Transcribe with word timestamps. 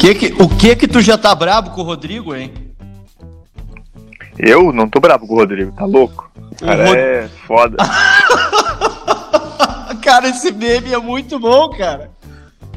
que 0.00 0.14
que, 0.14 0.42
o 0.42 0.48
que 0.48 0.74
que 0.74 0.88
tu 0.88 1.02
já 1.02 1.18
tá 1.18 1.34
brabo 1.34 1.70
com 1.70 1.82
o 1.82 1.84
Rodrigo, 1.84 2.34
hein? 2.34 2.54
Eu 4.38 4.72
não 4.72 4.88
tô 4.88 4.98
bravo 4.98 5.26
com 5.26 5.34
o 5.34 5.36
Rodrigo, 5.36 5.72
tá 5.72 5.84
louco? 5.84 6.30
O 6.52 6.64
cara 6.64 6.86
Rod... 6.86 6.96
é 6.96 7.28
foda. 7.46 7.76
cara, 10.02 10.28
esse 10.28 10.50
meme 10.52 10.94
é 10.94 10.98
muito 10.98 11.38
bom, 11.38 11.68
cara. 11.68 12.10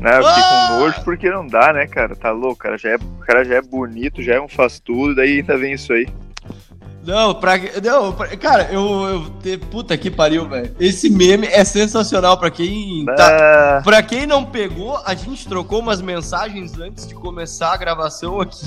Não, 0.02 0.12
eu 0.12 0.26
fiquei 0.26 0.44
ah! 0.44 0.68
com 0.68 0.80
nojo 0.80 1.02
porque 1.06 1.30
não 1.30 1.48
dá, 1.48 1.72
né, 1.72 1.88
cara? 1.88 2.14
Tá 2.14 2.32
louco, 2.32 2.58
cara 2.58 2.78
já 2.78 2.90
é, 2.90 2.96
o 2.96 3.26
cara 3.26 3.46
já 3.46 3.56
é 3.56 3.62
bonito, 3.62 4.22
já 4.22 4.36
é 4.36 4.42
um 4.42 4.50
faz 4.50 4.82
tudo, 4.82 5.16
daí 5.16 5.40
ainda 5.40 5.58
vem 5.58 5.72
isso 5.74 5.94
aí. 5.94 6.06
Não, 7.06 7.36
pra. 7.36 7.54
Não, 7.84 8.14
pra, 8.14 8.28
cara, 8.38 8.70
eu, 8.72 9.32
eu. 9.44 9.60
Puta 9.70 9.98
que 9.98 10.10
pariu, 10.10 10.48
velho. 10.48 10.74
Esse 10.80 11.10
meme 11.10 11.48
é 11.48 11.64
sensacional. 11.66 12.38
Pra 12.38 12.50
quem. 12.50 13.06
Tá, 13.06 13.82
pra 13.84 14.02
quem 14.02 14.26
não 14.26 14.46
pegou, 14.46 14.98
a 15.06 15.14
gente 15.14 15.48
trocou 15.48 15.80
umas 15.80 16.02
mensagens 16.02 16.78
antes 16.80 17.08
de 17.08 17.14
começar 17.14 17.74
a 17.74 17.78
gravação 17.78 18.40
aqui. 18.40 18.66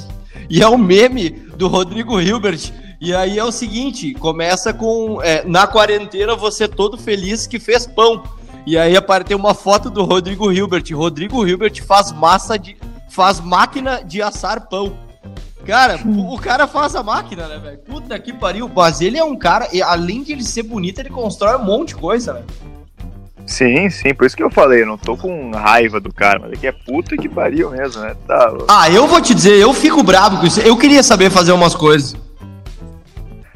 E 0.51 0.63
é 0.63 0.69
o 0.69 0.75
um 0.75 0.79
meme 0.79 1.31
do 1.31 1.67
Rodrigo 1.67 2.21
Hilbert. 2.21 2.73
E 3.01 3.15
aí 3.15 3.39
é 3.39 3.45
o 3.45 3.53
seguinte: 3.53 4.13
começa 4.15 4.73
com. 4.73 5.23
É, 5.23 5.43
na 5.45 5.67
quarentena, 5.67 6.35
você 6.35 6.69
todo 6.69 6.99
feliz 6.99 7.47
que 7.47 7.59
fez 7.59 7.87
pão. 7.87 8.23
E 8.67 8.77
aí 8.77 8.97
apareceu 8.97 9.39
uma 9.39 9.55
foto 9.55 9.89
do 9.89 10.05
Rodrigo 10.05 10.53
Hilbert. 10.53 10.85
Rodrigo 10.93 11.47
Hilbert 11.47 11.83
faz 11.85 12.13
massa 12.13 12.59
de. 12.59 12.77
faz 13.09 13.41
máquina 13.41 14.03
de 14.05 14.21
assar 14.21 14.69
pão. 14.69 15.06
Cara, 15.67 15.99
o 16.07 16.39
cara 16.39 16.69
faz 16.69 16.95
a 16.95 17.03
máquina, 17.03 17.49
né, 17.49 17.59
velho? 17.59 17.79
Puta 17.79 18.17
que 18.21 18.33
pariu. 18.33 18.71
Mas 18.73 19.01
ele 19.01 19.19
é 19.19 19.25
um 19.25 19.37
cara, 19.37 19.69
e 19.73 19.83
além 19.83 20.23
de 20.23 20.33
ele 20.33 20.45
ser 20.45 20.63
bonito, 20.63 21.01
ele 21.01 21.11
constrói 21.11 21.57
um 21.57 21.65
monte 21.65 21.89
de 21.89 21.97
coisa, 21.97 22.35
né? 22.35 22.43
Sim, 23.45 23.91
sim, 23.91 24.15
por 24.15 24.27
isso 24.27 24.37
que 24.37 24.43
eu 24.43 24.51
falei, 24.51 24.83
eu 24.83 24.87
não 24.87 24.99
tô 24.99 25.17
com 25.17 25.51
raiva 25.53 26.01
do 26.01 26.13
cara, 26.13 26.41
mas 26.41 26.53
é 26.53 26.57
que 26.57 26.67
é 26.67 26.73
puta 26.73 27.17
que 27.17 27.29
pariu 27.29 27.71
mesmo, 27.71 28.01
né? 28.01 28.17
Tá... 28.27 28.53
Ah, 28.69 28.91
eu 28.91 29.07
vou 29.07 29.21
te 29.21 29.35
dizer, 29.35 29.57
eu 29.57 29.73
fico 29.73 30.03
bravo 30.03 30.39
com 30.39 30.47
isso. 30.47 30.61
Eu 30.61 30.77
queria 30.77 31.03
saber 31.03 31.31
fazer 31.31 31.53
umas 31.53 31.75
coisas. 31.75 32.17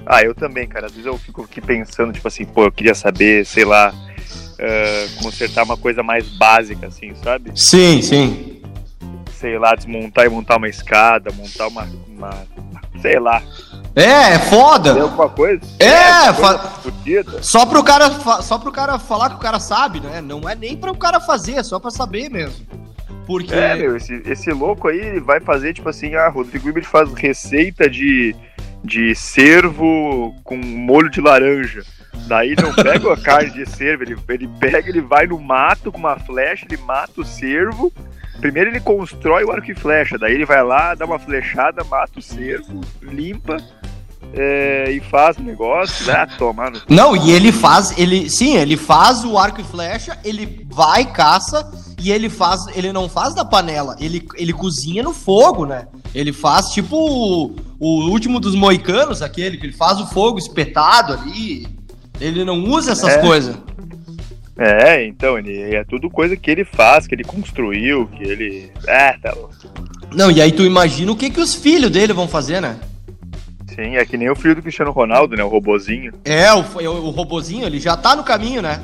Ah, 0.04 0.22
eu 0.22 0.34
também, 0.34 0.66
cara. 0.66 0.86
Às 0.86 0.92
vezes 0.92 1.06
eu 1.06 1.16
fico 1.16 1.42
aqui 1.42 1.60
pensando, 1.60 2.12
tipo 2.12 2.26
assim, 2.26 2.44
pô, 2.44 2.64
eu 2.64 2.72
queria 2.72 2.94
saber, 2.94 3.46
sei 3.46 3.64
lá, 3.64 3.92
uh, 3.92 5.22
consertar 5.22 5.64
uma 5.64 5.76
coisa 5.76 6.02
mais 6.02 6.28
básica, 6.28 6.88
assim, 6.88 7.12
sabe? 7.22 7.52
Sim, 7.54 8.02
sim 8.02 8.49
sei 9.41 9.58
lá, 9.58 9.74
desmontar 9.74 10.27
e 10.27 10.28
montar 10.28 10.56
uma 10.58 10.69
escada, 10.69 11.33
montar 11.33 11.69
uma. 11.69 11.88
uma 12.08 12.30
sei 13.00 13.19
lá. 13.19 13.42
É, 13.97 14.34
é 14.34 14.38
foda. 14.38 14.92
Tem 14.92 15.02
alguma 15.02 15.28
coisa? 15.30 15.62
É, 15.78 16.28
é 16.28 16.32
fa... 16.34 16.80
só 17.41 17.64
pro 17.64 17.82
cara 17.82 18.10
só 18.42 18.58
pro 18.58 18.70
cara 18.70 18.98
falar 18.98 19.30
que 19.30 19.36
o 19.36 19.41
cara 19.41 19.58
sabe, 19.58 20.00
né? 20.00 20.20
Não 20.20 20.48
é 20.48 20.55
nem 20.55 20.77
para 20.77 20.92
o 20.92 20.97
cara 20.97 21.19
fazer, 21.19 21.55
é 21.55 21.62
só 21.62 21.80
para 21.80 21.91
saber 21.91 22.28
mesmo. 22.28 22.66
Porque 23.27 23.55
É, 23.55 23.74
meu, 23.74 23.97
esse, 23.97 24.22
esse 24.27 24.50
louco 24.52 24.88
aí 24.88 25.19
vai 25.20 25.41
fazer 25.41 25.72
tipo 25.72 25.88
assim, 25.88 26.14
ah, 26.14 26.28
Rodrigo 26.28 26.69
Iber 26.69 26.84
faz 26.84 27.12
receita 27.14 27.88
de 27.88 28.36
de 28.82 29.14
cervo 29.14 30.34
com 30.42 30.56
molho 30.56 31.10
de 31.10 31.20
laranja. 31.20 31.82
Daí 32.27 32.54
não 32.60 32.75
pega 32.75 33.12
a 33.12 33.16
carne 33.20 33.50
de 33.50 33.69
cervo, 33.69 34.04
ele, 34.04 34.16
ele 34.28 34.48
pega, 34.58 34.88
ele 34.88 35.00
vai 35.00 35.27
no 35.27 35.38
mato 35.38 35.92
com 35.92 35.98
uma 35.98 36.19
flecha, 36.19 36.66
ele 36.69 36.80
mata 36.82 37.20
o 37.20 37.25
cervo, 37.25 37.92
Primeiro 38.41 38.70
ele 38.70 38.80
constrói 38.80 39.44
o 39.44 39.52
arco 39.52 39.70
e 39.70 39.74
flecha, 39.74 40.19
daí 40.19 40.34
ele 40.34 40.46
vai 40.46 40.62
lá, 40.62 40.94
dá 40.94 41.05
uma 41.05 41.19
flechada, 41.19 41.84
mata 41.84 42.19
o 42.19 42.22
cervo, 42.22 42.80
limpa 43.02 43.58
é, 44.32 44.91
e 44.91 45.00
faz 45.00 45.36
o 45.36 45.42
negócio, 45.42 46.06
né? 46.06 46.27
Toma. 46.38 46.70
No... 46.70 46.80
Não, 46.88 47.16
e 47.16 47.30
ele 47.30 47.52
faz, 47.52 47.97
ele, 47.98 48.30
sim, 48.30 48.56
ele 48.56 48.77
faz 48.77 49.24
o 49.24 49.38
arco 49.38 49.60
e 49.60 49.64
flecha, 49.64 50.19
ele 50.24 50.66
vai, 50.70 51.05
caça 51.05 51.70
e 51.98 52.10
ele 52.10 52.30
faz, 52.30 52.66
ele 52.74 52.92
não 52.92 53.08
faz 53.08 53.34
da 53.34 53.44
panela, 53.44 53.97
ele, 54.00 54.26
ele 54.37 54.53
cozinha 54.53 55.03
no 55.03 55.12
fogo, 55.12 55.66
né? 55.66 55.87
Ele 56.14 56.32
faz 56.32 56.70
tipo 56.70 56.97
o, 56.97 57.56
o 57.78 58.10
último 58.10 58.41
dos 58.41 58.54
moicanos, 58.54 59.22
aquele 59.22 59.56
que 59.56 59.66
ele 59.66 59.76
faz 59.76 60.00
o 60.00 60.06
fogo 60.06 60.38
espetado 60.38 61.12
ali. 61.12 61.69
Ele 62.20 62.44
não 62.44 62.64
usa 62.64 62.93
essas 62.93 63.14
é. 63.14 63.19
coisas. 63.19 63.56
É, 64.62 65.06
então, 65.06 65.38
ele, 65.38 65.75
é 65.75 65.82
tudo 65.84 66.10
coisa 66.10 66.37
que 66.37 66.50
ele 66.50 66.66
faz, 66.66 67.06
que 67.06 67.15
ele 67.15 67.25
construiu, 67.25 68.06
que 68.09 68.22
ele. 68.22 68.71
É, 68.87 69.16
tá 69.16 69.32
louco. 69.32 69.54
Não, 70.12 70.31
e 70.31 70.43
aí 70.43 70.53
tu 70.53 70.62
imagina 70.65 71.10
o 71.10 71.16
que, 71.16 71.31
que 71.31 71.41
os 71.41 71.54
filhos 71.54 71.91
dele 71.91 72.12
vão 72.12 72.28
fazer, 72.28 72.60
né? 72.60 72.78
Sim, 73.75 73.97
é 73.97 74.04
que 74.04 74.19
nem 74.19 74.28
o 74.28 74.37
filho 74.37 74.56
do 74.56 74.60
Cristiano 74.60 74.91
Ronaldo, 74.91 75.34
né? 75.34 75.43
O 75.43 75.49
robozinho. 75.49 76.12
É, 76.26 76.53
o, 76.53 76.59
o, 76.59 77.06
o 77.06 77.10
robozinho, 77.10 77.65
ele 77.65 77.81
já 77.81 77.97
tá 77.97 78.15
no 78.15 78.22
caminho, 78.22 78.60
né? 78.60 78.82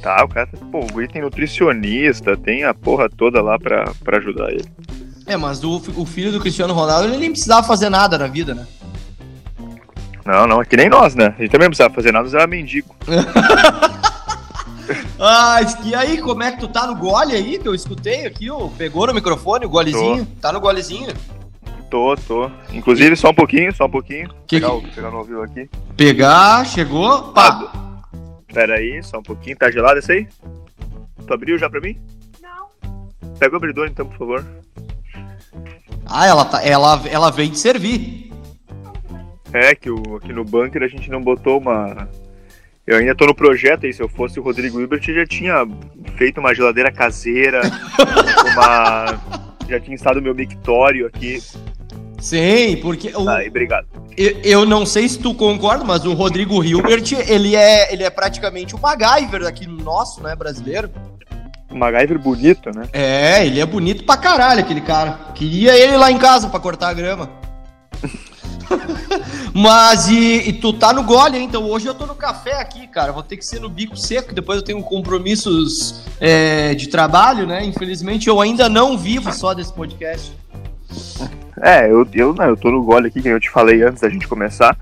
Tá, 0.00 0.24
o 0.24 0.28
cara, 0.28 0.48
pô, 0.72 0.80
o 0.80 0.86
Gui 0.86 1.08
tem 1.08 1.20
nutricionista, 1.20 2.34
tem 2.34 2.64
a 2.64 2.72
porra 2.72 3.10
toda 3.10 3.42
lá 3.42 3.58
pra, 3.58 3.92
pra 4.02 4.16
ajudar 4.16 4.50
ele. 4.50 4.64
É, 5.26 5.36
mas 5.36 5.62
o, 5.62 5.82
o 5.94 6.06
filho 6.06 6.32
do 6.32 6.40
Cristiano 6.40 6.72
Ronaldo, 6.72 7.08
ele 7.08 7.18
nem 7.18 7.30
precisava 7.32 7.66
fazer 7.66 7.90
nada 7.90 8.16
na 8.16 8.28
vida, 8.28 8.54
né? 8.54 8.66
Não, 10.24 10.46
não, 10.46 10.62
é 10.62 10.64
que 10.64 10.76
nem 10.76 10.88
nós, 10.88 11.14
né? 11.14 11.34
A 11.36 11.42
gente 11.42 11.50
também 11.50 11.66
não 11.66 11.70
precisava 11.70 11.92
fazer 11.92 12.12
nada, 12.12 12.24
nós 12.24 12.32
era 12.32 12.46
mendigo. 12.46 12.96
Ah, 15.18 15.60
e 15.84 15.94
aí, 15.94 16.20
como 16.20 16.42
é 16.42 16.52
que 16.52 16.60
tu 16.60 16.68
tá 16.68 16.86
no 16.86 16.96
gole 16.96 17.34
aí? 17.34 17.58
Que 17.58 17.68
eu 17.68 17.74
escutei 17.74 18.26
aqui, 18.26 18.50
ó, 18.50 18.68
pegou 18.68 19.06
no 19.06 19.14
microfone 19.14 19.66
o 19.66 19.68
golezinho? 19.68 20.26
Tô. 20.26 20.40
Tá 20.40 20.52
no 20.52 20.60
golezinho? 20.60 21.12
Tô, 21.90 22.16
tô. 22.16 22.50
Inclusive, 22.72 23.16
só 23.16 23.30
um 23.30 23.34
pouquinho, 23.34 23.74
só 23.74 23.86
um 23.86 23.90
pouquinho. 23.90 24.28
Que 24.46 24.60
pegar, 24.60 24.80
que... 24.80 24.90
pegar 24.90 25.10
no 25.10 25.18
ouvido 25.18 25.42
aqui. 25.42 25.70
Pegar, 25.96 26.64
chegou, 26.66 27.32
pá. 27.32 27.70
Ah, 27.72 28.52
pera 28.52 28.74
aí, 28.74 29.02
só 29.02 29.18
um 29.18 29.22
pouquinho. 29.22 29.56
Tá 29.56 29.70
gelado 29.70 29.98
esse 29.98 30.12
aí? 30.12 30.28
Tu 31.26 31.34
abriu 31.34 31.58
já 31.58 31.70
pra 31.70 31.80
mim? 31.80 31.98
Não. 32.42 32.68
Pega 33.38 33.54
o 33.54 33.56
abridor 33.56 33.86
então, 33.86 34.06
por 34.06 34.18
favor. 34.18 34.46
Ah, 36.06 36.26
ela, 36.26 36.44
tá, 36.44 36.62
ela, 36.62 37.02
ela 37.08 37.30
vem 37.30 37.50
de 37.50 37.58
servir. 37.58 38.32
É, 39.52 39.74
que 39.74 39.90
o, 39.90 40.16
aqui 40.16 40.32
no 40.32 40.44
bunker 40.44 40.82
a 40.82 40.88
gente 40.88 41.10
não 41.10 41.20
botou 41.20 41.58
uma, 41.58 42.08
eu 42.86 42.98
ainda 42.98 43.14
tô 43.14 43.26
no 43.26 43.34
projeto 43.34 43.84
aí, 43.84 43.92
se 43.92 44.00
eu 44.00 44.08
fosse 44.08 44.38
o 44.38 44.42
Rodrigo 44.42 44.80
Hilbert, 44.80 45.02
já 45.02 45.26
tinha 45.26 45.66
feito 46.16 46.38
uma 46.38 46.54
geladeira 46.54 46.92
caseira, 46.92 47.60
uma... 48.52 49.20
já 49.68 49.80
tinha 49.80 49.94
instalado 49.94 50.22
meu 50.22 50.34
mictório 50.34 51.06
aqui. 51.06 51.42
Sim, 52.20 52.76
porque... 52.80 53.10
O... 53.16 53.28
Aí, 53.28 53.48
obrigado. 53.48 53.86
Eu, 54.16 54.40
eu, 54.42 54.64
não 54.64 54.86
sei 54.86 55.08
se 55.08 55.18
tu 55.18 55.34
concorda, 55.34 55.84
mas 55.84 56.04
o 56.06 56.14
Rodrigo 56.14 56.62
Hilbert, 56.64 57.12
ele 57.28 57.56
é, 57.56 57.92
ele 57.92 58.04
é 58.04 58.08
praticamente 58.08 58.74
o 58.74 58.80
MacGyver 58.80 59.46
aqui 59.46 59.66
nosso, 59.66 60.22
né, 60.22 60.34
brasileiro. 60.34 60.90
O 61.70 61.76
MacGyver 61.76 62.18
bonito, 62.18 62.70
né? 62.74 62.88
É, 62.92 63.44
ele 63.44 63.60
é 63.60 63.66
bonito 63.66 64.04
pra 64.04 64.16
caralho, 64.16 64.60
aquele 64.60 64.80
cara. 64.80 65.32
Queria 65.34 65.76
ele 65.76 65.96
lá 65.96 66.10
em 66.10 66.18
casa 66.18 66.48
pra 66.48 66.60
cortar 66.60 66.88
a 66.88 66.94
grama. 66.94 67.28
Mas 69.54 70.08
e, 70.08 70.48
e, 70.48 70.52
tu 70.52 70.72
tá 70.72 70.92
no 70.92 71.02
gole, 71.02 71.38
então 71.38 71.64
hoje 71.64 71.86
eu 71.86 71.94
tô 71.94 72.06
no 72.06 72.14
café 72.14 72.60
aqui, 72.60 72.86
cara. 72.86 73.12
Vou 73.12 73.22
ter 73.22 73.36
que 73.36 73.44
ser 73.44 73.60
no 73.60 73.68
bico 73.68 73.96
seco, 73.96 74.34
depois 74.34 74.58
eu 74.58 74.64
tenho 74.64 74.82
compromissos 74.82 76.02
é, 76.20 76.74
de 76.74 76.88
trabalho, 76.88 77.46
né? 77.46 77.64
Infelizmente 77.64 78.28
eu 78.28 78.40
ainda 78.40 78.68
não 78.68 78.96
vivo 78.96 79.32
só 79.32 79.54
desse 79.54 79.72
podcast. 79.72 80.32
É, 81.62 81.90
eu, 81.90 82.06
eu, 82.12 82.34
não, 82.34 82.44
eu 82.44 82.56
tô 82.56 82.70
no 82.70 82.82
gole 82.82 83.08
aqui, 83.08 83.22
que 83.22 83.28
eu 83.28 83.40
te 83.40 83.50
falei 83.50 83.82
antes 83.82 84.02
da 84.02 84.10
gente 84.10 84.28
começar. 84.28 84.76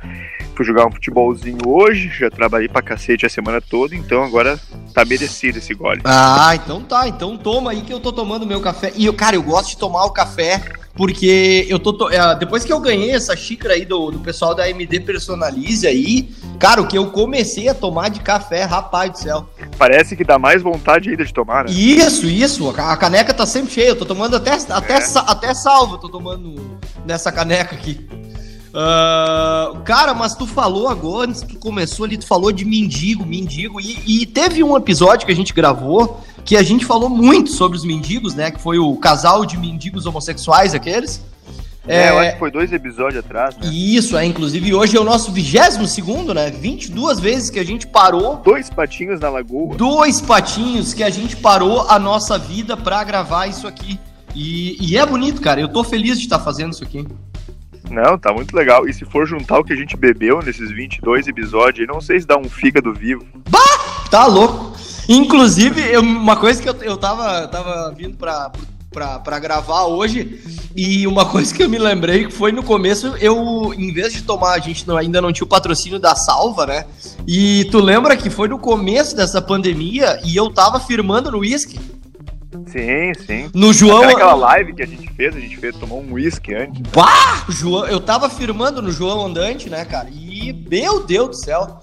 Fui 0.56 0.64
jogar 0.64 0.86
um 0.86 0.90
futebolzinho 0.90 1.58
hoje, 1.66 2.08
já 2.08 2.30
trabalhei 2.30 2.68
pra 2.68 2.80
cacete 2.80 3.26
a 3.26 3.28
semana 3.28 3.60
toda, 3.60 3.94
então 3.94 4.22
agora 4.22 4.58
tá 4.92 5.04
merecido 5.04 5.58
esse 5.58 5.74
gole. 5.74 6.00
Ah, 6.04 6.52
então 6.54 6.80
tá, 6.80 7.08
então 7.08 7.36
toma 7.36 7.72
aí 7.72 7.82
que 7.82 7.92
eu 7.92 7.98
tô 7.98 8.12
tomando 8.12 8.46
meu 8.46 8.60
café. 8.60 8.92
E, 8.94 9.06
eu, 9.06 9.14
cara, 9.14 9.34
eu 9.34 9.42
gosto 9.42 9.70
de 9.70 9.78
tomar 9.78 10.04
o 10.04 10.12
café 10.12 10.62
porque 10.94 11.66
eu 11.68 11.78
tô. 11.78 11.92
To... 11.92 12.08
É, 12.08 12.36
depois 12.36 12.64
que 12.64 12.72
eu 12.72 12.78
ganhei 12.78 13.10
essa 13.10 13.36
xícara 13.36 13.74
aí 13.74 13.84
do, 13.84 14.12
do 14.12 14.20
pessoal 14.20 14.54
da 14.54 14.68
MD 14.68 15.00
Personalize 15.00 15.86
aí, 15.86 16.30
cara, 16.58 16.80
o 16.80 16.86
que 16.86 16.96
eu 16.96 17.10
comecei 17.10 17.68
a 17.68 17.74
tomar 17.74 18.10
de 18.10 18.20
café, 18.20 18.62
rapaz 18.62 19.10
do 19.10 19.18
céu. 19.18 19.48
Parece 19.76 20.14
que 20.16 20.24
dá 20.24 20.38
mais 20.38 20.62
vontade 20.62 21.10
ainda 21.10 21.24
de 21.24 21.34
tomar, 21.34 21.64
né? 21.64 21.72
Isso, 21.72 22.26
isso. 22.26 22.68
A 22.70 22.96
caneca 22.96 23.34
tá 23.34 23.44
sempre 23.44 23.72
cheia. 23.72 23.88
Eu 23.88 23.96
tô 23.96 24.04
tomando 24.04 24.36
até, 24.36 24.52
até, 24.52 24.94
é. 24.98 25.04
até 25.26 25.54
salvo, 25.54 25.98
tô 25.98 26.08
tomando 26.08 26.78
nessa 27.04 27.32
caneca 27.32 27.74
aqui. 27.74 28.08
Uh, 28.74 29.78
cara, 29.84 30.12
mas 30.14 30.34
tu 30.34 30.48
falou 30.48 30.88
agora, 30.88 31.30
antes 31.30 31.44
que 31.44 31.54
tu 31.54 31.60
começou 31.60 32.04
ali, 32.06 32.18
tu 32.18 32.26
falou 32.26 32.50
de 32.50 32.64
mendigo, 32.64 33.24
mendigo, 33.24 33.80
e, 33.80 34.22
e, 34.22 34.26
teve 34.26 34.64
um 34.64 34.76
episódio 34.76 35.24
que 35.24 35.30
a 35.30 35.36
gente 35.36 35.52
gravou 35.52 36.20
que 36.44 36.56
a 36.56 36.62
gente 36.62 36.84
falou 36.84 37.08
muito 37.08 37.50
sobre 37.50 37.76
os 37.76 37.84
mendigos, 37.84 38.34
né? 38.34 38.50
Que 38.50 38.60
foi 38.60 38.78
o 38.78 38.96
casal 38.96 39.46
de 39.46 39.56
mendigos 39.56 40.06
homossexuais, 40.06 40.74
aqueles. 40.74 41.22
É, 41.86 42.04
é 42.04 42.10
eu 42.10 42.18
acho 42.18 42.32
que 42.32 42.38
foi 42.38 42.50
dois 42.50 42.72
episódios 42.72 43.24
atrás, 43.24 43.56
né? 43.56 43.68
Isso, 43.68 44.16
é. 44.16 44.24
Inclusive, 44.24 44.74
hoje 44.74 44.96
é 44.96 45.00
o 45.00 45.04
nosso 45.04 45.32
22 45.32 45.90
segundo, 45.90 46.34
né? 46.34 46.50
22 46.50 47.20
vezes 47.20 47.50
que 47.50 47.58
a 47.58 47.64
gente 47.64 47.86
parou. 47.86 48.36
Dois 48.36 48.70
patinhos 48.70 49.20
na 49.20 49.28
lagoa. 49.28 49.74
Dois 49.76 50.20
patinhos 50.20 50.94
que 50.94 51.02
a 51.02 51.10
gente 51.10 51.36
parou 51.36 51.88
a 51.88 51.98
nossa 51.98 52.38
vida 52.38 52.76
pra 52.76 53.04
gravar 53.04 53.46
isso 53.46 53.66
aqui. 53.66 53.98
E, 54.34 54.76
e 54.80 54.96
é 54.96 55.06
bonito, 55.06 55.40
cara. 55.40 55.60
Eu 55.60 55.68
tô 55.68 55.84
feliz 55.84 56.18
de 56.18 56.24
estar 56.24 56.40
fazendo 56.40 56.72
isso 56.72 56.82
aqui. 56.82 57.06
Não, 57.90 58.18
tá 58.18 58.32
muito 58.32 58.56
legal. 58.56 58.88
E 58.88 58.92
se 58.92 59.04
for 59.04 59.26
juntar 59.26 59.58
o 59.58 59.64
que 59.64 59.72
a 59.72 59.76
gente 59.76 59.96
bebeu 59.96 60.40
nesses 60.42 60.70
22 60.70 61.28
episódios, 61.28 61.86
não 61.86 62.00
sei 62.00 62.18
se 62.18 62.26
dá 62.26 62.36
um 62.36 62.48
fígado 62.48 62.92
vivo. 62.92 63.24
Bah! 63.50 63.60
Tá 64.10 64.26
louco. 64.26 64.74
Inclusive, 65.08 65.80
eu, 65.80 66.00
uma 66.00 66.36
coisa 66.36 66.62
que 66.62 66.68
eu, 66.68 66.74
eu 66.82 66.96
tava, 66.96 67.46
tava 67.48 67.92
vindo 67.96 68.16
pra, 68.16 68.50
pra, 68.90 69.18
pra 69.18 69.38
gravar 69.38 69.84
hoje. 69.84 70.40
E 70.74 71.06
uma 71.06 71.26
coisa 71.30 71.54
que 71.54 71.62
eu 71.62 71.68
me 71.68 71.78
lembrei 71.78 72.26
que 72.26 72.32
foi 72.32 72.52
no 72.52 72.62
começo, 72.62 73.08
eu, 73.20 73.74
em 73.74 73.92
vez 73.92 74.12
de 74.12 74.22
tomar, 74.22 74.52
a 74.52 74.58
gente 74.58 74.86
não, 74.86 74.96
ainda 74.96 75.20
não 75.20 75.32
tinha 75.32 75.44
o 75.44 75.48
patrocínio 75.48 75.98
da 75.98 76.14
salva, 76.14 76.66
né? 76.66 76.86
E 77.26 77.66
tu 77.70 77.80
lembra 77.80 78.16
que 78.16 78.30
foi 78.30 78.48
no 78.48 78.58
começo 78.58 79.14
dessa 79.14 79.42
pandemia 79.42 80.20
e 80.24 80.36
eu 80.36 80.50
tava 80.50 80.80
firmando 80.80 81.30
no 81.30 81.38
uísque. 81.38 81.78
Sim, 82.66 83.12
sim. 83.26 83.50
No 83.54 83.72
João. 83.72 84.02
Aquela 84.02 84.34
live 84.34 84.74
que 84.74 84.82
a 84.82 84.86
gente 84.86 85.08
fez, 85.12 85.36
a 85.36 85.40
gente 85.40 85.56
fez, 85.56 85.76
tomou 85.76 86.02
um 86.02 86.12
uísque 86.12 86.54
antes. 86.54 86.80
Bah! 86.92 87.44
João, 87.48 87.86
eu 87.86 88.00
tava 88.00 88.28
firmando 88.30 88.80
no 88.80 88.90
João 88.90 89.26
Andante, 89.26 89.68
né, 89.68 89.84
cara? 89.84 90.08
E, 90.10 90.52
meu 90.68 91.04
Deus 91.04 91.28
do 91.28 91.36
céu. 91.36 91.80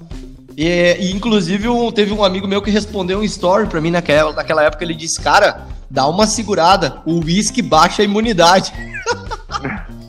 E, 0.57 0.97
e 0.99 1.11
inclusive, 1.11 1.67
um, 1.67 1.91
teve 1.91 2.13
um 2.13 2.23
amigo 2.23 2.47
meu 2.47 2.61
que 2.61 2.71
respondeu 2.71 3.19
um 3.19 3.23
story 3.23 3.67
pra 3.67 3.81
mim 3.81 3.91
naquela, 3.91 4.33
naquela 4.33 4.63
época. 4.63 4.83
Ele 4.83 4.93
disse, 4.93 5.19
cara, 5.19 5.67
dá 5.89 6.07
uma 6.07 6.27
segurada. 6.27 7.01
O 7.05 7.23
uísque 7.23 7.61
baixa 7.61 8.01
a 8.01 8.05
imunidade. 8.05 8.73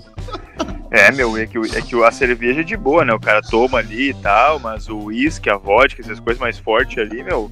É, 0.94 1.10
meu, 1.10 1.38
é 1.38 1.46
que, 1.46 1.56
é 1.56 1.80
que 1.80 2.04
a 2.04 2.10
cerveja 2.10 2.60
é 2.60 2.62
de 2.62 2.76
boa, 2.76 3.02
né? 3.02 3.14
O 3.14 3.18
cara 3.18 3.40
toma 3.40 3.78
ali 3.78 4.10
e 4.10 4.14
tal, 4.14 4.58
mas 4.58 4.90
o 4.90 5.04
uísque, 5.04 5.48
a 5.48 5.56
vodka, 5.56 6.02
essas 6.02 6.20
coisas 6.20 6.38
mais 6.38 6.58
fortes 6.58 6.98
ali, 6.98 7.22
meu, 7.22 7.50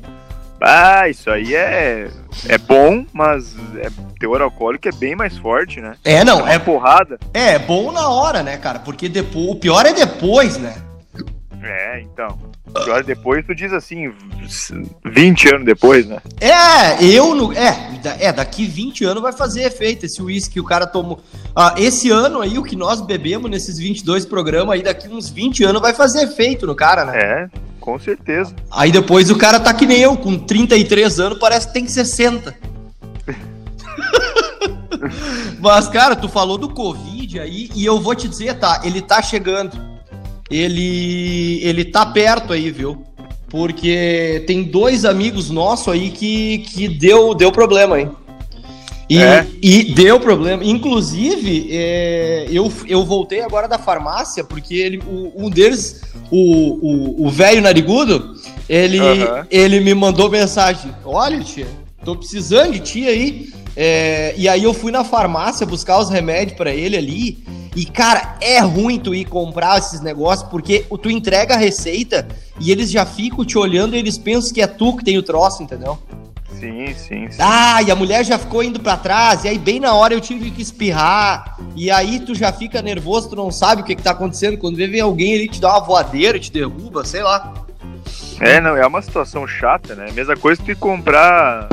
ah, 0.60 1.08
isso 1.08 1.30
aí 1.30 1.54
é, 1.54 2.10
é 2.46 2.58
bom, 2.58 3.06
mas 3.14 3.56
é, 3.78 3.88
teor 4.18 4.42
alcoólico 4.42 4.86
é 4.88 4.92
bem 4.92 5.16
mais 5.16 5.38
forte, 5.38 5.80
né? 5.80 5.94
É, 6.04 6.22
não, 6.22 6.46
é, 6.46 6.56
é 6.56 6.58
porrada. 6.58 7.18
É, 7.32 7.54
é 7.54 7.58
bom 7.58 7.90
na 7.90 8.10
hora, 8.10 8.42
né, 8.42 8.58
cara? 8.58 8.78
Porque 8.78 9.08
depois, 9.08 9.48
o 9.48 9.56
pior 9.56 9.86
é 9.86 9.94
depois, 9.94 10.58
né? 10.58 10.74
É, 11.62 12.00
então. 12.00 12.38
É 12.96 13.02
depois, 13.02 13.44
tu 13.44 13.54
diz 13.54 13.72
assim, 13.72 14.12
20 15.04 15.54
anos 15.54 15.64
depois, 15.64 16.06
né? 16.06 16.18
É, 16.40 17.04
eu 17.04 17.34
no. 17.34 17.52
É, 17.52 17.90
é, 18.18 18.32
daqui 18.32 18.64
20 18.64 19.04
anos 19.04 19.22
vai 19.22 19.32
fazer 19.32 19.64
efeito 19.64 20.06
esse 20.06 20.22
uísque 20.22 20.54
que 20.54 20.60
o 20.60 20.64
cara 20.64 20.86
tomou. 20.86 21.20
Ah, 21.54 21.74
esse 21.76 22.10
ano 22.10 22.40
aí, 22.40 22.58
o 22.58 22.62
que 22.62 22.76
nós 22.76 23.00
bebemos 23.00 23.50
nesses 23.50 23.78
22 23.78 24.24
programas 24.24 24.74
aí, 24.74 24.82
daqui 24.82 25.08
uns 25.08 25.28
20 25.28 25.64
anos 25.64 25.82
vai 25.82 25.92
fazer 25.92 26.22
efeito 26.22 26.66
no 26.66 26.74
cara, 26.74 27.04
né? 27.04 27.18
É, 27.18 27.48
com 27.78 27.98
certeza. 27.98 28.54
Aí 28.70 28.90
depois 28.90 29.30
o 29.30 29.36
cara 29.36 29.60
tá 29.60 29.74
que 29.74 29.86
nem 29.86 30.00
eu, 30.00 30.16
com 30.16 30.38
33 30.38 31.20
anos, 31.20 31.38
parece 31.38 31.66
que 31.66 31.74
tem 31.74 31.86
60. 31.86 32.54
Mas, 35.60 35.88
cara, 35.88 36.16
tu 36.16 36.28
falou 36.28 36.56
do 36.56 36.70
Covid 36.70 37.40
aí, 37.40 37.68
e 37.74 37.84
eu 37.84 38.00
vou 38.00 38.14
te 38.14 38.28
dizer, 38.28 38.58
tá? 38.58 38.80
Ele 38.84 39.02
tá 39.02 39.20
chegando. 39.20 39.89
Ele, 40.50 41.60
ele 41.62 41.84
tá 41.84 42.04
perto 42.04 42.52
aí, 42.52 42.70
viu? 42.70 43.04
Porque 43.48 44.44
tem 44.46 44.62
dois 44.62 45.04
amigos 45.04 45.50
nossos 45.50 45.92
aí 45.92 46.10
que, 46.10 46.58
que 46.58 46.88
deu, 46.88 47.34
deu 47.34 47.52
problema 47.52 47.96
aí. 47.96 48.08
E, 49.08 49.18
é. 49.20 49.44
e 49.60 49.92
deu 49.92 50.20
problema. 50.20 50.64
Inclusive, 50.64 51.68
é, 51.72 52.46
eu, 52.48 52.72
eu 52.86 53.04
voltei 53.04 53.40
agora 53.40 53.66
da 53.66 53.78
farmácia, 53.78 54.44
porque 54.44 54.76
ele, 54.76 54.98
o, 54.98 55.32
um 55.36 55.50
deles, 55.50 56.02
o 56.30 57.28
velho 57.28 57.60
narigudo, 57.60 58.36
ele, 58.68 59.00
uhum. 59.00 59.44
ele 59.50 59.80
me 59.80 59.92
mandou 59.94 60.30
mensagem: 60.30 60.94
Olha, 61.04 61.40
tia, 61.40 61.66
tô 62.04 62.14
precisando 62.14 62.74
de 62.74 62.78
ti 62.78 63.08
aí. 63.08 63.52
É, 63.76 64.32
e 64.36 64.48
aí 64.48 64.62
eu 64.62 64.72
fui 64.72 64.92
na 64.92 65.02
farmácia 65.02 65.66
buscar 65.66 65.98
os 65.98 66.08
remédios 66.08 66.56
para 66.56 66.72
ele 66.72 66.96
ali. 66.96 67.44
E, 67.74 67.84
cara, 67.84 68.36
é 68.40 68.58
ruim 68.60 68.98
tu 68.98 69.14
ir 69.14 69.24
comprar 69.26 69.78
esses 69.78 70.00
negócios, 70.00 70.48
porque 70.48 70.84
tu 71.02 71.10
entrega 71.10 71.54
a 71.54 71.58
receita 71.58 72.26
e 72.58 72.72
eles 72.72 72.90
já 72.90 73.06
ficam 73.06 73.44
te 73.44 73.56
olhando 73.56 73.94
e 73.94 73.98
eles 73.98 74.18
pensam 74.18 74.52
que 74.52 74.60
é 74.60 74.66
tu 74.66 74.96
que 74.96 75.04
tem 75.04 75.16
o 75.16 75.22
troço, 75.22 75.62
entendeu? 75.62 75.98
Sim, 76.58 76.88
sim, 76.94 77.30
sim. 77.30 77.38
Ah, 77.38 77.80
e 77.80 77.90
a 77.90 77.96
mulher 77.96 78.22
já 78.22 78.38
ficou 78.38 78.62
indo 78.62 78.80
para 78.80 78.96
trás, 78.96 79.44
e 79.44 79.48
aí 79.48 79.58
bem 79.58 79.80
na 79.80 79.94
hora 79.94 80.12
eu 80.12 80.20
tive 80.20 80.50
que 80.50 80.60
espirrar, 80.60 81.56
e 81.74 81.90
aí 81.90 82.20
tu 82.20 82.34
já 82.34 82.52
fica 82.52 82.82
nervoso, 82.82 83.30
tu 83.30 83.36
não 83.36 83.50
sabe 83.50 83.80
o 83.80 83.84
que 83.84 83.94
que 83.94 84.02
tá 84.02 84.10
acontecendo, 84.10 84.58
quando 84.58 84.76
vem 84.76 85.00
alguém 85.00 85.34
ali 85.34 85.48
te 85.48 85.58
dá 85.60 85.70
uma 85.70 85.80
voadeira, 85.80 86.38
te 86.38 86.52
derruba, 86.52 87.02
sei 87.04 87.22
lá. 87.22 87.54
É, 88.40 88.60
não, 88.60 88.76
é 88.76 88.86
uma 88.86 89.00
situação 89.00 89.46
chata, 89.46 89.94
né? 89.94 90.10
Mesma 90.12 90.36
coisa 90.36 90.62
que 90.62 90.74
comprar, 90.74 91.68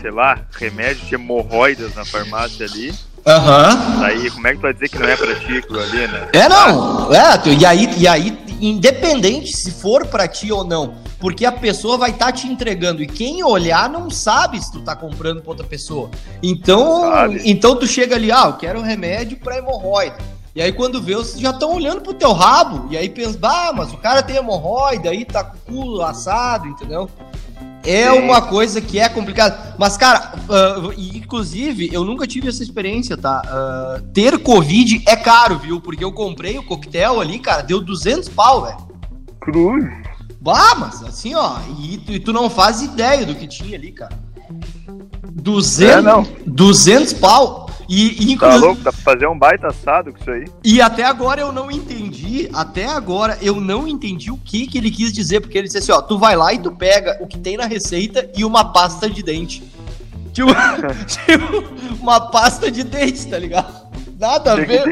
sei 0.00 0.10
lá, 0.10 0.40
remédio 0.52 1.04
de 1.06 1.14
hemorroidas 1.14 1.94
na 1.94 2.04
farmácia 2.04 2.66
ali. 2.66 2.92
Aham. 3.26 3.96
Uhum. 3.96 4.04
Aí, 4.04 4.30
como 4.30 4.46
é 4.46 4.50
que 4.50 4.56
tu 4.58 4.62
vai 4.62 4.74
dizer 4.74 4.88
que 4.88 4.98
não 4.98 5.08
é 5.08 5.16
pra 5.16 5.34
ti 5.34 5.58
aquilo 5.58 5.80
ali, 5.80 6.06
né? 6.06 6.28
É, 6.32 6.48
não. 6.48 7.12
É, 7.12 7.48
e 7.48 7.64
aí, 7.64 7.88
e 7.96 8.06
aí, 8.06 8.38
independente 8.60 9.56
se 9.56 9.70
for 9.70 10.06
pra 10.06 10.28
ti 10.28 10.52
ou 10.52 10.64
não, 10.64 10.94
porque 11.18 11.46
a 11.46 11.52
pessoa 11.52 11.96
vai 11.96 12.10
estar 12.10 12.26
tá 12.26 12.32
te 12.32 12.46
entregando 12.46 13.02
e 13.02 13.06
quem 13.06 13.42
olhar 13.42 13.88
não 13.88 14.10
sabe 14.10 14.62
se 14.62 14.70
tu 14.70 14.80
tá 14.82 14.94
comprando 14.94 15.40
pra 15.40 15.50
outra 15.50 15.66
pessoa. 15.66 16.10
Então, 16.42 17.32
então 17.44 17.76
tu 17.76 17.86
chega 17.86 18.14
ali, 18.14 18.30
ah, 18.30 18.44
eu 18.46 18.52
quero 18.54 18.80
um 18.80 18.82
remédio 18.82 19.38
pra 19.38 19.56
hemorroida. 19.56 20.16
E 20.54 20.62
aí 20.62 20.70
quando 20.70 21.02
vê, 21.02 21.16
vocês 21.16 21.40
já 21.40 21.50
estão 21.50 21.74
olhando 21.74 22.00
pro 22.00 22.14
teu 22.14 22.32
rabo. 22.32 22.92
E 22.92 22.96
aí 22.96 23.08
pensa, 23.08 23.38
ah, 23.42 23.72
mas 23.74 23.92
o 23.92 23.96
cara 23.96 24.22
tem 24.22 24.36
hemorroida, 24.36 25.10
aí 25.10 25.24
tá 25.24 25.42
com 25.42 25.56
o 25.56 25.60
culo 25.60 26.02
assado, 26.02 26.68
entendeu? 26.68 27.08
É 27.84 28.10
uma 28.12 28.40
coisa 28.42 28.80
que 28.80 28.98
é 28.98 29.08
complicada. 29.08 29.74
Mas, 29.78 29.96
cara, 29.96 30.32
uh, 30.48 30.92
inclusive, 30.96 31.90
eu 31.92 32.04
nunca 32.04 32.26
tive 32.26 32.48
essa 32.48 32.62
experiência, 32.62 33.16
tá? 33.16 33.42
Uh, 33.44 34.02
ter 34.12 34.38
Covid 34.38 35.02
é 35.06 35.16
caro, 35.16 35.58
viu? 35.58 35.80
Porque 35.80 36.04
eu 36.04 36.12
comprei 36.12 36.58
o 36.58 36.62
coquetel 36.62 37.20
ali, 37.20 37.38
cara, 37.38 37.62
deu 37.62 37.80
200 37.80 38.28
pau, 38.30 38.64
velho. 38.64 38.78
Cruz. 39.40 39.84
Bah, 40.40 40.74
mas 40.78 41.02
assim, 41.02 41.34
ó, 41.34 41.56
e 41.80 41.96
tu, 41.98 42.12
e 42.12 42.18
tu, 42.18 42.32
não 42.32 42.50
faz 42.50 42.82
ideia 42.82 43.24
do 43.24 43.34
que 43.34 43.46
tinha 43.46 43.76
ali, 43.76 43.92
cara. 43.92 44.12
200, 45.32 45.96
é, 45.96 46.02
não. 46.02 46.26
200 46.46 47.14
pau. 47.14 47.63
E, 47.88 48.32
e 48.32 48.38
Tá 48.38 48.56
louco, 48.56 48.82
dá 48.82 48.92
pra 48.92 49.00
fazer 49.00 49.26
um 49.26 49.38
baita 49.38 49.68
assado 49.68 50.12
com 50.12 50.18
isso 50.18 50.30
aí. 50.30 50.44
E 50.64 50.80
até 50.80 51.04
agora 51.04 51.40
eu 51.40 51.52
não 51.52 51.70
entendi, 51.70 52.48
até 52.52 52.86
agora 52.86 53.38
eu 53.40 53.60
não 53.60 53.86
entendi 53.86 54.30
o 54.30 54.36
que 54.36 54.66
que 54.66 54.78
ele 54.78 54.90
quis 54.90 55.12
dizer, 55.12 55.40
porque 55.40 55.56
ele 55.56 55.66
disse 55.66 55.78
assim, 55.78 55.92
ó, 55.92 56.00
tu 56.00 56.18
vai 56.18 56.36
lá 56.36 56.52
e 56.52 56.58
tu 56.58 56.70
pega 56.72 57.18
o 57.20 57.26
que 57.26 57.38
tem 57.38 57.56
na 57.56 57.66
receita 57.66 58.30
e 58.36 58.44
uma 58.44 58.72
pasta 58.72 59.08
de 59.08 59.22
dente. 59.22 59.62
Tipo, 60.32 60.50
tipo 61.06 61.64
uma 62.00 62.20
pasta 62.30 62.70
de 62.70 62.82
dente, 62.82 63.26
tá 63.28 63.38
ligado? 63.38 63.84
Nada 64.18 64.52
a 64.52 64.56
ver. 64.56 64.82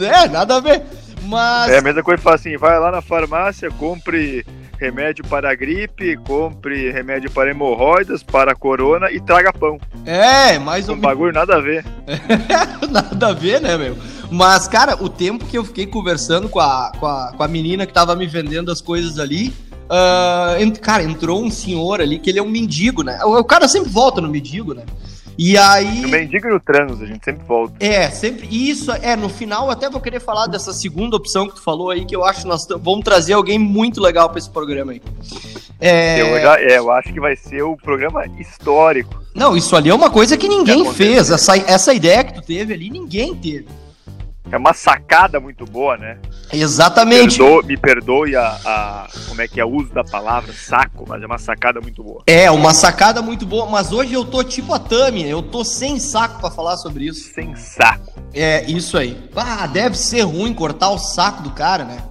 É, 0.00 0.28
nada 0.28 0.56
a 0.56 0.60
ver. 0.60 0.82
Mas. 1.24 1.70
É 1.70 1.78
a 1.78 1.82
mesma 1.82 2.02
coisa 2.02 2.18
que 2.18 2.24
fala 2.24 2.36
assim: 2.36 2.56
vai 2.56 2.78
lá 2.78 2.90
na 2.90 3.00
farmácia, 3.00 3.70
compre 3.70 4.44
remédio 4.82 5.24
para 5.28 5.48
a 5.48 5.54
gripe, 5.54 6.16
compre 6.26 6.90
remédio 6.90 7.30
para 7.30 7.50
hemorroidas, 7.50 8.20
para 8.24 8.50
a 8.50 8.54
corona 8.54 9.12
e 9.12 9.20
traga 9.20 9.52
pão. 9.52 9.78
É, 10.04 10.58
mais 10.58 10.88
um. 10.88 10.94
Um 10.94 10.98
bagulho 10.98 11.32
nada 11.32 11.54
a 11.54 11.60
ver. 11.60 11.84
nada 12.90 13.28
a 13.28 13.32
ver, 13.32 13.60
né, 13.60 13.76
meu? 13.76 13.96
Mas, 14.28 14.66
cara, 14.66 15.00
o 15.00 15.08
tempo 15.08 15.46
que 15.46 15.56
eu 15.56 15.64
fiquei 15.64 15.86
conversando 15.86 16.48
com 16.48 16.58
a, 16.58 16.90
com 16.98 17.06
a, 17.06 17.32
com 17.36 17.42
a 17.44 17.46
menina 17.46 17.86
que 17.86 17.92
tava 17.92 18.16
me 18.16 18.26
vendendo 18.26 18.72
as 18.72 18.80
coisas 18.80 19.20
ali. 19.20 19.52
Uh, 19.84 20.80
cara, 20.80 21.04
entrou 21.04 21.44
um 21.44 21.50
senhor 21.50 22.00
ali 22.00 22.18
que 22.18 22.30
ele 22.30 22.40
é 22.40 22.42
um 22.42 22.48
mendigo, 22.48 23.04
né? 23.04 23.20
O, 23.24 23.38
o 23.38 23.44
cara 23.44 23.68
sempre 23.68 23.90
volta 23.90 24.20
no 24.20 24.28
mendigo, 24.28 24.74
né? 24.74 24.84
E 25.38 25.56
aí. 25.56 26.00
No 26.00 26.08
mendigo 26.08 26.46
e 26.46 26.50
no 26.50 26.60
trânsito, 26.60 27.04
a 27.04 27.06
gente 27.06 27.24
sempre 27.24 27.44
volta. 27.46 27.74
É, 27.80 28.10
sempre. 28.10 28.48
Isso, 28.50 28.92
é, 28.92 29.16
no 29.16 29.28
final 29.28 29.70
até 29.70 29.88
vou 29.88 30.00
querer 30.00 30.20
falar 30.20 30.46
dessa 30.46 30.72
segunda 30.72 31.16
opção 31.16 31.48
que 31.48 31.54
tu 31.54 31.62
falou 31.62 31.90
aí, 31.90 32.04
que 32.04 32.14
eu 32.14 32.24
acho 32.24 32.42
que 32.42 32.48
nós 32.48 32.66
vamos 32.68 33.04
trazer 33.04 33.32
alguém 33.32 33.58
muito 33.58 34.00
legal 34.00 34.28
para 34.28 34.38
esse 34.38 34.50
programa 34.50 34.92
aí. 34.92 35.02
É... 35.80 36.20
Eu, 36.20 36.40
já, 36.40 36.60
é, 36.60 36.78
eu 36.78 36.90
acho 36.92 37.12
que 37.12 37.20
vai 37.20 37.34
ser 37.34 37.62
o 37.62 37.76
programa 37.76 38.24
histórico. 38.38 39.20
Não, 39.34 39.56
isso 39.56 39.74
ali 39.74 39.90
é 39.90 39.94
uma 39.94 40.10
coisa 40.10 40.36
que 40.36 40.46
ninguém 40.46 40.84
que 40.84 40.92
fez. 40.92 41.30
Essa, 41.30 41.56
essa 41.56 41.94
ideia 41.94 42.22
que 42.22 42.34
tu 42.34 42.42
teve 42.42 42.74
ali, 42.74 42.90
ninguém 42.90 43.34
teve. 43.34 43.66
É 44.52 44.56
uma 44.58 44.74
sacada 44.74 45.40
muito 45.40 45.64
boa, 45.64 45.96
né? 45.96 46.18
Exatamente. 46.52 47.40
Me 47.40 47.46
perdoe, 47.48 47.66
me 47.66 47.76
perdoe 47.78 48.36
a, 48.36 48.60
a, 48.62 49.06
como 49.26 49.40
é 49.40 49.48
que 49.48 49.58
é 49.58 49.64
o 49.64 49.70
uso 49.70 49.94
da 49.94 50.04
palavra 50.04 50.52
saco, 50.52 51.06
mas 51.08 51.22
é 51.22 51.26
uma 51.26 51.38
sacada 51.38 51.80
muito 51.80 52.04
boa. 52.04 52.22
É, 52.26 52.50
uma 52.50 52.74
sacada 52.74 53.22
muito 53.22 53.46
boa, 53.46 53.64
mas 53.64 53.92
hoje 53.92 54.12
eu 54.12 54.26
tô 54.26 54.44
tipo 54.44 54.74
a 54.74 54.78
Tami, 54.78 55.26
eu 55.26 55.42
tô 55.42 55.64
sem 55.64 55.98
saco 55.98 56.38
para 56.38 56.50
falar 56.50 56.76
sobre 56.76 57.06
isso. 57.06 57.32
Sem 57.32 57.56
saco. 57.56 58.12
É, 58.34 58.62
isso 58.70 58.98
aí. 58.98 59.26
Ah, 59.34 59.66
deve 59.66 59.96
ser 59.96 60.20
ruim 60.20 60.52
cortar 60.52 60.90
o 60.90 60.98
saco 60.98 61.42
do 61.42 61.52
cara, 61.52 61.84
né? 61.84 62.02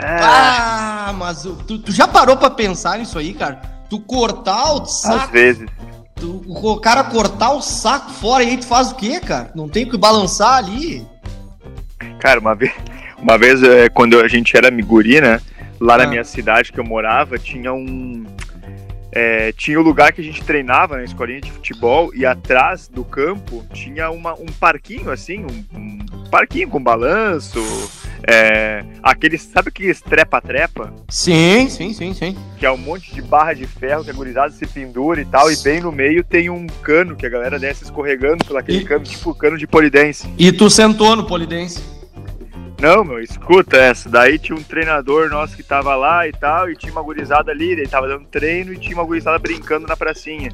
É. 0.00 0.20
Ah, 0.22 1.12
mas 1.18 1.42
tu, 1.42 1.80
tu 1.80 1.90
já 1.90 2.06
parou 2.06 2.36
para 2.36 2.50
pensar 2.50 3.00
nisso 3.00 3.18
aí, 3.18 3.34
cara? 3.34 3.60
Tu 3.90 3.98
cortar 3.98 4.74
o 4.74 4.86
saco. 4.86 5.24
Às 5.24 5.30
vezes. 5.30 5.68
Tu, 6.14 6.40
o 6.46 6.76
cara 6.78 7.02
cortar 7.02 7.50
o 7.50 7.60
saco 7.60 8.12
fora 8.12 8.44
e 8.44 8.50
aí 8.50 8.58
tu 8.58 8.66
faz 8.66 8.92
o 8.92 8.94
quê, 8.94 9.18
cara? 9.18 9.50
Não 9.56 9.68
tem 9.68 9.84
o 9.84 9.90
que 9.90 9.96
balançar 9.96 10.54
ali. 10.54 11.04
Cara, 12.18 12.40
uma 12.40 12.54
vez, 12.54 12.72
uma 13.18 13.38
vez 13.38 13.62
é, 13.62 13.88
quando 13.88 14.20
a 14.20 14.28
gente 14.28 14.56
era 14.56 14.70
miguri, 14.70 15.20
né? 15.20 15.40
Lá 15.80 15.94
ah. 15.94 15.98
na 15.98 16.06
minha 16.06 16.24
cidade 16.24 16.72
que 16.72 16.78
eu 16.78 16.84
morava, 16.84 17.38
tinha 17.38 17.72
um. 17.72 18.24
É, 19.10 19.52
tinha 19.52 19.78
o 19.78 19.82
um 19.82 19.84
lugar 19.84 20.12
que 20.12 20.20
a 20.20 20.24
gente 20.24 20.44
treinava 20.44 20.96
na 20.96 21.04
escolinha 21.04 21.40
de 21.40 21.50
futebol 21.50 22.10
e 22.14 22.26
atrás 22.26 22.88
do 22.88 23.02
campo 23.02 23.64
tinha 23.72 24.10
uma, 24.10 24.34
um 24.34 24.46
parquinho 24.60 25.10
assim, 25.10 25.46
um, 25.46 25.78
um 25.78 25.98
parquinho 26.30 26.68
com 26.68 26.82
balanço, 26.82 27.58
É, 28.26 28.84
aqueles, 29.02 29.42
sabe 29.42 29.68
aqueles 29.68 30.02
trepa-trepa? 30.02 30.92
Sim, 31.08 31.68
sim, 31.70 31.94
sim, 31.94 32.12
sim. 32.12 32.36
Que 32.58 32.66
é 32.66 32.70
um 32.70 32.76
monte 32.76 33.14
de 33.14 33.22
barra 33.22 33.54
de 33.54 33.66
ferro 33.66 34.04
que 34.04 34.10
a 34.10 34.12
gurizada 34.12 34.50
se 34.50 34.66
pendura 34.66 35.20
e 35.20 35.24
tal, 35.24 35.50
e 35.50 35.56
bem 35.56 35.80
no 35.80 35.90
meio 35.90 36.22
tem 36.22 36.50
um 36.50 36.66
cano 36.82 37.16
que 37.16 37.24
a 37.24 37.28
galera 37.28 37.58
desce 37.58 37.84
escorregando 37.84 38.44
pelo 38.44 38.58
aquele 38.58 38.80
E- 38.80 38.84
cano, 38.84 39.04
tipo 39.04 39.34
cano 39.34 39.56
de 39.56 39.66
polidense. 39.66 40.28
E 40.36 40.52
tu 40.52 40.68
sentou 40.68 41.16
no 41.16 41.26
polidense. 41.26 41.80
Não, 42.80 43.04
meu, 43.04 43.20
escuta 43.20 43.76
essa. 43.76 44.08
Daí 44.08 44.38
tinha 44.38 44.56
um 44.56 44.62
treinador 44.62 45.28
nosso 45.28 45.56
que 45.56 45.64
tava 45.64 45.96
lá 45.96 46.28
e 46.28 46.32
tal, 46.32 46.70
e 46.70 46.76
tinha 46.76 46.92
uma 46.92 47.02
gurizada 47.02 47.50
ali, 47.50 47.72
ele 47.72 47.88
tava 47.88 48.06
dando 48.06 48.24
treino 48.26 48.72
e 48.72 48.78
tinha 48.78 48.94
uma 48.94 49.04
gurizada 49.04 49.38
brincando 49.38 49.86
na 49.86 49.96
pracinha. 49.96 50.52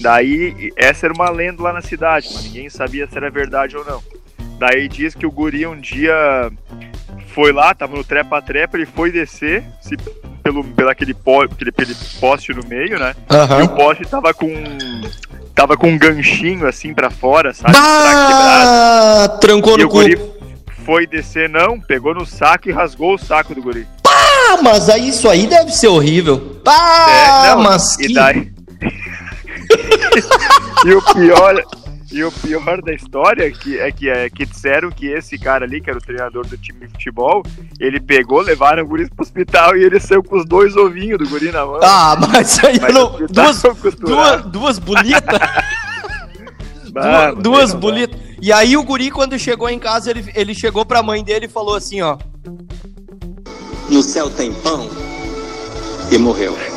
Daí, 0.00 0.72
essa 0.76 1.06
era 1.06 1.14
uma 1.14 1.28
lenda 1.28 1.62
lá 1.62 1.72
na 1.72 1.82
cidade, 1.82 2.28
mas 2.32 2.44
ninguém 2.44 2.70
sabia 2.70 3.06
se 3.06 3.16
era 3.16 3.30
verdade 3.30 3.76
ou 3.76 3.84
não. 3.84 4.02
Daí 4.58 4.88
diz 4.88 5.14
que 5.14 5.26
o 5.26 5.30
guri 5.30 5.66
um 5.66 5.78
dia 5.78 6.50
foi 7.34 7.52
lá, 7.52 7.74
tava 7.74 7.96
no 7.96 8.02
trepa-trepa, 8.02 8.78
ele 8.78 8.86
foi 8.86 9.12
descer, 9.12 9.62
se, 9.82 9.94
pelo, 10.42 10.64
pelo 10.64 10.88
aquele, 10.88 11.12
po, 11.12 11.42
aquele, 11.42 11.70
aquele 11.70 11.94
poste 12.18 12.54
no 12.54 12.66
meio, 12.66 12.98
né? 12.98 13.14
E 13.60 13.62
o 13.62 13.68
poste 13.68 14.06
tava 14.06 14.32
com. 14.32 14.50
Tava 15.54 15.76
com 15.76 15.88
um 15.88 15.98
ganchinho 15.98 16.66
assim 16.68 16.94
pra 16.94 17.10
fora, 17.10 17.52
sabe? 17.52 17.74
Bah, 17.74 19.38
trancou 19.40 19.76
no 19.76 19.88
cu. 19.88 19.94
guri 19.94 20.37
foi 20.88 21.06
descer, 21.06 21.50
não, 21.50 21.78
pegou 21.78 22.14
no 22.14 22.24
saco 22.24 22.70
e 22.70 22.72
rasgou 22.72 23.12
o 23.12 23.18
saco 23.18 23.54
do 23.54 23.60
guri. 23.60 23.86
Ah, 24.06 24.56
mas 24.62 24.88
aí 24.88 25.10
isso 25.10 25.28
aí 25.28 25.46
deve 25.46 25.70
ser 25.70 25.88
horrível. 25.88 26.62
Ah, 26.66 27.06
É, 27.10 27.50
não, 27.50 27.62
mas 27.62 27.98
e 27.98 28.06
que... 28.06 28.14
daí. 28.14 28.50
e 30.86 30.94
o 30.94 31.02
pior. 31.12 31.62
E 32.10 32.24
o 32.24 32.32
pior 32.32 32.80
da 32.80 32.94
história 32.94 33.46
é 33.46 33.50
que, 33.50 33.78
é 33.78 33.92
que, 33.92 34.08
é 34.08 34.30
que 34.30 34.46
disseram 34.46 34.90
que 34.90 35.08
esse 35.08 35.38
cara 35.38 35.66
ali, 35.66 35.78
que 35.78 35.90
era 35.90 35.98
o 35.98 36.02
treinador 36.02 36.46
do 36.46 36.56
time 36.56 36.86
de 36.86 36.92
futebol, 36.92 37.42
ele 37.78 38.00
pegou, 38.00 38.40
levaram 38.40 38.82
o 38.82 38.86
guri 38.86 39.10
pro 39.10 39.22
hospital 39.22 39.76
e 39.76 39.84
ele 39.84 40.00
saiu 40.00 40.22
com 40.22 40.38
os 40.38 40.46
dois 40.46 40.74
ovinhos 40.74 41.18
do 41.18 41.28
guri 41.28 41.52
na 41.52 41.66
mão. 41.66 41.80
Ah, 41.82 42.16
mas 42.18 42.64
aí 42.64 42.80
Mas 42.80 42.94
não... 42.94 43.10
Duas, 43.10 43.60
duas, 43.60 43.78
costurado. 43.78 44.48
duas 44.48 44.78
bolitas. 44.78 45.20
Duas 46.90 47.34
duas 47.36 47.74
bolitas. 47.74 48.27
E 48.40 48.52
aí 48.52 48.76
o 48.76 48.82
guri, 48.84 49.10
quando 49.10 49.38
chegou 49.38 49.68
em 49.68 49.78
casa, 49.78 50.10
ele, 50.10 50.30
ele 50.34 50.54
chegou 50.54 50.86
pra 50.86 51.02
mãe 51.02 51.24
dele 51.24 51.46
e 51.46 51.48
falou 51.48 51.74
assim, 51.74 52.00
ó. 52.00 52.16
No 53.88 54.02
céu 54.02 54.30
tem 54.30 54.52
pão 54.52 54.88
e 56.10 56.18
morreu. 56.18 56.56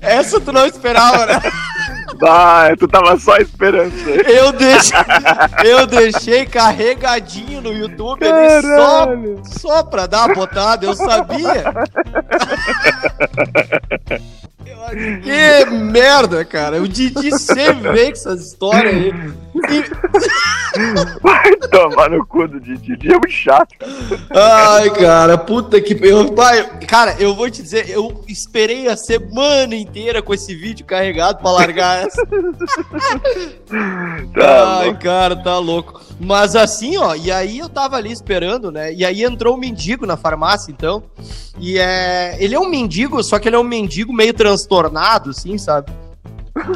Essa 0.00 0.40
tu 0.40 0.52
não 0.52 0.64
esperava, 0.66 1.26
né? 1.26 1.40
Bah, 2.18 2.74
tu 2.78 2.88
tava 2.88 3.18
só 3.18 3.36
esperando. 3.36 3.92
Eu 4.08 4.52
deixei, 4.52 4.98
eu 5.64 5.86
deixei 5.86 6.46
carregadinho 6.46 7.60
no 7.60 7.72
YouTube 7.72 8.26
ali 8.26 8.62
só, 8.62 9.06
só 9.60 9.82
pra 9.82 10.06
dar 10.06 10.26
uma 10.26 10.34
botada, 10.34 10.86
eu 10.86 10.94
sabia. 10.94 11.64
Que 14.90 15.70
merda, 15.70 16.44
cara. 16.44 16.80
O 16.80 16.88
Didi 16.88 17.30
sempre 17.38 17.92
vem 17.92 18.06
com 18.06 18.12
essas 18.12 18.46
histórias 18.46 18.94
aí. 18.94 19.08
E- 19.70 19.88
Vai 21.22 21.56
tomar 21.56 22.10
no 22.10 22.24
cu 22.26 22.46
do 22.46 22.60
Didi. 22.60 22.78
Didi 22.96 23.08
é 23.08 23.12
muito 23.12 23.30
chato, 23.30 23.74
cara. 23.78 23.92
Ai, 24.80 24.90
cara, 24.90 25.36
puta 25.38 25.80
que. 25.80 25.98
Eu, 26.06 26.32
pai, 26.32 26.64
cara, 26.86 27.16
eu 27.18 27.34
vou 27.34 27.50
te 27.50 27.62
dizer, 27.62 27.88
eu 27.90 28.22
esperei 28.28 28.86
a 28.88 28.96
semana 28.96 29.74
inteira 29.74 30.22
com 30.22 30.32
esse 30.32 30.54
vídeo 30.54 30.86
carregado 30.86 31.38
pra 31.40 31.50
largar 31.50 32.06
essa. 32.06 32.22
Tá 34.34 34.78
Ai, 34.80 34.86
louco. 34.86 35.00
cara, 35.00 35.36
tá 35.36 35.58
louco. 35.58 36.00
Mas 36.18 36.56
assim, 36.56 36.96
ó, 36.96 37.14
e 37.14 37.30
aí 37.30 37.58
eu 37.58 37.68
tava 37.68 37.96
ali 37.96 38.10
esperando, 38.10 38.72
né? 38.72 38.92
E 38.92 39.04
aí 39.04 39.22
entrou 39.22 39.54
um 39.54 39.58
mendigo 39.58 40.06
na 40.06 40.16
farmácia, 40.16 40.70
então. 40.72 41.02
E 41.58 41.78
é. 41.78 42.36
Ele 42.40 42.54
é 42.54 42.58
um 42.60 42.68
mendigo, 42.68 43.22
só 43.22 43.38
que 43.38 43.48
ele 43.48 43.56
é 43.56 43.58
um 43.58 43.62
mendigo 43.64 44.12
meio 44.12 44.32
transtornado, 44.32 44.77
assim, 45.30 45.58
sabe? 45.58 45.92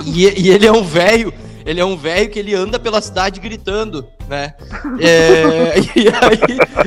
E, 0.05 0.43
e 0.43 0.51
ele 0.51 0.67
é 0.67 0.73
um 0.73 0.85
velho. 0.85 1.33
Ele 1.65 1.81
é 1.81 1.85
um 1.85 1.97
velho 1.97 2.29
que 2.29 2.39
ele 2.39 2.55
anda 2.55 2.79
pela 2.79 3.01
cidade 3.01 3.39
gritando, 3.41 4.07
né? 4.29 4.55
É, 5.01 5.79
e 5.97 6.09
aí 6.09 6.41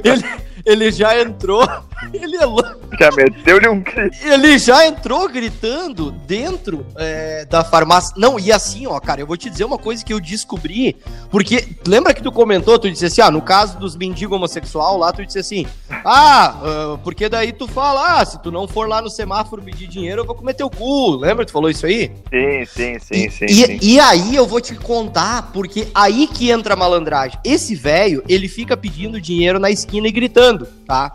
ele, 0.03 0.25
ele 0.65 0.91
já 0.91 1.19
entrou. 1.22 1.67
Ele 2.13 2.36
é 2.38 2.45
louco. 2.45 2.75
Já 3.00 3.10
meteu-lhe 3.12 3.67
um 3.67 3.81
grito. 3.81 4.17
Ele 4.25 4.57
já 4.60 4.86
entrou 4.86 5.27
gritando 5.27 6.12
dentro 6.12 6.86
é, 6.95 7.45
da 7.45 7.63
farmácia. 7.63 8.13
Não, 8.17 8.39
e 8.39 8.51
assim, 8.51 8.86
ó, 8.88 9.00
cara, 9.00 9.22
eu 9.22 9.27
vou 9.27 9.36
te 9.36 9.50
dizer 9.50 9.63
uma 9.63 9.77
coisa 9.77 10.03
que 10.03 10.13
eu 10.13 10.19
descobri. 10.19 10.95
Porque, 11.29 11.75
lembra 11.88 12.13
que 12.13 12.22
tu 12.22 12.31
comentou, 12.31 12.77
tu 12.77 12.89
disse 12.89 13.05
assim, 13.05 13.22
ah, 13.22 13.31
no 13.31 13.41
caso 13.41 13.77
dos 13.79 13.95
mendigos 13.95 14.36
homossexual 14.36 14.98
lá, 14.98 15.12
tu 15.12 15.25
disse 15.25 15.39
assim, 15.39 15.65
ah, 15.89 16.55
ah, 16.63 17.00
porque 17.03 17.27
daí 17.27 17.51
tu 17.51 17.67
fala, 17.67 18.19
ah, 18.19 18.25
se 18.25 18.41
tu 18.41 18.51
não 18.51 18.67
for 18.67 18.88
lá 18.88 19.01
no 19.01 19.10
semáforo 19.10 19.62
pedir 19.62 19.88
dinheiro, 19.88 20.22
eu 20.22 20.25
vou 20.25 20.36
comer 20.36 20.53
teu 20.53 20.69
cu. 20.69 21.15
Lembra 21.15 21.45
que 21.45 21.51
tu 21.51 21.53
falou 21.53 21.69
isso 21.69 21.86
aí? 21.86 22.12
Sim, 22.29 22.65
sim, 22.65 23.00
sim, 23.00 23.29
sim, 23.29 23.45
e, 23.45 23.65
sim. 23.65 23.79
e 23.81 24.00
aí 24.00 24.36
eu 24.36 24.45
vou 24.45 24.62
te 24.62 24.75
contar, 24.75 25.51
porque 25.51 25.88
aí 25.93 26.27
que 26.27 26.50
entra 26.51 26.74
a 26.75 26.77
malandragem. 26.77 27.39
Esse 27.43 27.75
velho, 27.75 28.24
ele 28.29 28.48
fica 28.48 28.77
pedindo 28.77 29.19
dinheiro 29.19 29.60
na 29.60 29.72
esquina 29.72 30.07
e 30.07 30.12
gritando, 30.12 30.54
tá? 30.88 31.12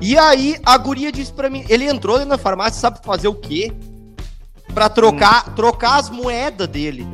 E 0.00 0.18
aí 0.18 0.56
a 0.64 0.76
guria 0.76 1.10
disse 1.10 1.32
pra 1.32 1.48
mim, 1.48 1.64
ele 1.68 1.84
entrou 1.88 2.24
da 2.24 2.36
farmácia, 2.36 2.80
sabe 2.80 2.98
fazer 3.04 3.28
o 3.28 3.34
quê? 3.34 3.72
Pra 4.74 4.88
trocar, 4.88 5.54
trocar 5.54 5.96
as 5.98 6.10
moedas 6.10 6.68
dele. 6.68 7.06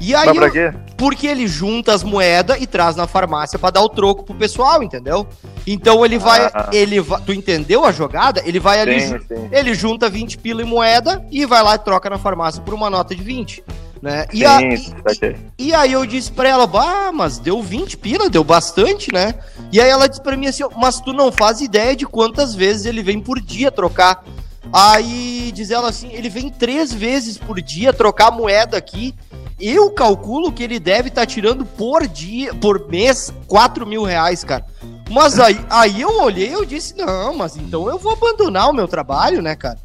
E 0.00 0.14
aí, 0.14 0.32
pra 0.32 0.50
quê? 0.50 0.72
porque 0.96 1.26
ele 1.26 1.46
junta 1.46 1.92
as 1.92 2.02
moedas 2.04 2.60
e 2.60 2.66
traz 2.66 2.94
na 2.96 3.06
farmácia 3.06 3.58
pra 3.58 3.70
dar 3.70 3.82
o 3.82 3.88
troco 3.88 4.24
pro 4.24 4.34
pessoal, 4.34 4.82
entendeu? 4.82 5.26
Então 5.66 6.04
ele 6.04 6.18
vai, 6.18 6.46
Ah. 6.54 6.70
ele 6.72 7.00
vai, 7.00 7.20
tu 7.20 7.32
entendeu 7.32 7.84
a 7.84 7.90
jogada? 7.92 8.40
Ele 8.44 8.60
vai 8.60 8.80
ali, 8.80 9.00
Sim, 9.00 9.18
ele 9.50 9.74
junta 9.74 10.08
20 10.08 10.38
pila 10.38 10.62
em 10.62 10.64
moeda 10.64 11.24
e 11.30 11.44
vai 11.44 11.62
lá 11.62 11.74
e 11.74 11.78
troca 11.78 12.08
na 12.10 12.18
farmácia 12.18 12.62
por 12.62 12.74
uma 12.74 12.88
nota 12.88 13.14
de 13.14 13.22
20, 13.22 13.62
né? 14.02 14.26
E, 14.32 14.38
Sim, 14.38 14.44
a- 14.44 14.60
e- 14.62 15.36
e 15.58 15.74
aí 15.74 15.92
eu 15.92 16.04
disse 16.06 16.30
pra 16.32 16.48
ela, 16.48 16.66
bah, 16.66 17.10
mas 17.12 17.38
deu 17.38 17.62
20 17.62 17.96
pila, 17.96 18.28
deu 18.30 18.44
bastante, 18.44 19.12
né? 19.12 19.34
E 19.72 19.80
aí 19.80 19.88
ela 19.90 20.08
disse 20.08 20.22
pra 20.22 20.36
mim 20.36 20.46
assim, 20.46 20.64
mas 20.76 21.00
tu 21.00 21.12
não 21.12 21.30
faz 21.32 21.60
ideia 21.60 21.94
de 21.96 22.06
quantas 22.06 22.54
vezes 22.54 22.86
ele 22.86 23.02
vem 23.02 23.20
por 23.20 23.40
dia 23.40 23.70
trocar. 23.70 24.24
Aí 24.72 25.50
diz 25.54 25.70
ela 25.70 25.88
assim, 25.88 26.10
ele 26.12 26.28
vem 26.28 26.50
três 26.50 26.92
vezes 26.92 27.38
por 27.38 27.60
dia 27.60 27.92
trocar 27.92 28.30
moeda 28.30 28.76
aqui. 28.76 29.14
Eu 29.60 29.90
calculo 29.90 30.52
que 30.52 30.62
ele 30.62 30.78
deve 30.78 31.08
estar 31.08 31.26
tirando 31.26 31.64
por 31.64 32.06
dia, 32.06 32.54
por 32.54 32.88
mês, 32.88 33.32
4 33.48 33.84
mil 33.86 34.04
reais, 34.04 34.44
cara. 34.44 34.64
Mas 35.10 35.40
aí, 35.40 35.58
aí 35.68 36.00
eu 36.02 36.20
olhei 36.20 36.50
e 36.50 36.52
eu 36.52 36.64
disse, 36.64 36.94
não, 36.96 37.34
mas 37.34 37.56
então 37.56 37.88
eu 37.88 37.98
vou 37.98 38.12
abandonar 38.12 38.68
o 38.68 38.72
meu 38.74 38.86
trabalho, 38.86 39.42
né, 39.42 39.56
cara? 39.56 39.78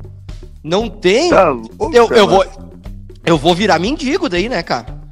Não 0.64 0.90
tem. 0.90 1.30
Tá 1.30 1.48
eu, 1.92 2.08
eu 2.14 2.28
vou. 2.28 2.46
Eu 3.26 3.38
vou 3.38 3.56
virar 3.56 3.80
mendigo 3.80 4.28
daí, 4.28 4.50
né, 4.50 4.62
cara? 4.62 5.03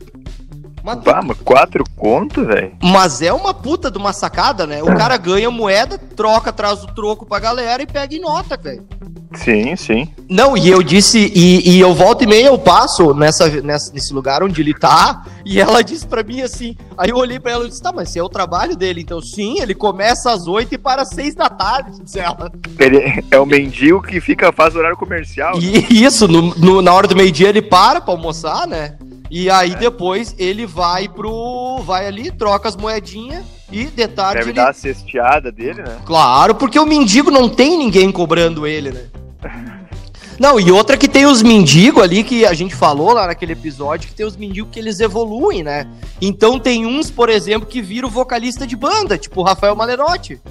Mas, 0.84 1.00
Bah, 1.00 1.22
mas 1.24 1.38
quatro 1.44 1.84
conto, 1.96 2.46
velho? 2.46 2.72
mas 2.82 3.22
é 3.22 3.32
uma 3.32 3.54
puta 3.54 3.92
de 3.92 3.98
uma 3.98 4.14
sacada, 4.14 4.66
né? 4.66 4.82
O 4.82 4.88
cara 4.96 5.16
ganha 5.18 5.50
moeda, 5.52 5.98
troca, 5.98 6.52
traz 6.52 6.84
o 6.84 6.88
troco 6.88 7.26
pra 7.26 7.40
galera 7.40 7.84
e 7.84 7.88
pega 7.88 8.16
em 8.16 8.20
nota, 8.20 8.58
velho. 8.58 8.84
Sim, 9.34 9.76
sim. 9.78 10.10
Não, 10.30 10.58
e 10.58 10.68
eu 10.70 10.84
disse, 10.84 11.32
e, 11.34 11.78
e 11.78 11.80
eu 11.80 11.94
volto 11.94 12.24
e 12.24 12.28
meia, 12.28 12.48
eu 12.48 12.58
passo 12.58 13.14
nessa, 13.14 13.48
nessa, 13.62 13.94
nesse 13.94 14.14
lugar 14.14 14.44
onde 14.44 14.60
ele 14.60 14.74
tá, 14.74 15.24
e 15.46 15.58
ela 15.62 15.82
disse 15.86 16.06
pra 16.06 16.22
mim 16.22 16.42
assim, 16.42 16.76
aí 16.98 17.12
eu 17.12 17.16
olhei 17.16 17.40
pra 17.40 17.52
ela 17.54 17.66
e 17.66 17.70
disse, 17.70 17.82
tá, 17.82 17.94
mas 17.96 18.10
esse 18.10 18.20
é 18.20 18.24
o 18.24 18.28
trabalho 18.28 18.76
dele, 18.76 19.00
então 19.00 19.22
sim, 19.22 19.62
ele 19.62 19.74
começa 19.74 20.32
às 20.34 20.48
oito 20.48 20.76
e 20.76 20.78
para 20.78 21.04
às 21.04 21.10
seis 21.10 21.34
da 21.34 21.48
tarde, 21.50 22.02
disse 22.04 22.20
ela. 22.20 22.52
Ele 22.78 23.24
é 23.32 23.40
o 23.40 23.46
mendigo 23.46 24.02
que 24.02 24.20
fica, 24.20 24.52
faz 24.52 24.76
horário 24.76 24.98
comercial. 24.98 25.58
E 25.62 26.04
isso, 26.04 26.28
no, 26.28 26.54
no- 26.56 26.82
na 26.82 26.94
hora 26.94 27.08
do 27.08 27.16
meio-dia 27.16 27.48
ele 27.48 27.62
para 27.62 28.02
pra 28.02 28.14
almoçar, 28.14 28.68
né? 28.68 28.98
E 29.34 29.50
aí 29.50 29.74
depois 29.76 30.36
ele 30.38 30.66
vai 30.66 31.08
pro. 31.08 31.82
vai 31.86 32.06
ali, 32.06 32.30
troca 32.30 32.68
as 32.68 32.76
moedinhas 32.76 33.46
e 33.72 33.86
de 33.86 34.06
tarde 34.06 34.40
Deve 34.40 34.50
ele. 34.50 34.58
dar 34.58 34.72
a 34.72 34.74
cesteada 34.74 35.50
dele, 35.50 35.82
né? 35.82 36.00
Claro, 36.06 36.54
porque 36.54 36.78
o 36.78 36.86
mendigo 36.86 37.32
não 37.32 37.48
tem 37.48 37.78
ninguém 37.78 38.12
cobrando 38.12 38.68
ele, 38.68 38.92
né? 38.92 39.06
Não, 40.38 40.60
e 40.60 40.70
outra 40.70 40.98
que 40.98 41.08
tem 41.08 41.26
os 41.26 41.42
mendigos 41.42 42.04
ali 42.04 42.26
que 42.26 42.46
a 42.46 42.54
gente 42.54 42.76
falou 42.76 43.14
lá 43.14 43.28
naquele 43.28 43.54
episódio, 43.54 44.10
que 44.10 44.16
tem 44.16 44.26
os 44.26 44.36
mendigos 44.36 44.70
que 44.70 44.80
eles 44.80 45.00
evoluem, 45.00 45.64
né? 45.64 45.88
Então 46.20 46.60
tem 46.60 46.86
uns, 46.86 47.10
por 47.10 47.30
exemplo, 47.30 47.66
que 47.66 47.82
viram 47.82 48.10
vocalista 48.10 48.68
de 48.68 48.76
banda, 48.76 49.18
tipo 49.18 49.40
o 49.40 49.44
Rafael 49.44 49.78
Malerotti. 49.78 50.42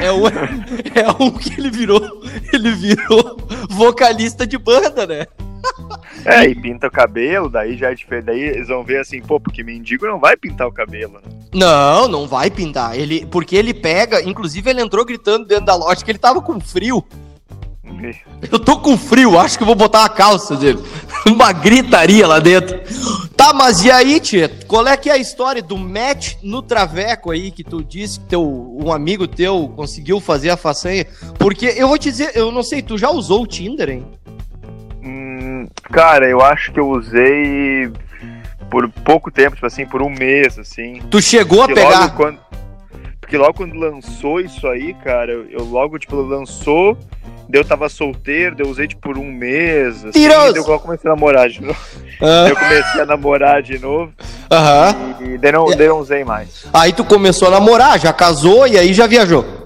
É 0.00 0.12
o, 0.12 0.28
é 0.94 1.10
um 1.18 1.32
que 1.32 1.58
ele 1.58 1.70
virou, 1.72 2.22
ele 2.52 2.70
virou 2.70 3.36
vocalista 3.68 4.46
de 4.46 4.56
banda, 4.56 5.08
né? 5.08 5.26
É, 6.24 6.44
e 6.44 6.54
pinta 6.54 6.86
o 6.86 6.90
cabelo, 6.90 7.48
daí 7.48 7.76
já 7.76 7.90
é 7.90 7.94
diferente. 7.94 8.26
Daí 8.26 8.40
eles 8.40 8.68
vão 8.68 8.84
ver 8.84 9.00
assim, 9.00 9.20
pô, 9.20 9.40
porque 9.40 9.64
mendigo 9.64 10.06
não 10.06 10.20
vai 10.20 10.36
pintar 10.36 10.68
o 10.68 10.72
cabelo, 10.72 11.14
né? 11.14 11.20
Não, 11.52 12.06
não 12.06 12.28
vai 12.28 12.48
pintar. 12.48 12.96
Ele, 12.96 13.26
porque 13.26 13.56
ele 13.56 13.74
pega, 13.74 14.22
inclusive 14.22 14.70
ele 14.70 14.80
entrou 14.80 15.04
gritando 15.04 15.44
dentro 15.44 15.64
da 15.64 15.74
loja 15.74 16.04
que 16.04 16.10
ele 16.10 16.20
tava 16.20 16.40
com 16.40 16.60
frio. 16.60 17.04
Eu 18.50 18.58
tô 18.58 18.78
com 18.78 18.96
frio, 18.96 19.38
acho 19.38 19.58
que 19.58 19.64
vou 19.64 19.74
botar 19.74 20.04
a 20.04 20.08
calça 20.08 20.56
dele. 20.56 20.78
Uma 21.26 21.52
gritaria 21.52 22.26
lá 22.26 22.38
dentro. 22.38 22.80
Tá, 23.36 23.52
mas 23.52 23.84
e 23.84 23.90
aí, 23.90 24.18
tia? 24.18 24.48
Qual 24.66 24.86
é 24.86 24.96
que 24.96 25.10
é 25.10 25.12
a 25.12 25.18
história 25.18 25.62
do 25.62 25.76
match 25.76 26.34
no 26.42 26.62
Traveco 26.62 27.30
aí 27.30 27.50
que 27.50 27.62
tu 27.62 27.82
disse 27.82 28.18
que 28.20 28.26
teu, 28.26 28.42
um 28.42 28.92
amigo 28.92 29.26
teu 29.26 29.72
conseguiu 29.76 30.20
fazer 30.20 30.50
a 30.50 30.56
façanha? 30.56 31.06
Porque 31.38 31.66
eu 31.76 31.88
vou 31.88 31.98
te 31.98 32.10
dizer, 32.10 32.32
eu 32.34 32.50
não 32.50 32.62
sei, 32.62 32.82
tu 32.82 32.96
já 32.96 33.10
usou 33.10 33.42
o 33.42 33.46
Tinder, 33.46 33.90
hein? 33.90 34.06
Hum, 35.02 35.51
cara, 35.84 36.28
eu 36.28 36.40
acho 36.40 36.72
que 36.72 36.80
eu 36.80 36.88
usei 36.88 37.90
por 38.70 38.88
pouco 38.88 39.30
tempo, 39.30 39.54
tipo 39.54 39.66
assim, 39.66 39.86
por 39.86 40.02
um 40.02 40.10
mês, 40.10 40.58
assim. 40.58 41.02
Tu 41.10 41.20
chegou 41.20 41.62
a 41.62 41.68
pegar? 41.68 42.10
Quando... 42.16 42.38
Porque 43.20 43.36
logo 43.36 43.54
quando 43.54 43.74
lançou 43.74 44.40
isso 44.40 44.66
aí, 44.68 44.94
cara, 44.94 45.32
eu 45.32 45.64
logo, 45.64 45.98
tipo, 45.98 46.16
lançou 46.16 46.98
eu 47.52 47.64
tava 47.64 47.88
solteiro, 47.88 48.56
eu 48.58 48.68
usei 48.68 48.88
tipo 48.88 49.02
por 49.02 49.18
um 49.18 49.30
mês. 49.30 50.04
Assim, 50.04 50.24
eu 50.56 50.80
comecei 50.80 51.10
a 51.10 51.14
namorar 51.14 51.48
de 51.48 51.60
novo. 51.60 51.78
Ah. 52.20 52.46
Eu 52.48 52.56
comecei 52.56 53.00
a 53.00 53.06
namorar 53.06 53.62
de 53.62 53.78
novo. 53.78 54.12
Aham. 54.50 55.16
E 55.20 55.38
daí 55.38 55.52
não, 55.52 55.66
daí 55.66 55.88
não 55.88 55.98
usei 55.98 56.24
mais. 56.24 56.64
Aí 56.72 56.92
tu 56.92 57.04
começou 57.04 57.48
a 57.48 57.50
namorar, 57.50 57.98
já 57.98 58.12
casou 58.12 58.66
e 58.66 58.78
aí 58.78 58.92
já 58.94 59.06
viajou. 59.06 59.61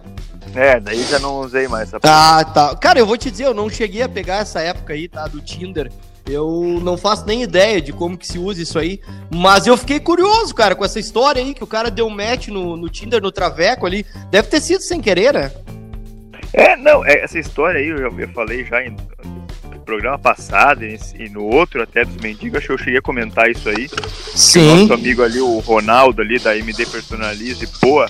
É, 0.56 0.80
daí 0.80 1.02
já 1.04 1.18
não 1.18 1.40
usei 1.40 1.68
mais 1.68 1.92
essa 1.92 2.00
Ah, 2.02 2.42
tá. 2.44 2.75
Cara, 2.76 2.98
eu 2.98 3.06
vou 3.06 3.18
te 3.18 3.30
dizer, 3.30 3.44
eu 3.44 3.54
não 3.54 3.68
cheguei 3.68 4.02
a 4.02 4.08
pegar 4.08 4.38
essa 4.38 4.60
época 4.60 4.94
aí, 4.94 5.06
tá? 5.06 5.26
Do 5.26 5.40
Tinder. 5.40 5.92
Eu 6.28 6.80
não 6.82 6.96
faço 6.96 7.25
nem 7.26 7.42
ideia 7.42 7.80
de 7.80 7.92
como 7.92 8.16
que 8.16 8.26
se 8.26 8.38
usa 8.38 8.60
isso 8.60 8.78
aí. 8.78 9.00
Mas 9.30 9.66
eu 9.66 9.76
fiquei 9.76 10.00
curioso, 10.00 10.54
cara, 10.54 10.75
com 10.75 10.84
essa 10.84 10.98
história 10.98 11.40
aí, 11.40 11.54
que 11.54 11.62
o 11.62 11.66
cara 11.66 11.90
deu 11.90 12.06
um 12.06 12.10
match 12.10 12.48
no, 12.48 12.76
no 12.76 12.88
Tinder, 12.88 13.22
no 13.22 13.30
Traveco 13.30 13.86
ali. 13.86 14.04
Deve 14.30 14.48
ter 14.48 14.60
sido 14.60 14.80
sem 14.80 15.00
querer, 15.00 15.34
né? 15.34 15.52
É, 16.52 16.75
não, 16.75 17.04
é, 17.04 17.22
essa 17.22 17.38
história 17.38 17.78
aí 17.78 17.88
eu, 17.88 18.18
eu 18.18 18.28
falei 18.30 18.64
já 18.64 18.82
em, 18.82 18.96
no 19.70 19.80
programa 19.84 20.18
passado 20.18 20.84
e, 20.84 21.28
no 21.28 21.44
outro 21.44 21.82
até 21.82 22.04
dos 22.04 22.16
mendigos, 22.16 22.58
acho 22.58 22.68
que 22.68 22.72
eu 22.72 22.78
cheguei 22.78 22.98
a 22.98 23.02
comentar 23.02 23.50
isso 23.50 23.68
aí. 23.68 23.88
Sim. 24.34 24.70
O 24.70 24.76
nosso 24.80 24.94
amigo 24.94 25.22
ali, 25.22 25.40
o 25.40 25.58
Ronaldo 25.58 26.22
ali 26.22 26.38
da 26.38 26.56
MD 26.56 26.86
Personalize, 26.86 27.66
pô, 27.78 28.04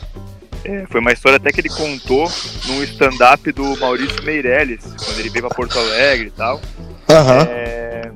é, 0.66 0.86
foi 0.88 1.00
uma 1.00 1.12
história 1.12 1.36
até 1.36 1.52
que 1.52 1.60
ele 1.60 1.68
contou 1.68 2.30
num 2.66 2.82
stand-up 2.82 3.50
do 3.52 3.76
Maurício 3.78 4.22
Meirelles, 4.24 4.82
quando 4.82 5.18
ele 5.18 5.30
veio 5.30 5.46
pra 5.46 5.54
Porto 5.54 5.78
Alegre 5.78 6.28
e 6.28 6.30
tal. 6.30 6.56
Uhum. 6.56 7.40
É, 7.48 8.10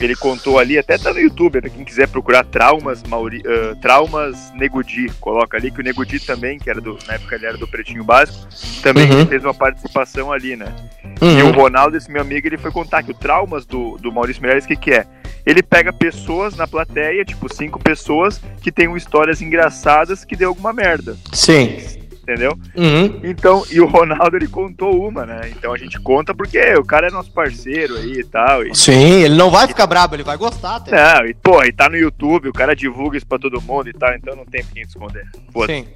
ele 0.00 0.14
contou 0.14 0.58
ali, 0.58 0.78
até 0.78 0.96
tá 0.96 1.12
no 1.12 1.20
YouTube, 1.20 1.60
pra 1.60 1.70
quem 1.70 1.84
quiser 1.84 2.06
procurar 2.08 2.44
traumas, 2.44 3.02
Mauri, 3.02 3.38
uh, 3.38 3.74
traumas 3.80 4.52
Negudi, 4.54 5.10
coloca 5.20 5.56
ali 5.56 5.70
que 5.70 5.80
o 5.80 5.84
Negudi 5.84 6.20
também, 6.20 6.58
que 6.58 6.70
era 6.70 6.80
do, 6.80 6.96
na 7.06 7.14
época 7.14 7.34
ele 7.34 7.46
era 7.46 7.56
do 7.56 7.66
Pretinho 7.66 8.04
Básico, 8.04 8.46
também 8.80 9.10
uhum. 9.10 9.26
fez 9.26 9.42
uma 9.44 9.54
participação 9.54 10.32
ali, 10.32 10.54
né? 10.54 10.72
Uhum. 11.20 11.38
E 11.38 11.42
o 11.42 11.50
Ronaldo, 11.50 11.96
esse 11.96 12.10
meu 12.10 12.22
amigo, 12.22 12.46
ele 12.46 12.56
foi 12.56 12.70
contar 12.70 13.02
que 13.02 13.10
o 13.10 13.14
traumas 13.14 13.66
do, 13.66 13.98
do 13.98 14.12
Maurício 14.12 14.40
Meirelles, 14.40 14.64
o 14.64 14.68
que 14.68 14.76
que 14.76 14.92
é? 14.92 15.06
Ele 15.48 15.62
pega 15.62 15.94
pessoas 15.94 16.54
na 16.56 16.66
plateia, 16.66 17.24
tipo 17.24 17.52
cinco 17.52 17.78
pessoas, 17.78 18.38
que 18.60 18.70
tem 18.70 18.94
histórias 18.94 19.40
engraçadas 19.40 20.22
que 20.22 20.36
deu 20.36 20.50
alguma 20.50 20.74
merda. 20.74 21.16
Sim 21.32 21.98
entendeu? 22.28 22.52
Uhum. 22.76 23.20
Então, 23.24 23.64
e 23.70 23.80
o 23.80 23.86
Ronaldo 23.86 24.36
ele 24.36 24.46
contou 24.46 25.08
uma, 25.08 25.24
né? 25.24 25.40
Então 25.48 25.72
a 25.72 25.78
gente 25.78 25.98
conta 25.98 26.34
porque 26.34 26.58
o 26.74 26.84
cara 26.84 27.06
é 27.06 27.10
nosso 27.10 27.32
parceiro 27.32 27.96
aí 27.96 28.20
e 28.20 28.24
tal. 28.24 28.66
E... 28.66 28.76
Sim, 28.76 29.22
ele 29.22 29.34
não 29.34 29.50
vai 29.50 29.66
ficar 29.66 29.86
brabo, 29.86 30.14
ele 30.14 30.22
vai 30.22 30.36
gostar 30.36 30.76
até. 30.76 30.90
Não, 30.90 31.26
e 31.26 31.32
pô, 31.32 31.64
e 31.64 31.72
tá 31.72 31.88
no 31.88 31.96
YouTube, 31.96 32.50
o 32.50 32.52
cara 32.52 32.76
divulga 32.76 33.16
isso 33.16 33.26
pra 33.26 33.38
todo 33.38 33.62
mundo 33.62 33.88
e 33.88 33.94
tal, 33.94 34.14
então 34.14 34.36
não 34.36 34.44
tem 34.44 34.62
quem 34.62 34.82
esconder. 34.82 35.24
Sim. 35.64 35.86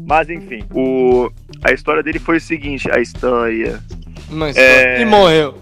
Mas 0.00 0.30
enfim, 0.30 0.64
o... 0.72 1.30
a 1.62 1.72
história 1.72 2.02
dele 2.02 2.18
foi 2.18 2.38
o 2.38 2.40
seguinte, 2.40 2.90
a 2.90 2.98
história. 2.98 3.78
Mas 4.30 4.56
é... 4.56 5.02
E 5.02 5.04
morreu. 5.04 5.58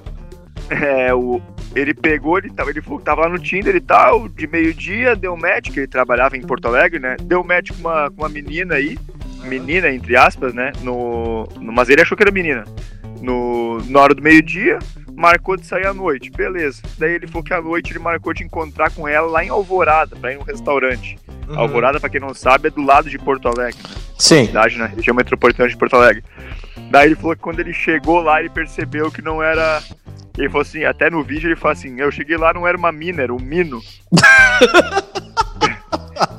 É, 0.70 1.12
o, 1.12 1.42
ele 1.74 1.92
pegou, 1.92 2.38
ele 2.38 2.52
ele 2.68 2.82
falou 2.82 2.98
que 2.98 3.04
tava 3.04 3.22
lá 3.22 3.28
no 3.28 3.38
Tinder 3.38 3.74
e 3.74 3.80
tal, 3.80 4.28
de 4.28 4.46
meio-dia, 4.46 5.16
deu 5.16 5.36
match, 5.36 5.70
que 5.70 5.80
ele 5.80 5.86
trabalhava 5.86 6.36
em 6.36 6.40
Porto 6.40 6.66
Alegre, 6.68 6.98
né? 6.98 7.16
Deu 7.22 7.42
match 7.42 7.70
com 7.70 7.80
uma, 7.80 8.10
com 8.10 8.22
uma 8.22 8.28
menina 8.28 8.74
aí 8.74 8.96
menina, 9.44 9.90
entre 9.90 10.16
aspas, 10.16 10.54
né? 10.54 10.72
No, 10.82 11.44
no, 11.60 11.72
mas 11.72 11.88
ele 11.88 12.02
achou 12.02 12.16
que 12.16 12.22
era 12.22 12.32
menina. 12.32 12.64
No, 13.20 13.82
na 13.88 14.00
hora 14.00 14.14
do 14.14 14.22
meio-dia, 14.22 14.78
marcou 15.14 15.56
de 15.56 15.66
sair 15.66 15.86
à 15.86 15.94
noite, 15.94 16.30
beleza. 16.30 16.82
Daí 16.98 17.12
ele 17.12 17.26
falou 17.26 17.42
que 17.42 17.54
à 17.54 17.60
noite 17.60 17.92
ele 17.92 17.98
marcou 17.98 18.32
de 18.34 18.44
encontrar 18.44 18.90
com 18.90 19.06
ela 19.06 19.28
lá 19.28 19.44
em 19.44 19.48
Alvorada, 19.48 20.16
pra 20.16 20.32
ir 20.32 20.36
num 20.36 20.42
restaurante. 20.42 21.18
Uhum. 21.48 21.58
Alvorada, 21.58 22.00
pra 22.00 22.08
quem 22.08 22.20
não 22.20 22.34
sabe, 22.34 22.68
é 22.68 22.70
do 22.70 22.82
lado 22.82 23.10
de 23.10 23.18
Porto 23.18 23.48
Alegre. 23.48 23.80
Né? 23.82 23.94
Sim. 24.18 24.46
Cidade, 24.46 24.78
na 24.78 24.86
região 24.86 25.14
metropolitana 25.14 25.68
de 25.68 25.76
Porto 25.76 25.96
Alegre. 25.96 26.24
Daí 26.90 27.08
ele 27.08 27.16
falou 27.16 27.34
que 27.36 27.42
quando 27.42 27.60
ele 27.60 27.72
chegou 27.72 28.20
lá, 28.20 28.40
ele 28.40 28.50
percebeu 28.50 29.10
que 29.10 29.22
não 29.22 29.42
era. 29.42 29.82
Ele 30.36 30.48
falou 30.48 30.62
assim, 30.62 30.84
até 30.84 31.10
no 31.10 31.22
vídeo 31.22 31.48
ele 31.48 31.56
falou 31.56 31.72
assim: 31.72 32.00
eu 32.00 32.10
cheguei 32.10 32.36
lá, 32.36 32.52
não 32.52 32.66
era 32.66 32.76
uma 32.76 32.92
mina, 32.92 33.22
era 33.22 33.32
um 33.32 33.40
mino. 33.40 33.80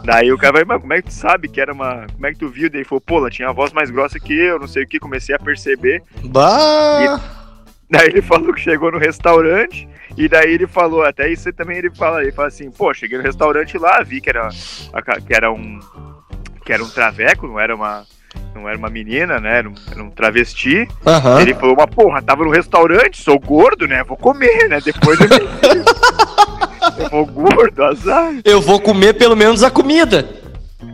Daí 0.06 0.32
o 0.32 0.38
cara 0.38 0.54
vai, 0.54 0.64
mas 0.64 0.82
como 0.82 0.94
é 0.94 1.02
que 1.02 1.10
tu 1.10 1.14
sabe 1.14 1.48
que 1.48 1.60
era 1.60 1.74
uma. 1.74 2.06
Como 2.14 2.26
é 2.26 2.32
que 2.32 2.40
tu 2.40 2.48
viu? 2.48 2.70
Daí 2.70 2.82
ele 2.82 2.88
falou, 2.88 3.02
pô, 3.02 3.18
ela 3.18 3.30
tinha 3.30 3.50
a 3.50 3.54
voz 3.54 3.74
mais 3.74 3.90
grossa 3.90 4.20
que 4.20 4.34
eu, 4.34 4.60
não 4.60 4.68
sei 4.68 4.84
o 4.84 4.88
que, 4.88 5.00
comecei 5.00 5.34
a 5.36 5.40
perceber. 5.40 6.04
Bah! 6.24 7.02
E... 7.02 7.36
Daí 7.90 8.08
ele 8.08 8.22
falou 8.22 8.54
que 8.54 8.62
chegou 8.62 8.92
no 8.92 8.98
restaurante, 8.98 9.88
e 10.18 10.28
daí 10.28 10.54
ele 10.54 10.68
falou, 10.68 11.04
até 11.04 11.30
isso 11.30 11.52
também 11.54 11.78
ele 11.78 11.90
fala, 11.90 12.22
ele 12.22 12.32
fala 12.32 12.48
assim, 12.48 12.70
pô, 12.72 12.94
cheguei 12.94 13.18
no 13.18 13.24
restaurante 13.24 13.78
lá, 13.78 14.02
vi 14.04 14.22
que 14.22 14.30
era, 14.30 14.50
que 15.26 15.34
era 15.34 15.52
um. 15.52 15.80
que 16.66 16.74
era 16.74 16.84
um 16.84 16.90
traveco, 16.90 17.48
não 17.48 17.60
era 17.60 17.76
uma. 17.76 18.06
Não 18.54 18.68
era 18.68 18.78
uma 18.78 18.90
menina, 18.90 19.40
né? 19.40 19.60
Era 19.60 19.70
um, 19.70 19.74
era 19.92 20.04
um 20.04 20.10
travesti. 20.10 20.88
Uhum. 21.06 21.40
Ele 21.40 21.54
falou, 21.54 21.76
uma 21.76 21.88
porra, 21.88 22.22
tava 22.22 22.44
no 22.44 22.50
restaurante, 22.50 23.22
sou 23.22 23.40
gordo, 23.40 23.88
né? 23.88 24.04
Vou 24.04 24.18
comer, 24.18 24.70
né? 24.70 24.80
Depois 24.82 25.20
eu 25.20 25.28
Eu 26.98 27.10
vou 27.10 27.26
gordo, 27.26 27.84
azar. 27.84 28.34
Eu 28.44 28.62
vou 28.62 28.80
comer 28.80 29.14
pelo 29.14 29.36
menos 29.36 29.64
a 29.64 29.72
comida. 29.72 30.28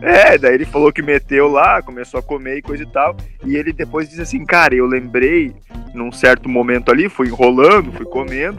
É, 0.00 0.36
daí 0.36 0.54
ele 0.54 0.64
falou 0.64 0.92
que 0.92 1.02
meteu 1.02 1.48
lá, 1.48 1.80
começou 1.82 2.18
a 2.18 2.22
comer 2.22 2.58
e 2.58 2.62
coisa 2.62 2.82
e 2.82 2.86
tal. 2.86 3.16
E 3.44 3.56
ele 3.56 3.72
depois 3.72 4.08
disse 4.08 4.22
assim, 4.22 4.44
cara, 4.44 4.74
eu 4.74 4.86
lembrei 4.86 5.54
num 5.94 6.10
certo 6.10 6.48
momento 6.48 6.90
ali, 6.90 7.08
fui 7.08 7.28
enrolando, 7.28 7.92
fui 7.92 8.06
comendo. 8.06 8.58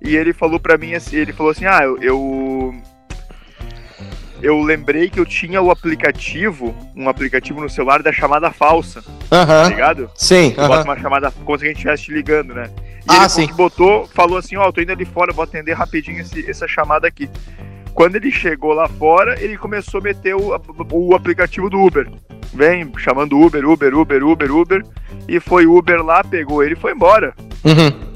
E 0.00 0.16
ele 0.16 0.32
falou 0.32 0.60
pra 0.60 0.78
mim 0.78 0.94
assim, 0.94 1.16
ele 1.16 1.32
falou 1.32 1.50
assim, 1.50 1.66
ah, 1.66 1.80
eu, 1.82 1.98
eu 2.00 2.74
eu 4.40 4.60
lembrei 4.62 5.10
que 5.10 5.18
eu 5.18 5.26
tinha 5.26 5.60
o 5.60 5.70
aplicativo, 5.70 6.74
um 6.94 7.08
aplicativo 7.08 7.60
no 7.60 7.68
celular 7.68 8.02
da 8.02 8.12
chamada 8.12 8.50
falsa. 8.50 9.02
Aham. 9.32 9.62
Tá 9.64 9.68
ligado? 9.68 10.10
Sim. 10.14 10.52
Tu 10.52 10.66
bota 10.66 10.84
uma 10.84 10.98
chamada 10.98 11.32
como 11.44 11.58
se 11.58 11.64
a 11.64 11.68
gente 11.68 11.78
estivesse 11.78 12.04
te 12.04 12.12
ligando, 12.12 12.54
né? 12.54 12.70
E 12.78 13.04
ah, 13.08 13.22
ele 13.22 13.28
sim. 13.28 13.46
botou, 13.54 14.06
falou 14.06 14.38
assim, 14.38 14.56
ó, 14.56 14.68
oh, 14.68 14.72
tô 14.72 14.80
indo 14.80 14.92
ali 14.92 15.04
fora, 15.04 15.32
vou 15.32 15.42
atender 15.42 15.72
rapidinho 15.72 16.20
esse, 16.20 16.48
essa 16.48 16.68
chamada 16.68 17.06
aqui. 17.06 17.28
Quando 17.94 18.14
ele 18.14 18.30
chegou 18.30 18.72
lá 18.72 18.88
fora, 18.88 19.42
ele 19.42 19.58
começou 19.58 19.98
a 19.98 20.04
meter 20.04 20.36
o, 20.36 20.54
o 20.92 21.14
aplicativo 21.16 21.68
do 21.68 21.80
Uber. 21.80 22.08
Vem 22.54 22.90
chamando 22.96 23.38
Uber, 23.38 23.68
Uber, 23.68 23.94
Uber, 23.94 24.24
Uber, 24.24 24.54
Uber. 24.54 24.82
E 25.26 25.40
foi 25.40 25.66
Uber 25.66 26.00
lá, 26.00 26.22
pegou 26.22 26.62
ele 26.62 26.74
e 26.74 26.78
foi 26.78 26.92
embora. 26.92 27.34
Uhum 27.64 28.07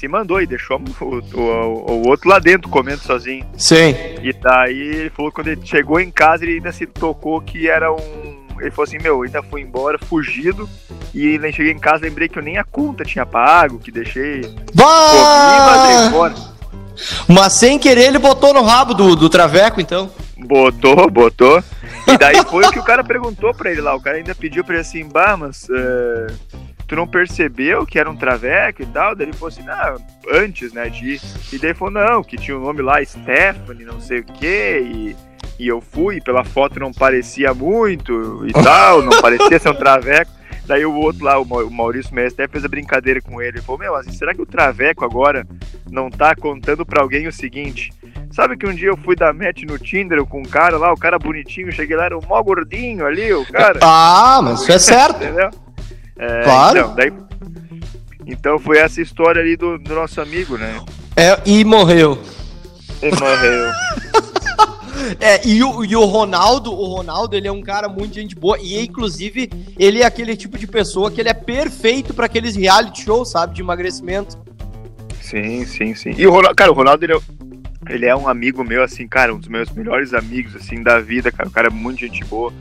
se 0.00 0.08
mandou 0.08 0.40
e 0.40 0.46
deixou 0.46 0.80
o, 1.00 1.04
o, 1.04 1.92
o, 1.92 2.08
outro 2.08 2.30
lá 2.30 2.38
dentro 2.38 2.70
comendo 2.70 3.02
sozinho. 3.02 3.46
Sim. 3.58 3.94
E 4.22 4.32
daí 4.32 4.78
ele 4.78 5.10
falou 5.10 5.30
que 5.30 5.34
quando 5.34 5.48
ele 5.48 5.60
chegou 5.62 6.00
em 6.00 6.10
casa 6.10 6.42
ele 6.42 6.54
ainda 6.54 6.72
se 6.72 6.86
tocou 6.86 7.38
que 7.42 7.68
era 7.68 7.92
um. 7.92 8.40
Ele 8.58 8.70
falou 8.70 8.84
assim: 8.84 8.98
Meu, 9.02 9.22
ainda 9.22 9.42
fui 9.42 9.60
embora, 9.60 9.98
fugido. 9.98 10.68
E 11.14 11.38
nem 11.38 11.52
cheguei 11.52 11.72
em 11.72 11.78
casa, 11.78 12.04
lembrei 12.04 12.28
que 12.28 12.38
eu 12.38 12.42
nem 12.42 12.56
a 12.56 12.64
conta 12.64 13.04
tinha 13.04 13.26
pago, 13.26 13.78
que 13.78 13.90
deixei. 13.90 14.40
Bah! 14.74 16.10
Comi, 16.10 16.34
mas 17.28 17.54
sem 17.54 17.78
querer 17.78 18.06
ele 18.06 18.18
botou 18.18 18.54
no 18.54 18.62
rabo 18.62 18.94
do, 18.94 19.14
do 19.16 19.28
traveco, 19.28 19.80
então. 19.80 20.10
Botou, 20.38 21.10
botou. 21.10 21.62
E 22.06 22.16
daí 22.16 22.42
foi 22.44 22.64
o 22.64 22.70
que 22.70 22.78
o 22.78 22.84
cara 22.84 23.04
perguntou 23.04 23.52
pra 23.54 23.70
ele 23.70 23.80
lá. 23.80 23.94
O 23.94 24.00
cara 24.00 24.16
ainda 24.16 24.34
pediu 24.34 24.64
pra 24.64 24.74
ele 24.74 24.82
assim, 24.82 25.06
bah, 25.06 25.36
mas. 25.36 25.68
Uh 25.68 26.69
tu 26.90 26.96
não 26.96 27.06
percebeu 27.06 27.86
que 27.86 28.00
era 28.00 28.10
um 28.10 28.16
traveco 28.16 28.82
e 28.82 28.86
tal? 28.86 29.14
Daí 29.14 29.28
ele 29.28 29.32
falou 29.32 29.46
assim, 29.46 29.62
não, 29.62 30.04
antes, 30.28 30.72
né, 30.72 30.88
de 30.88 31.20
E 31.52 31.58
daí 31.58 31.70
ele 31.70 31.74
falou, 31.74 31.94
não, 31.94 32.24
que 32.24 32.36
tinha 32.36 32.56
o 32.56 32.60
um 32.60 32.64
nome 32.64 32.82
lá, 32.82 33.02
Stephanie, 33.04 33.84
não 33.84 34.00
sei 34.00 34.18
o 34.18 34.24
quê, 34.24 34.82
e, 34.84 35.16
e 35.56 35.68
eu 35.68 35.80
fui, 35.80 36.20
pela 36.20 36.42
foto 36.42 36.80
não 36.80 36.92
parecia 36.92 37.54
muito 37.54 38.44
e 38.44 38.52
tal, 38.52 39.02
não 39.02 39.20
parecia 39.22 39.56
ser 39.60 39.70
um 39.70 39.74
traveco. 39.74 40.32
Daí 40.66 40.84
o 40.84 40.92
outro 40.92 41.24
lá, 41.24 41.38
o 41.38 41.70
Maurício 41.70 42.12
Mestre, 42.12 42.48
fez 42.48 42.64
a 42.64 42.68
brincadeira 42.68 43.20
com 43.20 43.40
ele. 43.40 43.58
Ele 43.58 43.62
falou, 43.62 43.80
meu, 43.80 43.94
assim, 43.94 44.12
será 44.12 44.34
que 44.34 44.42
o 44.42 44.46
traveco 44.46 45.04
agora 45.04 45.46
não 45.90 46.10
tá 46.10 46.34
contando 46.34 46.84
pra 46.84 47.02
alguém 47.02 47.28
o 47.28 47.32
seguinte? 47.32 47.92
Sabe 48.32 48.56
que 48.56 48.66
um 48.66 48.74
dia 48.74 48.88
eu 48.88 48.96
fui 48.96 49.14
dar 49.14 49.32
match 49.32 49.62
no 49.62 49.78
Tinder 49.78 50.24
com 50.24 50.40
um 50.40 50.44
cara 50.44 50.76
lá, 50.76 50.92
o 50.92 50.96
cara 50.96 51.18
bonitinho, 51.18 51.72
cheguei 51.72 51.96
lá, 51.96 52.06
era 52.06 52.18
o 52.18 52.26
mó 52.26 52.40
gordinho 52.42 53.06
ali, 53.06 53.32
o 53.32 53.44
cara. 53.46 53.78
Ah, 53.82 54.40
mas 54.42 54.62
isso 54.62 54.72
é 54.72 54.78
certo. 54.78 55.16
Entendeu? 55.16 55.50
É, 56.20 56.42
claro. 56.42 56.78
Então, 56.78 56.94
daí, 56.94 57.12
então 58.26 58.58
foi 58.58 58.76
essa 58.76 59.00
história 59.00 59.40
ali 59.40 59.56
do, 59.56 59.78
do 59.78 59.94
nosso 59.94 60.20
amigo, 60.20 60.58
né? 60.58 60.78
É, 61.16 61.40
e 61.46 61.64
morreu. 61.64 62.18
E 63.02 63.10
morreu. 63.10 63.70
É, 65.18 65.46
e 65.48 65.64
o, 65.64 65.82
e 65.82 65.96
o 65.96 66.04
Ronaldo, 66.04 66.72
o 66.72 66.84
Ronaldo, 66.84 67.34
ele 67.34 67.48
é 67.48 67.52
um 67.52 67.62
cara 67.62 67.88
muito 67.88 68.14
gente 68.14 68.34
boa. 68.34 68.58
E 68.60 68.84
inclusive, 68.84 69.50
ele 69.78 70.02
é 70.02 70.06
aquele 70.06 70.36
tipo 70.36 70.58
de 70.58 70.66
pessoa 70.66 71.10
que 71.10 71.20
ele 71.20 71.30
é 71.30 71.34
perfeito 71.34 72.12
para 72.12 72.26
aqueles 72.26 72.54
reality 72.54 73.04
shows, 73.04 73.30
sabe? 73.30 73.54
De 73.54 73.62
emagrecimento. 73.62 74.38
Sim, 75.20 75.64
sim, 75.64 75.94
sim. 75.94 76.14
E 76.16 76.26
o 76.26 76.30
Ronaldo, 76.30 76.54
cara, 76.54 76.70
o 76.70 76.74
Ronaldo, 76.74 77.04
ele 77.04 77.14
é, 77.14 77.20
ele 77.88 78.06
é 78.06 78.14
um 78.14 78.28
amigo 78.28 78.62
meu, 78.62 78.82
assim, 78.84 79.08
cara, 79.08 79.34
um 79.34 79.38
dos 79.38 79.48
meus 79.48 79.70
melhores 79.70 80.12
amigos, 80.12 80.54
assim, 80.54 80.82
da 80.82 81.00
vida, 81.00 81.32
cara. 81.32 81.48
O 81.48 81.52
cara 81.52 81.68
é 81.68 81.70
muito 81.70 82.00
gente 82.00 82.22
boa. 82.24 82.52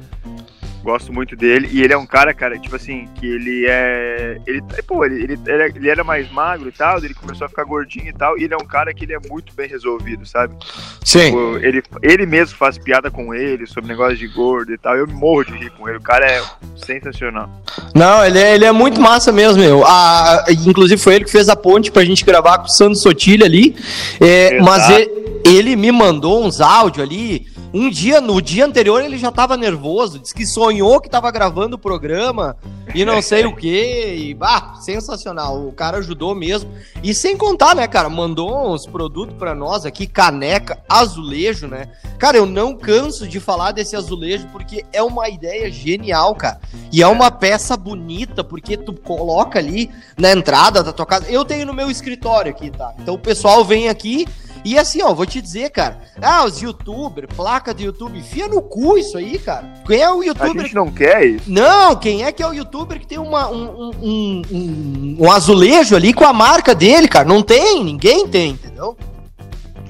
Gosto 0.83 1.11
muito 1.11 1.35
dele. 1.35 1.69
E 1.71 1.83
ele 1.83 1.93
é 1.93 1.97
um 1.97 2.05
cara, 2.05 2.33
cara, 2.33 2.57
tipo 2.57 2.75
assim, 2.75 3.07
que 3.15 3.27
ele 3.27 3.65
é. 3.67 4.39
Ele, 4.47 4.61
pô, 4.87 5.03
ele, 5.03 5.23
ele, 5.23 5.39
ele 5.75 5.89
era 5.89 6.03
mais 6.03 6.31
magro 6.31 6.69
e 6.69 6.71
tal, 6.71 6.97
ele 6.99 7.13
começou 7.13 7.45
a 7.45 7.49
ficar 7.49 7.65
gordinho 7.65 8.07
e 8.07 8.13
tal. 8.13 8.37
E 8.37 8.43
ele 8.45 8.53
é 8.53 8.57
um 8.57 8.65
cara 8.65 8.93
que 8.93 9.03
ele 9.03 9.13
é 9.13 9.19
muito 9.29 9.53
bem 9.53 9.67
resolvido, 9.67 10.25
sabe? 10.25 10.55
Sim. 11.03 11.25
Tipo, 11.25 11.57
ele, 11.57 11.83
ele 12.01 12.25
mesmo 12.25 12.57
faz 12.57 12.77
piada 12.77 13.11
com 13.11 13.33
ele 13.33 13.67
sobre 13.67 13.89
negócio 13.89 14.17
de 14.17 14.27
gordo 14.27 14.73
e 14.73 14.77
tal. 14.77 14.95
Eu 14.95 15.07
morro 15.07 15.43
de 15.43 15.53
rir 15.53 15.69
com 15.71 15.87
ele. 15.87 15.97
O 15.97 16.01
cara 16.01 16.25
é 16.25 16.41
sensacional. 16.77 17.49
Não, 17.93 18.25
ele 18.25 18.39
é, 18.39 18.55
ele 18.55 18.65
é 18.65 18.71
muito 18.71 19.01
massa 19.01 19.31
mesmo, 19.31 19.61
meu. 19.61 19.85
A, 19.85 20.45
inclusive 20.49 21.01
foi 21.01 21.15
ele 21.15 21.25
que 21.25 21.31
fez 21.31 21.49
a 21.49 21.55
ponte 21.55 21.91
pra 21.91 22.05
gente 22.05 22.23
gravar 22.23 22.59
com 22.59 22.65
o 22.65 22.69
Sandro 22.69 22.95
Sotilha 22.95 23.45
ali. 23.45 23.75
É, 24.19 24.61
mas 24.61 24.89
ele, 24.89 25.41
ele 25.45 25.75
me 25.75 25.91
mandou 25.91 26.45
uns 26.45 26.61
áudios 26.61 27.05
ali 27.05 27.49
um 27.73 27.89
dia, 27.89 28.19
no 28.19 28.41
dia 28.41 28.65
anterior, 28.65 29.03
ele 29.03 29.17
já 29.17 29.31
tava 29.31 29.55
nervoso, 29.55 30.19
disse 30.19 30.33
que 30.33 30.45
sonhou 30.45 30.78
que 31.01 31.09
tava 31.09 31.29
gravando 31.31 31.75
o 31.75 31.79
programa 31.79 32.55
e 32.93 33.05
não 33.05 33.21
sei 33.21 33.45
o 33.45 33.55
que. 33.55 34.15
E, 34.15 34.33
bah, 34.33 34.75
sensacional. 34.79 35.67
O 35.67 35.71
cara 35.71 35.97
ajudou 35.97 36.33
mesmo. 36.33 36.71
E 37.03 37.13
sem 37.13 37.37
contar, 37.37 37.75
né, 37.75 37.87
cara, 37.87 38.09
mandou 38.09 38.73
uns 38.73 38.85
produtos 38.85 39.35
para 39.37 39.53
nós 39.53 39.85
aqui, 39.85 40.07
caneca, 40.07 40.79
azulejo, 40.87 41.67
né? 41.67 41.89
Cara, 42.17 42.37
eu 42.37 42.45
não 42.45 42.75
canso 42.75 43.27
de 43.27 43.39
falar 43.39 43.71
desse 43.71 43.95
azulejo 43.95 44.47
porque 44.51 44.85
é 44.91 45.01
uma 45.01 45.29
ideia 45.29 45.71
genial, 45.71 46.35
cara. 46.35 46.59
E 46.91 47.01
é 47.01 47.07
uma 47.07 47.29
peça 47.31 47.77
bonita, 47.77 48.43
porque 48.43 48.75
tu 48.75 48.93
coloca 48.93 49.59
ali 49.59 49.89
na 50.17 50.31
entrada 50.31 50.83
da 50.83 50.91
tua 50.91 51.05
casa. 51.05 51.29
Eu 51.29 51.45
tenho 51.45 51.65
no 51.65 51.73
meu 51.73 51.89
escritório 51.89 52.51
aqui, 52.51 52.69
tá? 52.69 52.93
Então 52.99 53.15
o 53.15 53.19
pessoal 53.19 53.63
vem 53.63 53.89
aqui 53.89 54.25
e 54.63 54.77
assim, 54.77 55.01
ó, 55.01 55.13
vou 55.13 55.25
te 55.25 55.41
dizer, 55.41 55.69
cara. 55.69 55.99
Ah, 56.21 56.45
os 56.45 56.61
youtubers, 56.61 57.27
placa 57.35 57.73
de 57.73 57.85
YouTube, 57.85 58.17
enfia 58.17 58.47
no 58.47 58.61
cu 58.61 58.97
isso 58.97 59.17
aí, 59.17 59.37
cara. 59.37 59.65
Quem 59.85 60.01
é 60.01 60.09
o 60.11 60.23
youtuber? 60.23 60.61
A 60.61 60.63
gente 60.63 60.75
não 60.75 60.91
quer 60.91 61.25
isso. 61.25 61.51
Não, 61.51 61.95
quem 61.95 62.23
é 62.23 62.31
que 62.31 62.43
é 62.43 62.47
o 62.47 62.53
youtuber 62.53 62.99
que 62.99 63.07
tem 63.07 63.17
uma, 63.17 63.49
um, 63.49 63.91
um, 64.01 64.41
um, 64.51 65.17
um 65.19 65.31
azulejo 65.31 65.95
ali 65.95 66.13
com 66.13 66.25
a 66.25 66.33
marca 66.33 66.75
dele, 66.75 67.07
cara? 67.07 67.27
Não 67.27 67.41
tem, 67.41 67.83
ninguém 67.83 68.27
tem, 68.27 68.51
entendeu? 68.51 68.97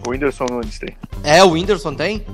O 0.06 0.12
Whindersson 0.12 0.46
Nunes 0.50 0.80
tem. 0.80 0.96
É, 1.24 1.44
o 1.44 1.52
Whindersson 1.52 1.94
tem? 1.94 2.26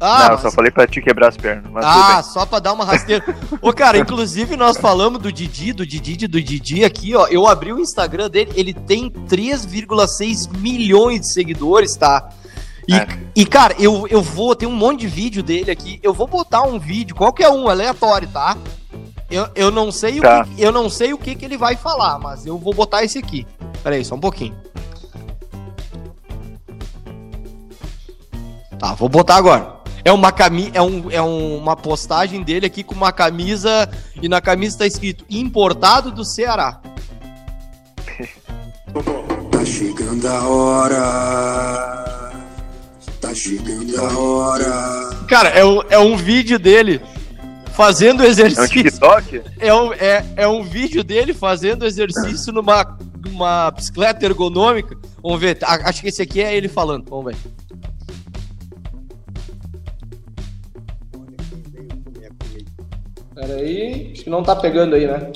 Ah, 0.00 0.20
não, 0.20 0.28
mas... 0.30 0.40
só 0.42 0.50
falei 0.50 0.70
pra 0.70 0.86
te 0.86 1.02
quebrar 1.02 1.28
as 1.28 1.36
pernas. 1.36 1.72
ah, 1.84 2.22
só 2.22 2.46
pra 2.46 2.60
dar 2.60 2.72
uma 2.72 2.84
rasteira. 2.84 3.24
Ô, 3.60 3.72
cara, 3.72 3.98
inclusive 3.98 4.56
nós 4.56 4.76
falamos 4.76 5.20
do 5.20 5.32
Didi, 5.32 5.72
do 5.72 5.84
Didi, 5.84 6.28
do 6.28 6.40
Didi 6.40 6.84
aqui, 6.84 7.16
ó. 7.16 7.26
Eu 7.26 7.46
abri 7.46 7.72
o 7.72 7.80
Instagram 7.80 8.30
dele, 8.30 8.52
ele 8.54 8.72
tem 8.72 9.10
3,6 9.10 10.56
milhões 10.56 11.20
de 11.20 11.26
seguidores, 11.26 11.96
tá? 11.96 12.28
E, 12.86 12.94
é. 12.94 13.06
e, 13.34 13.44
cara, 13.44 13.74
eu, 13.78 14.06
eu 14.08 14.22
vou, 14.22 14.54
tem 14.54 14.68
um 14.68 14.74
monte 14.74 15.00
de 15.00 15.08
vídeo 15.08 15.42
dele 15.42 15.70
aqui. 15.70 15.98
Eu 16.02 16.14
vou 16.14 16.26
botar 16.26 16.62
um 16.62 16.78
vídeo, 16.78 17.14
qualquer 17.14 17.50
um, 17.50 17.68
aleatório, 17.68 18.28
tá? 18.28 18.56
Eu, 19.30 19.48
eu 19.54 19.70
não 19.70 19.92
sei 19.92 20.20
tá. 20.20 20.40
o 20.40 20.44
que, 20.44 20.62
eu 20.62 20.72
não 20.72 20.88
sei 20.88 21.12
o 21.12 21.18
que, 21.18 21.34
que 21.34 21.44
ele 21.44 21.58
vai 21.58 21.76
falar, 21.76 22.18
mas 22.18 22.46
eu 22.46 22.56
vou 22.56 22.72
botar 22.72 23.04
esse 23.04 23.18
aqui. 23.18 23.46
Pera 23.82 23.96
aí, 23.96 24.04
só 24.04 24.14
um 24.14 24.20
pouquinho. 24.20 24.56
Tá, 28.78 28.94
vou 28.94 29.08
botar 29.08 29.36
agora. 29.36 29.77
É 30.04 30.12
uma, 30.12 30.32
cami 30.32 30.70
é, 30.72 30.82
um, 30.82 31.10
é 31.10 31.20
uma 31.20 31.76
postagem 31.76 32.42
dele 32.42 32.66
aqui 32.66 32.82
com 32.82 32.94
uma 32.94 33.12
camisa 33.12 33.88
e 34.20 34.28
na 34.28 34.40
camisa 34.40 34.78
tá 34.78 34.86
escrito 34.86 35.24
importado 35.28 36.10
do 36.10 36.24
Ceará. 36.24 36.80
Tá 39.58 39.64
chegando 39.64 40.24
a 40.28 40.46
hora. 40.46 42.32
Tá 43.20 43.34
chegando 43.34 44.00
a 44.00 44.16
hora. 44.16 45.10
Cara, 45.28 45.48
é 45.48 45.64
um, 45.64 45.82
é 45.90 45.98
um 45.98 46.16
vídeo 46.16 46.60
dele 46.60 47.02
fazendo 47.74 48.24
exercício. 48.24 48.62
É 48.62 48.64
um 48.64 48.68
TikTok? 48.68 49.42
É 49.58 49.74
um, 49.74 49.92
é, 49.92 50.24
é 50.36 50.48
um 50.48 50.62
vídeo 50.62 51.02
dele 51.02 51.34
fazendo 51.34 51.84
exercício 51.84 52.52
numa, 52.52 52.96
numa 53.24 53.72
bicicleta 53.72 54.24
ergonômica. 54.24 54.96
Vamos 55.20 55.40
ver, 55.40 55.58
acho 55.62 56.02
que 56.02 56.08
esse 56.08 56.22
aqui 56.22 56.40
é 56.40 56.56
ele 56.56 56.68
falando. 56.68 57.10
Vamos 57.10 57.32
ver. 57.32 57.36
Pera 63.38 63.54
aí, 63.54 64.10
acho 64.12 64.24
que 64.24 64.30
não 64.30 64.42
tá 64.42 64.56
pegando 64.56 64.96
aí, 64.96 65.06
né? 65.06 65.30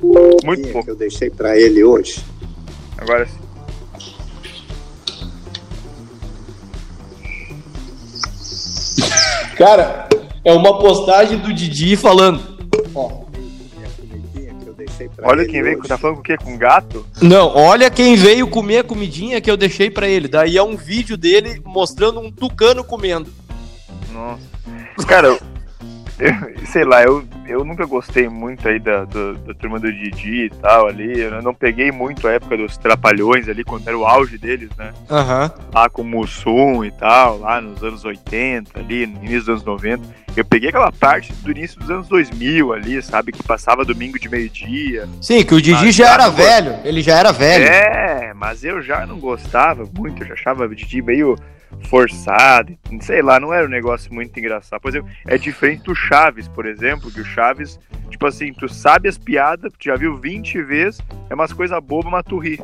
Muito 0.00 0.68
pouco. 0.72 0.84
que 0.84 0.90
eu 0.90 0.96
deixei 0.96 1.30
para 1.30 1.56
ele 1.56 1.84
hoje. 1.84 2.20
Agora 2.98 3.24
sim. 3.26 3.38
Cara, 9.56 10.08
é 10.44 10.52
uma 10.52 10.80
postagem 10.80 11.38
do 11.38 11.54
Didi 11.54 11.96
falando. 11.96 12.58
Ó. 12.92 13.22
Olha 15.22 15.46
quem 15.46 15.62
veio, 15.62 15.80
tá 15.82 15.96
falando 15.96 16.16
com 16.16 16.22
o 16.22 16.24
quê? 16.24 16.36
Com 16.36 16.58
gato? 16.58 17.06
Não, 17.22 17.54
olha 17.54 17.88
quem 17.88 18.16
veio 18.16 18.48
comer 18.48 18.78
a 18.78 18.84
comidinha 18.84 19.40
que 19.40 19.48
eu 19.48 19.56
deixei 19.56 19.88
para 19.88 20.08
ele. 20.08 20.26
Daí 20.26 20.56
é 20.56 20.62
um 20.62 20.76
vídeo 20.76 21.16
dele 21.16 21.62
mostrando 21.64 22.18
um 22.18 22.32
tucano 22.32 22.82
comendo. 22.82 23.30
Nossa. 24.12 24.42
Cara, 25.06 25.28
eu, 25.28 25.38
sei 26.66 26.84
lá, 26.84 27.04
eu, 27.04 27.24
eu 27.46 27.64
nunca 27.64 27.84
gostei 27.86 28.28
muito 28.28 28.66
aí 28.68 28.78
da, 28.78 29.04
da, 29.04 29.32
da, 29.32 29.54
turma 29.54 29.78
do 29.78 29.92
Didi 29.92 30.46
e 30.46 30.50
tal 30.50 30.86
ali. 30.86 31.20
Eu 31.20 31.42
não 31.42 31.54
peguei 31.54 31.90
muito 31.92 32.26
a 32.26 32.32
época 32.32 32.56
dos 32.56 32.76
Trapalhões 32.76 33.48
ali, 33.48 33.64
quando 33.64 33.86
era 33.86 33.96
o 33.96 34.06
auge 34.06 34.38
deles, 34.38 34.70
né? 34.76 34.92
Uhum. 35.10 35.70
Lá 35.74 35.88
com 35.88 36.02
o 36.02 36.04
Mussum 36.04 36.84
e 36.84 36.90
tal, 36.90 37.38
lá 37.38 37.60
nos 37.60 37.82
anos 37.82 38.04
80, 38.04 38.78
ali, 38.78 39.06
no 39.06 39.18
início 39.18 39.40
dos 39.40 39.48
anos 39.48 39.64
90. 39.64 40.24
Eu 40.36 40.44
peguei 40.44 40.70
aquela 40.70 40.90
parte 40.90 41.32
do 41.32 41.50
início 41.52 41.78
dos 41.78 41.90
anos 41.90 42.08
2000 42.08 42.72
ali, 42.72 43.00
sabe? 43.02 43.30
Que 43.30 43.42
passava 43.42 43.84
domingo 43.84 44.18
de 44.18 44.28
meio-dia. 44.28 45.08
Sim, 45.20 45.44
que 45.44 45.54
o 45.54 45.62
Didi 45.62 45.92
já 45.92 46.12
era 46.12 46.28
velho. 46.28 46.76
Ele 46.84 47.02
já 47.02 47.16
era 47.16 47.30
velho. 47.30 47.64
É, 47.64 48.32
mas 48.34 48.64
eu 48.64 48.82
já 48.82 49.06
não 49.06 49.18
gostava 49.20 49.88
muito. 49.96 50.22
Eu 50.22 50.28
já 50.28 50.34
achava 50.34 50.64
o 50.64 50.74
Didi 50.74 51.00
meio 51.00 51.36
forçado, 51.88 52.76
sei 53.00 53.22
lá, 53.22 53.38
não 53.38 53.52
era 53.52 53.66
um 53.66 53.70
negócio 53.70 54.12
muito 54.12 54.38
engraçado. 54.38 54.80
Por 54.80 54.88
exemplo, 54.88 55.10
é 55.26 55.36
diferente 55.36 55.84
do 55.84 55.94
Chaves, 55.94 56.48
por 56.48 56.66
exemplo, 56.66 57.10
que 57.10 57.20
o 57.20 57.24
Chaves, 57.24 57.78
tipo 58.10 58.26
assim, 58.26 58.52
tu 58.52 58.68
sabe 58.68 59.08
as 59.08 59.18
piadas, 59.18 59.72
tu 59.72 59.84
já 59.84 59.96
viu 59.96 60.16
20 60.16 60.62
vezes, 60.62 61.00
é 61.28 61.34
umas 61.34 61.52
coisas 61.52 61.78
bobas, 61.82 62.10
mas 62.10 62.24
tu 62.24 62.38
ri. 62.38 62.60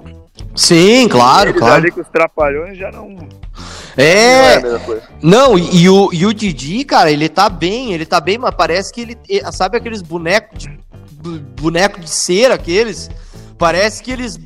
Sim, 0.55 1.09
claro, 1.09 1.51
Eles 1.51 1.61
claro. 1.61 1.75
ali 1.75 1.93
que 1.93 2.01
os 2.01 2.09
trapalhões 2.09 2.77
já 2.77 2.91
não. 2.91 3.29
É. 3.97 4.61
Não, 4.61 4.77
é 4.77 5.01
não 5.23 5.59
e, 5.59 5.83
e, 5.83 5.89
o, 5.89 6.11
e 6.13 6.27
o 6.27 6.35
Didi, 6.35 6.85
cara, 6.85 7.11
ele 7.11 7.29
tá 7.29 7.49
bem, 7.49 7.93
ele 7.93 8.07
tá 8.07 8.21
bem, 8.21 8.39
mas 8.39 8.55
parece 8.55 8.93
que 8.93 9.01
ele. 9.01 9.19
Sabe 9.53 9.77
aqueles 9.77 10.03
bonecos 10.03 10.59
de, 10.59 10.79
boneco 11.61 12.01
de 12.01 12.09
cera, 12.09 12.55
aqueles? 12.55 13.11
Parece 13.59 14.03
que 14.03 14.11
eles 14.11 14.39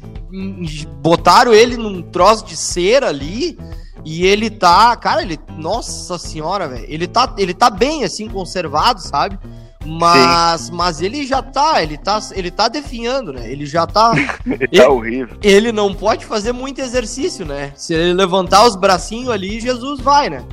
botaram 1.01 1.55
ele 1.55 1.77
num 1.77 2.03
troço 2.03 2.45
de 2.45 2.57
cera 2.57 3.09
ali 3.09 3.57
e 4.05 4.27
ele 4.27 4.51
tá, 4.51 4.95
cara, 4.97 5.23
ele, 5.23 5.39
nossa 5.57 6.19
senhora, 6.19 6.69
velho, 6.69 6.85
ele 6.89 7.07
tá, 7.07 7.35
ele 7.39 7.55
tá 7.55 7.71
bem 7.71 8.05
assim 8.05 8.29
conservado, 8.29 9.01
sabe? 9.01 9.39
Mas, 9.87 10.63
Sim. 10.63 10.73
mas 10.73 11.01
ele 11.03 11.27
já 11.27 11.43
tá, 11.43 11.83
ele 11.83 11.99
tá, 11.99 12.19
ele 12.33 12.51
tá 12.51 12.69
definhando, 12.69 13.33
né? 13.33 13.51
Ele 13.51 13.67
já 13.67 13.87
tá. 13.87 14.13
ele, 14.15 14.57
ele 14.65 14.79
tá 14.79 14.89
horrível. 14.89 15.37
Ele 15.43 15.73
não 15.73 15.93
pode 15.93 16.25
fazer 16.25 16.53
muito 16.53 16.81
exercício, 16.81 17.45
né? 17.45 17.73
Se 17.77 17.93
ele 17.93 18.15
levantar 18.15 18.67
os 18.67 18.77
bracinhos 18.77 19.31
ali, 19.31 19.61
Jesus 19.61 20.01
vai, 20.01 20.31
né? 20.31 20.45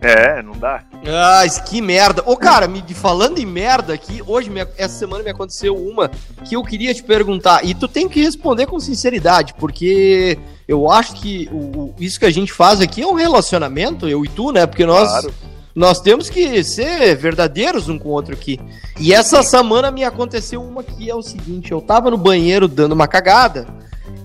É, 0.00 0.42
não 0.42 0.52
dá. 0.52 0.82
Ah, 1.06 1.42
que 1.64 1.80
merda. 1.80 2.22
Ô, 2.26 2.36
cara, 2.36 2.68
me 2.68 2.82
falando 2.94 3.38
em 3.38 3.46
merda 3.46 3.94
aqui, 3.94 4.22
hoje, 4.26 4.50
essa 4.76 4.98
semana 4.98 5.24
me 5.24 5.30
aconteceu 5.30 5.74
uma 5.74 6.10
que 6.44 6.54
eu 6.54 6.62
queria 6.62 6.92
te 6.94 7.02
perguntar. 7.02 7.64
E 7.64 7.74
tu 7.74 7.88
tem 7.88 8.08
que 8.08 8.22
responder 8.22 8.66
com 8.66 8.78
sinceridade, 8.78 9.54
porque 9.54 10.38
eu 10.68 10.90
acho 10.90 11.14
que 11.14 11.48
o, 11.52 11.94
isso 11.98 12.18
que 12.18 12.26
a 12.26 12.30
gente 12.30 12.52
faz 12.52 12.80
aqui 12.80 13.02
é 13.02 13.06
um 13.06 13.14
relacionamento, 13.14 14.08
eu 14.08 14.24
e 14.24 14.28
tu, 14.28 14.52
né? 14.52 14.66
Porque 14.66 14.84
nós. 14.84 15.08
Claro. 15.08 15.34
Nós 15.74 16.00
temos 16.00 16.30
que 16.30 16.64
ser 16.64 17.14
verdadeiros 17.16 17.86
um 17.86 17.98
com 17.98 18.08
o 18.08 18.12
outro 18.12 18.32
aqui. 18.32 18.58
E 18.98 19.12
essa 19.12 19.42
semana 19.42 19.90
me 19.90 20.04
aconteceu 20.04 20.62
uma 20.62 20.82
que 20.82 21.10
é 21.10 21.14
o 21.14 21.20
seguinte: 21.20 21.70
eu 21.70 21.82
tava 21.82 22.10
no 22.10 22.16
banheiro 22.16 22.66
dando 22.66 22.92
uma 22.92 23.06
cagada, 23.06 23.66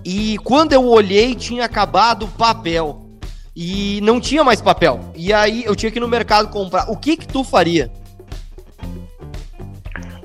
e 0.05 0.37
quando 0.45 0.71
eu 0.71 0.85
olhei, 0.85 1.35
tinha 1.35 1.65
acabado 1.65 2.23
o 2.23 2.29
papel 2.29 3.10
e 3.55 3.99
não 4.01 4.19
tinha 4.19 4.43
mais 4.43 4.61
papel. 4.61 4.99
E 5.15 5.33
aí 5.33 5.63
eu 5.65 5.75
tinha 5.75 5.91
que 5.91 5.99
ir 5.99 6.01
no 6.01 6.07
mercado 6.07 6.49
comprar. 6.49 6.89
O 6.89 6.97
que 6.97 7.17
que 7.17 7.27
tu 7.27 7.43
faria? 7.43 7.91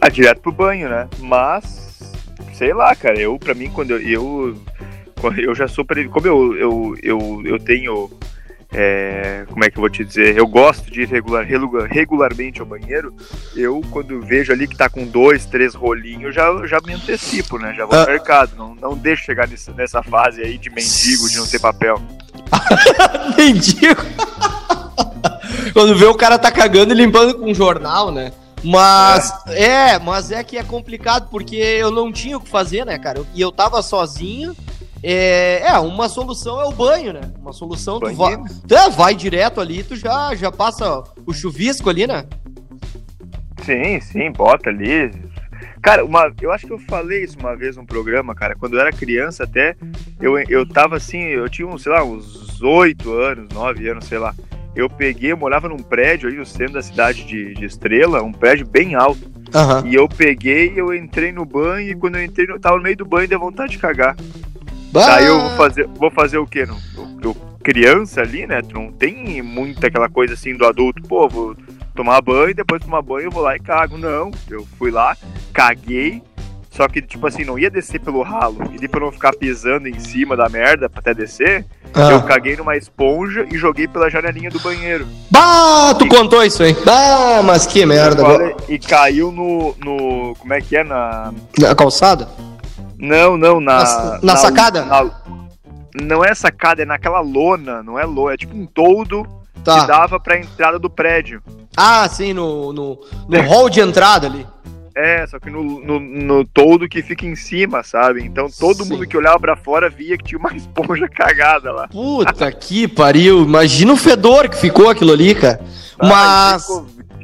Ah, 0.00 0.08
direto 0.08 0.40
pro 0.40 0.52
banho, 0.52 0.88
né? 0.88 1.08
Mas, 1.18 2.12
sei 2.54 2.72
lá, 2.72 2.94
cara, 2.94 3.18
eu, 3.18 3.38
pra 3.38 3.54
mim, 3.54 3.70
quando 3.70 3.92
eu. 3.92 4.00
Eu, 4.00 5.32
eu 5.36 5.54
já 5.54 5.66
sou. 5.66 5.84
Como 6.12 6.26
eu, 6.26 6.56
eu, 6.56 6.96
eu, 7.02 7.42
eu 7.44 7.58
tenho 7.58 8.10
é, 8.72 9.44
como 9.48 9.64
é 9.64 9.70
que 9.70 9.78
eu 9.78 9.80
vou 9.80 9.90
te 9.90 10.04
dizer? 10.04 10.36
Eu 10.36 10.46
gosto 10.46 10.90
de 10.90 11.02
ir 11.02 11.08
regular, 11.08 11.44
regularmente 11.88 12.60
ao 12.60 12.66
banheiro. 12.66 13.14
Eu, 13.54 13.80
quando 13.90 14.20
vejo 14.20 14.52
ali 14.52 14.66
que 14.66 14.76
tá 14.76 14.88
com 14.88 15.06
dois, 15.06 15.46
três 15.46 15.74
rolinhos, 15.74 16.34
já, 16.34 16.50
já 16.66 16.78
me 16.84 16.94
antecipo, 16.94 17.58
né? 17.58 17.74
Já 17.74 17.86
vou 17.86 17.96
ah. 17.96 18.02
no 18.02 18.06
mercado. 18.06 18.56
Não, 18.56 18.74
não 18.74 18.96
deixo 18.96 19.24
chegar 19.24 19.48
nessa, 19.48 19.72
nessa 19.72 20.02
fase 20.02 20.42
aí 20.42 20.58
de 20.58 20.70
mendigo, 20.70 21.28
de 21.28 21.38
não 21.38 21.46
ter 21.46 21.60
papel. 21.60 22.00
mendigo? 23.36 24.02
quando 25.72 25.96
vê 25.96 26.06
o 26.06 26.14
cara 26.14 26.38
tá 26.38 26.50
cagando 26.50 26.92
e 26.92 26.96
limpando 26.96 27.38
com 27.38 27.50
um 27.50 27.54
jornal, 27.54 28.10
né? 28.10 28.32
Mas 28.64 29.32
é. 29.48 29.92
é. 29.92 29.98
mas 29.98 30.30
é 30.30 30.42
que 30.42 30.56
é 30.56 30.62
complicado 30.62 31.28
porque 31.30 31.56
eu 31.56 31.90
não 31.90 32.10
tinha 32.10 32.36
o 32.36 32.40
que 32.40 32.48
fazer, 32.48 32.84
né, 32.84 32.98
cara? 32.98 33.20
E 33.34 33.40
eu, 33.40 33.48
eu 33.48 33.52
tava 33.52 33.82
sozinho 33.82 34.56
é, 35.02 35.62
é, 35.66 35.78
uma 35.78 36.08
solução 36.08 36.60
é 36.60 36.64
o 36.64 36.72
banho, 36.72 37.12
né? 37.12 37.20
Uma 37.38 37.52
solução, 37.52 38.00
tu 38.00 38.12
vai, 38.14 38.34
é, 38.34 38.90
vai 38.90 39.14
direto 39.14 39.60
ali, 39.60 39.82
tu 39.82 39.94
já, 39.96 40.34
já 40.34 40.50
passa 40.50 41.02
o 41.26 41.32
chuvisco 41.32 41.90
ali, 41.90 42.06
né? 42.06 42.24
Sim, 43.64 44.00
sim, 44.00 44.30
bota 44.32 44.70
ali. 44.70 45.10
Cara, 45.82 46.04
uma, 46.04 46.32
eu 46.40 46.50
acho 46.52 46.66
que 46.66 46.72
eu 46.72 46.78
falei 46.78 47.22
isso 47.22 47.38
uma 47.38 47.54
vez 47.54 47.76
num 47.76 47.86
programa, 47.86 48.34
cara. 48.34 48.56
Quando 48.56 48.74
eu 48.74 48.80
era 48.80 48.90
criança, 48.90 49.44
até 49.44 49.76
eu, 50.20 50.38
eu 50.48 50.66
tava 50.66 50.96
assim, 50.96 51.18
eu 51.18 51.48
tinha, 51.48 51.78
sei 51.78 51.92
lá, 51.92 52.02
uns 52.02 52.60
oito 52.62 53.12
anos, 53.12 53.48
nove 53.52 53.88
anos, 53.88 54.06
sei 54.06 54.18
lá. 54.18 54.34
Eu 54.74 54.90
peguei, 54.90 55.32
eu 55.32 55.36
morava 55.36 55.68
num 55.68 55.78
prédio 55.78 56.28
aí 56.28 56.36
no 56.36 56.44
centro 56.44 56.74
da 56.74 56.82
cidade 56.82 57.24
de, 57.24 57.54
de 57.54 57.64
Estrela, 57.64 58.22
um 58.22 58.32
prédio 58.32 58.66
bem 58.66 58.94
alto. 58.94 59.30
Uhum. 59.54 59.86
E 59.86 59.94
eu 59.94 60.08
peguei, 60.08 60.72
eu 60.74 60.92
entrei 60.92 61.32
no 61.32 61.44
banho 61.44 61.90
e 61.90 61.94
quando 61.94 62.16
eu 62.16 62.24
entrei, 62.24 62.46
eu 62.50 62.60
tava 62.60 62.76
no 62.76 62.82
meio 62.82 62.96
do 62.96 63.06
banho, 63.06 63.28
deu 63.28 63.38
vontade 63.38 63.72
de 63.72 63.78
cagar. 63.78 64.16
Bah. 64.96 65.06
Daí 65.06 65.26
eu 65.26 65.40
vou 65.40 65.50
fazer, 65.50 65.86
vou 65.88 66.10
fazer 66.10 66.38
o 66.38 66.46
quê? 66.46 66.64
No, 66.64 66.76
eu, 67.22 67.36
criança 67.62 68.22
ali, 68.22 68.46
né? 68.46 68.62
Tu 68.62 68.74
não 68.74 68.90
tem 68.90 69.42
muita 69.42 69.88
aquela 69.88 70.08
coisa 70.08 70.34
assim 70.34 70.56
do 70.56 70.64
adulto, 70.64 71.02
pô, 71.02 71.28
vou 71.28 71.54
tomar 71.94 72.20
banho, 72.22 72.54
depois 72.54 72.80
de 72.80 72.86
tomar 72.86 73.02
banho 73.02 73.26
eu 73.26 73.30
vou 73.30 73.42
lá 73.42 73.54
e 73.54 73.60
cago. 73.60 73.98
Não, 73.98 74.30
eu 74.50 74.66
fui 74.78 74.90
lá, 74.90 75.14
caguei, 75.52 76.22
só 76.76 76.86
que, 76.88 77.00
tipo 77.00 77.26
assim, 77.26 77.42
não 77.42 77.58
ia 77.58 77.70
descer 77.70 77.98
pelo 78.00 78.22
ralo. 78.22 78.58
E 78.80 78.86
pra 78.86 79.00
não 79.00 79.10
ficar 79.10 79.32
pisando 79.34 79.88
em 79.88 79.98
cima 79.98 80.36
da 80.36 80.46
merda 80.48 80.90
pra 80.90 81.00
até 81.00 81.14
descer, 81.14 81.64
ah. 81.94 82.12
eu 82.12 82.22
caguei 82.22 82.54
numa 82.54 82.76
esponja 82.76 83.46
e 83.50 83.56
joguei 83.56 83.88
pela 83.88 84.10
janelinha 84.10 84.50
do 84.50 84.60
banheiro. 84.60 85.06
Bah, 85.30 85.94
tu 85.98 86.04
e... 86.04 86.08
contou 86.08 86.44
isso 86.44 86.62
aí. 86.62 86.76
Bah, 86.84 87.42
mas 87.42 87.66
que 87.66 87.84
merda. 87.86 88.22
E 88.68 88.78
caiu 88.78 89.32
no, 89.32 89.74
no. 89.82 90.34
Como 90.36 90.52
é 90.52 90.60
que 90.60 90.76
é? 90.76 90.84
Na. 90.84 91.32
Na 91.58 91.74
calçada? 91.74 92.28
Não, 92.98 93.36
não, 93.36 93.60
na. 93.60 93.84
Na, 93.84 94.04
na, 94.04 94.18
na 94.22 94.36
sacada? 94.36 94.84
Na, 94.84 95.10
não 96.02 96.24
é 96.24 96.34
sacada, 96.34 96.82
é 96.82 96.84
naquela 96.84 97.20
lona, 97.20 97.82
não 97.82 97.98
é 97.98 98.04
lona, 98.04 98.34
é 98.34 98.36
tipo 98.36 98.56
um 98.56 98.66
toldo 98.66 99.26
tá. 99.64 99.80
que 99.80 99.86
dava 99.86 100.20
pra 100.20 100.38
entrada 100.38 100.78
do 100.78 100.90
prédio. 100.90 101.42
Ah, 101.76 102.08
sim, 102.08 102.32
no, 102.32 102.72
no, 102.72 103.00
no 103.28 103.40
hall 103.42 103.68
de 103.68 103.80
entrada 103.80 104.26
ali. 104.26 104.46
É, 104.94 105.26
só 105.26 105.38
que 105.38 105.50
no, 105.50 105.62
no, 105.84 106.00
no, 106.00 106.44
toldo 106.46 106.88
que 106.88 107.02
fica 107.02 107.26
em 107.26 107.36
cima, 107.36 107.82
sabe? 107.82 108.24
Então 108.24 108.48
todo 108.48 108.82
Sim. 108.82 108.94
mundo 108.94 109.06
que 109.06 109.14
olhava 109.14 109.38
para 109.38 109.54
fora 109.54 109.90
via 109.90 110.16
que 110.16 110.24
tinha 110.24 110.38
uma 110.38 110.50
esponja 110.56 111.06
cagada 111.06 111.70
lá. 111.70 111.86
Puta 111.88 112.50
que 112.50 112.88
pariu. 112.88 113.42
Imagina 113.42 113.92
o 113.92 113.96
fedor 113.96 114.48
que 114.48 114.56
ficou 114.56 114.88
aquilo 114.88 115.12
ali, 115.12 115.34
cara. 115.34 115.60
Ah, 115.98 116.56
mas. 116.56 116.66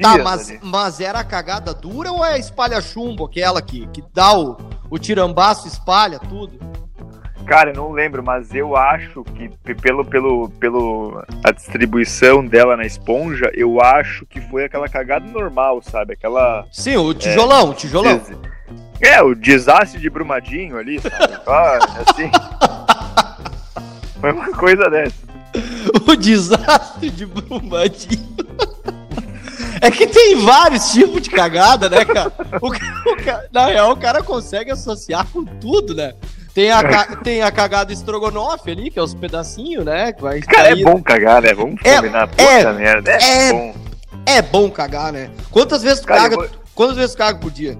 Tá, 0.02 0.18
mas, 0.18 0.58
mas 0.62 1.00
era 1.00 1.20
a 1.20 1.24
cagada 1.24 1.72
dura 1.72 2.10
ou 2.10 2.24
é 2.24 2.34
a 2.34 2.38
espalha 2.38 2.80
chumbo, 2.80 3.24
aquela 3.24 3.62
que, 3.62 3.86
que 3.86 4.02
dá 4.12 4.36
o, 4.36 4.56
o 4.92 4.98
tirambaço, 4.98 5.66
espalha 5.66 6.18
tudo? 6.18 6.58
Cara, 7.46 7.70
eu 7.70 7.74
não 7.74 7.92
lembro, 7.92 8.22
mas 8.22 8.54
eu 8.54 8.76
acho 8.76 9.24
que 9.24 9.48
pelo, 9.80 10.04
pelo, 10.04 10.50
pelo 10.50 11.24
a 11.42 11.50
distribuição 11.50 12.44
dela 12.44 12.76
na 12.76 12.84
esponja, 12.84 13.50
eu 13.54 13.80
acho 13.80 14.26
que 14.26 14.38
foi 14.38 14.64
aquela 14.64 14.86
cagada 14.88 15.26
normal, 15.26 15.80
sabe? 15.80 16.12
Aquela. 16.12 16.66
Sim, 16.70 16.98
o 16.98 17.14
tijolão, 17.14 17.68
é, 17.68 17.70
o 17.70 17.74
tijolão. 17.74 18.22
É, 19.00 19.22
o 19.22 19.34
desastre 19.34 19.98
de 19.98 20.10
Brumadinho 20.10 20.76
ali, 20.76 21.00
sabe? 21.00 21.16
ah, 21.48 21.78
assim. 22.06 22.30
foi 24.20 24.30
uma 24.30 24.52
coisa 24.52 24.90
dessa. 24.90 25.22
O 26.06 26.14
desastre 26.14 27.08
de 27.08 27.24
Brumadinho. 27.24 28.36
É 29.82 29.90
que 29.90 30.06
tem 30.06 30.36
vários 30.36 30.92
tipos 30.92 31.20
de 31.20 31.28
cagada, 31.28 31.90
né, 31.90 32.04
cara? 32.04 32.32
O, 32.60 32.68
o, 32.68 33.16
na 33.52 33.66
real, 33.66 33.90
o 33.90 33.96
cara 33.96 34.22
consegue 34.22 34.70
associar 34.70 35.26
com 35.26 35.44
tudo, 35.44 35.92
né? 35.92 36.14
Tem 36.54 36.70
a, 36.70 37.16
tem 37.16 37.42
a 37.42 37.50
cagada 37.50 37.92
estrogonofe 37.92 38.70
ali, 38.70 38.92
que 38.92 38.98
é 39.00 39.02
os 39.02 39.12
pedacinhos, 39.12 39.84
né? 39.84 40.14
Vai 40.20 40.40
cara, 40.40 40.68
é 40.70 40.76
bom 40.76 41.02
cagar, 41.02 41.42
né? 41.42 41.52
Vamos 41.52 41.80
é, 41.82 41.96
combinar. 41.96 42.30
É, 42.36 42.72
merda. 42.72 43.10
É, 43.10 43.48
é, 43.48 43.52
bom. 43.52 43.74
É 44.24 44.42
bom 44.42 44.70
cagar, 44.70 45.12
né? 45.12 45.30
Quantas 45.50 45.82
vezes 45.82 45.98
tu 45.98 46.06
cara, 46.06 46.22
caga? 46.22 46.36
Vou... 46.36 46.48
Quantas 46.76 46.96
vezes 46.96 47.14
tu 47.16 47.18
caga 47.18 47.38
por 47.40 47.50
dia? 47.50 47.76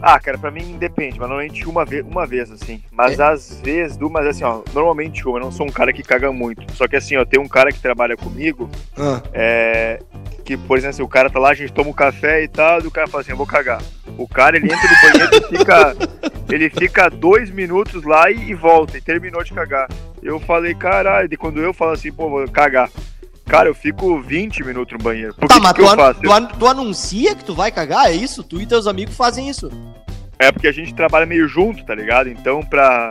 Ah, 0.00 0.20
cara, 0.20 0.36
pra 0.36 0.50
mim 0.50 0.76
depende, 0.78 1.18
mas 1.18 1.28
normalmente 1.28 1.66
uma 1.66 1.84
vez, 1.84 2.04
uma 2.04 2.26
vez 2.26 2.50
assim. 2.50 2.82
Mas 2.90 3.18
é. 3.18 3.22
às 3.24 3.60
vezes, 3.60 3.98
mas 3.98 4.26
assim, 4.26 4.44
ó, 4.44 4.62
normalmente 4.74 5.26
uma, 5.26 5.38
eu 5.38 5.44
não 5.44 5.50
sou 5.50 5.66
um 5.66 5.72
cara 5.72 5.92
que 5.92 6.02
caga 6.02 6.30
muito. 6.30 6.70
Só 6.74 6.86
que 6.86 6.96
assim, 6.96 7.16
ó, 7.16 7.24
tem 7.24 7.40
um 7.40 7.48
cara 7.48 7.72
que 7.72 7.80
trabalha 7.80 8.16
comigo, 8.16 8.68
ah. 8.98 9.22
é, 9.32 10.00
que, 10.44 10.56
por 10.56 10.78
exemplo, 10.78 11.04
o 11.04 11.08
cara 11.08 11.28
tá 11.30 11.38
lá, 11.38 11.50
a 11.50 11.54
gente 11.54 11.72
toma 11.72 11.90
um 11.90 11.94
café 11.94 12.42
e 12.42 12.48
tal, 12.48 12.80
e 12.82 12.86
o 12.86 12.90
cara 12.90 13.08
fala 13.08 13.22
assim, 13.22 13.32
eu 13.32 13.36
vou 13.36 13.46
cagar. 13.46 13.82
O 14.16 14.28
cara, 14.28 14.56
ele 14.56 14.72
entra 14.72 14.88
no 14.88 15.12
banheiro 15.12 15.36
e 15.36 15.58
fica, 15.58 15.96
ele 16.54 16.70
fica 16.70 17.08
dois 17.10 17.50
minutos 17.50 18.04
lá 18.04 18.30
e, 18.30 18.50
e, 18.50 18.54
volta, 18.54 18.96
e 18.96 19.00
terminou 19.00 19.42
de 19.42 19.52
cagar. 19.52 19.88
Eu 20.22 20.38
falei, 20.38 20.74
caralho, 20.74 21.28
e 21.30 21.36
quando 21.36 21.60
eu 21.60 21.72
falo 21.72 21.92
assim, 21.92 22.12
pô, 22.12 22.28
vou 22.28 22.48
cagar. 22.48 22.90
Cara, 23.46 23.68
eu 23.68 23.74
fico 23.74 24.20
20 24.20 24.64
minutos 24.64 24.92
no 24.92 25.02
banheiro. 25.02 25.34
Por 25.34 25.48
tá, 25.48 25.54
que 25.54 25.60
mas 25.60 25.72
que 25.72 25.80
tu, 25.80 25.86
eu 25.86 25.96
faço? 25.96 26.20
Tu, 26.20 26.58
tu 26.58 26.66
anuncia 26.66 27.34
que 27.34 27.44
tu 27.44 27.54
vai 27.54 27.70
cagar? 27.70 28.06
É 28.06 28.12
isso? 28.12 28.42
Tu 28.42 28.60
e 28.60 28.66
teus 28.66 28.86
amigos 28.86 29.16
fazem 29.16 29.48
isso? 29.48 29.70
É 30.38 30.50
porque 30.50 30.66
a 30.66 30.72
gente 30.72 30.92
trabalha 30.92 31.24
meio 31.24 31.46
junto, 31.48 31.84
tá 31.84 31.94
ligado? 31.94 32.28
Então, 32.28 32.60
pra, 32.62 33.10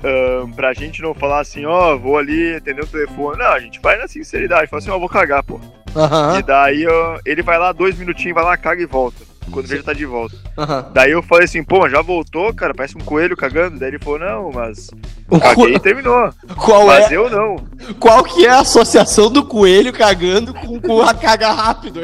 uh, 0.00 0.54
pra 0.54 0.74
gente 0.74 1.00
não 1.00 1.14
falar 1.14 1.40
assim, 1.40 1.64
ó, 1.64 1.94
oh, 1.94 1.98
vou 1.98 2.18
ali 2.18 2.54
atender 2.54 2.82
o 2.82 2.86
telefone. 2.86 3.38
Não, 3.38 3.46
a 3.46 3.60
gente 3.60 3.80
vai 3.80 3.96
na 3.98 4.06
sinceridade, 4.06 4.68
fala 4.68 4.80
assim, 4.80 4.90
ó, 4.90 4.96
oh, 4.96 5.00
vou 5.00 5.08
cagar, 5.08 5.42
pô. 5.42 5.54
Uhum. 5.54 6.38
E 6.38 6.42
daí 6.42 6.84
ele 7.24 7.42
vai 7.42 7.58
lá 7.58 7.72
dois 7.72 7.96
minutinhos, 7.98 8.34
vai 8.34 8.44
lá, 8.44 8.56
caga 8.56 8.82
e 8.82 8.86
volta. 8.86 9.24
Quando 9.50 9.66
vejo 9.66 9.82
tá 9.82 9.92
de 9.92 10.06
volta. 10.06 10.36
Uhum. 10.56 10.92
Daí 10.92 11.12
eu 11.12 11.22
falei 11.22 11.44
assim, 11.44 11.62
pô, 11.62 11.88
já 11.88 12.02
voltou, 12.02 12.52
cara, 12.54 12.74
parece 12.74 12.96
um 12.96 13.00
coelho 13.00 13.36
cagando. 13.36 13.78
Daí 13.78 13.90
ele 13.90 13.98
falou, 13.98 14.18
não, 14.18 14.50
mas 14.52 14.88
o 15.30 15.38
caguei 15.38 15.74
e 15.74 15.80
terminou. 15.80 16.30
Qual 16.56 16.86
mas 16.86 17.10
é? 17.10 17.16
eu 17.16 17.28
não. 17.30 17.56
Qual 17.98 18.22
que 18.24 18.46
é 18.46 18.50
a 18.50 18.60
associação 18.60 19.30
do 19.30 19.44
coelho 19.44 19.92
cagando 19.92 20.54
com, 20.54 20.80
com 20.80 21.02
a 21.02 21.14
caga 21.14 21.52
rápido? 21.52 22.00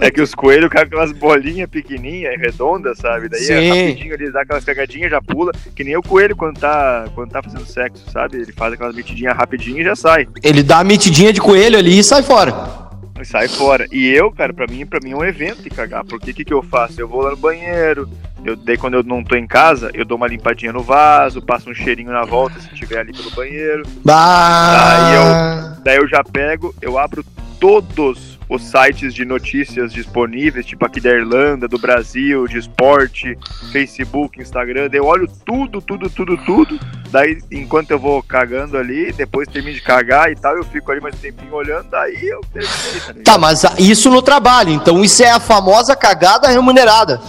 É 0.00 0.10
que 0.10 0.20
os 0.20 0.34
coelhos 0.34 0.70
cagam 0.70 0.86
aquelas 0.86 1.12
bolinhas 1.12 1.68
pequenininhas, 1.68 2.40
redondas, 2.40 2.98
sabe? 2.98 3.28
Daí 3.28 3.40
é 3.40 3.44
Sim. 3.44 3.52
é 3.52 3.68
rapidinho, 3.68 4.14
ele 4.14 4.30
dá 4.30 4.40
aquelas 4.42 4.64
cagadinhas, 4.64 5.10
já 5.10 5.20
pula. 5.20 5.52
Que 5.74 5.84
nem 5.84 5.96
o 5.96 6.02
coelho 6.02 6.34
quando 6.34 6.58
tá, 6.58 7.06
quando 7.14 7.30
tá 7.30 7.42
fazendo 7.42 7.66
sexo, 7.66 8.04
sabe? 8.10 8.38
Ele 8.38 8.52
faz 8.52 8.72
aquelas 8.72 8.94
metidinhas 8.94 9.36
rapidinho 9.36 9.80
e 9.80 9.84
já 9.84 9.94
sai. 9.94 10.26
Ele 10.42 10.62
dá 10.62 10.78
a 10.78 10.84
metidinha 10.84 11.32
de 11.32 11.40
coelho 11.40 11.78
ali 11.78 11.98
e 11.98 12.04
sai 12.04 12.22
fora 12.22 12.85
sai 13.24 13.48
fora. 13.48 13.86
E 13.90 14.08
eu, 14.08 14.30
cara, 14.30 14.52
pra 14.52 14.66
mim, 14.66 14.84
pra 14.84 15.00
mim 15.02 15.12
é 15.12 15.16
um 15.16 15.24
evento 15.24 15.62
de 15.62 15.70
cagar. 15.70 16.04
Porque 16.04 16.30
o 16.30 16.34
que, 16.34 16.44
que 16.44 16.54
eu 16.54 16.62
faço? 16.62 17.00
Eu 17.00 17.08
vou 17.08 17.22
lá 17.22 17.30
no 17.30 17.36
banheiro, 17.36 18.08
eu, 18.44 18.54
daí 18.54 18.76
quando 18.76 18.94
eu 18.94 19.02
não 19.02 19.24
tô 19.24 19.34
em 19.34 19.46
casa, 19.46 19.90
eu 19.92 20.04
dou 20.04 20.16
uma 20.16 20.28
limpadinha 20.28 20.72
no 20.72 20.82
vaso, 20.82 21.42
passo 21.42 21.68
um 21.68 21.74
cheirinho 21.74 22.12
na 22.12 22.24
volta 22.24 22.60
se 22.60 22.68
tiver 22.74 23.00
ali 23.00 23.12
pelo 23.12 23.30
banheiro. 23.32 23.82
Bah! 24.04 24.96
Daí 25.00 25.14
eu, 25.14 25.82
daí 25.82 25.96
eu 25.96 26.08
já 26.08 26.22
pego, 26.22 26.74
eu 26.80 26.98
abro 26.98 27.24
todos 27.58 28.35
os 28.48 28.62
sites 28.62 29.12
de 29.12 29.24
notícias 29.24 29.92
disponíveis, 29.92 30.64
tipo 30.64 30.84
aqui 30.84 31.00
da 31.00 31.10
Irlanda, 31.10 31.66
do 31.66 31.78
Brasil, 31.78 32.46
de 32.46 32.58
esporte, 32.58 33.36
Facebook, 33.72 34.40
Instagram, 34.40 34.88
eu 34.92 35.04
olho 35.04 35.28
tudo, 35.44 35.80
tudo, 35.82 36.08
tudo, 36.08 36.36
tudo. 36.38 36.78
Daí, 37.10 37.38
enquanto 37.50 37.90
eu 37.90 37.98
vou 37.98 38.22
cagando 38.22 38.76
ali, 38.76 39.12
depois 39.12 39.48
termino 39.48 39.74
de 39.74 39.82
cagar 39.82 40.30
e 40.30 40.36
tal, 40.36 40.56
eu 40.56 40.64
fico 40.64 40.90
ali 40.90 41.00
mais 41.00 41.14
um 41.14 41.18
tempinho 41.18 41.54
olhando, 41.54 41.88
daí 41.90 42.28
eu 42.28 42.40
terminei. 42.52 43.22
Tá, 43.22 43.32
tá, 43.32 43.38
mas 43.38 43.64
isso 43.78 44.10
no 44.10 44.22
trabalho, 44.22 44.70
então 44.70 45.02
isso 45.02 45.22
é 45.22 45.30
a 45.30 45.40
famosa 45.40 45.96
cagada 45.96 46.48
remunerada. 46.48 47.20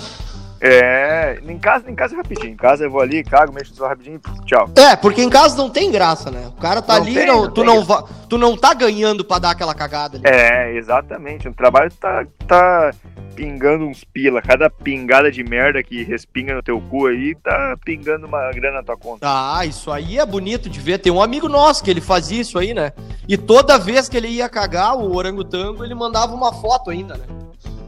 É, 0.60 1.40
em 1.48 1.58
casa, 1.60 1.90
em 1.90 1.96
casa 1.96 2.16
é 2.16 2.18
rapidinho. 2.18 2.54
Em 2.54 2.56
casa 2.56 2.84
eu 2.84 2.92
vou 2.92 3.02
ali, 3.02 3.24
cago, 3.24 3.54
mexo 3.54 3.76
só 3.76 3.88
rapidinho, 3.88 4.20
tchau. 4.46 4.70
É, 4.76 4.96
porque 4.96 5.22
em 5.22 5.30
casa 5.30 5.56
não 5.56 5.70
tem 5.70 5.92
graça, 5.92 6.32
né? 6.32 6.48
O 6.48 6.60
cara 6.60 6.82
tá 6.82 6.96
não 6.96 7.04
ali, 7.04 7.14
tem, 7.14 7.28
não, 7.28 7.44
não 7.44 7.52
tu, 7.52 7.64
não 7.64 7.86
va, 7.86 8.04
tu 8.28 8.38
não 8.38 8.58
tá 8.58 8.74
ganhando 8.74 9.24
pra 9.24 9.40
dar 9.40 9.52
aquela 9.52 9.76
cagada 9.76 10.18
ali. 10.18 10.24
É, 10.26 10.76
exatamente. 10.76 11.48
O 11.48 11.54
trabalho 11.54 11.92
tá, 12.00 12.26
tá 12.48 12.92
pingando 13.36 13.86
uns 13.86 14.04
pila. 14.04 14.42
Cada 14.42 14.68
pingada 14.68 15.32
de 15.32 15.44
merda 15.44 15.84
que 15.84 16.04
respinga 16.04 16.56
no 16.56 16.64
teu 16.64 16.82
cu 16.82 17.06
aí, 17.06 17.36
tá 17.36 17.76
pingando 17.86 18.26
uma 18.26 18.52
grana 18.52 18.78
na 18.78 18.84
tua 18.84 18.98
conta. 18.98 19.28
Ah, 19.30 19.64
isso 19.64 19.92
aí 19.92 20.18
é 20.18 20.26
bonito 20.26 20.68
de 20.70 20.80
ver. 20.80 20.98
Tem 20.98 21.12
um 21.12 21.22
amigo 21.22 21.48
nosso 21.48 21.84
que 21.84 21.92
ele 21.92 22.02
fazia 22.02 22.42
isso 22.42 22.58
aí, 22.58 22.74
né? 22.74 22.92
E 23.28 23.38
toda 23.38 23.78
vez 23.78 24.10
que 24.10 24.18
ele 24.18 24.28
ia 24.28 24.50
cagar, 24.50 24.98
o 24.98 25.16
orangotango, 25.16 25.84
ele 25.84 25.94
mandava 25.94 26.34
uma 26.34 26.52
foto 26.52 26.90
ainda, 26.90 27.16
né? 27.16 27.26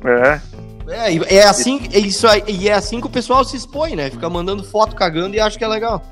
É. 0.05 0.68
É, 0.89 1.35
é 1.35 1.43
assim, 1.43 1.81
é 1.93 1.99
isso 1.99 2.27
aí, 2.27 2.43
e 2.47 2.67
é 2.67 2.73
assim 2.73 2.99
que 2.99 3.07
o 3.07 3.11
pessoal 3.11 3.43
se 3.43 3.55
expõe, 3.55 3.95
né? 3.95 4.09
Fica 4.09 4.29
mandando 4.29 4.63
foto 4.63 4.95
cagando 4.95 5.35
e 5.35 5.39
acha 5.39 5.57
que 5.57 5.63
é 5.63 5.67
legal. 5.67 6.03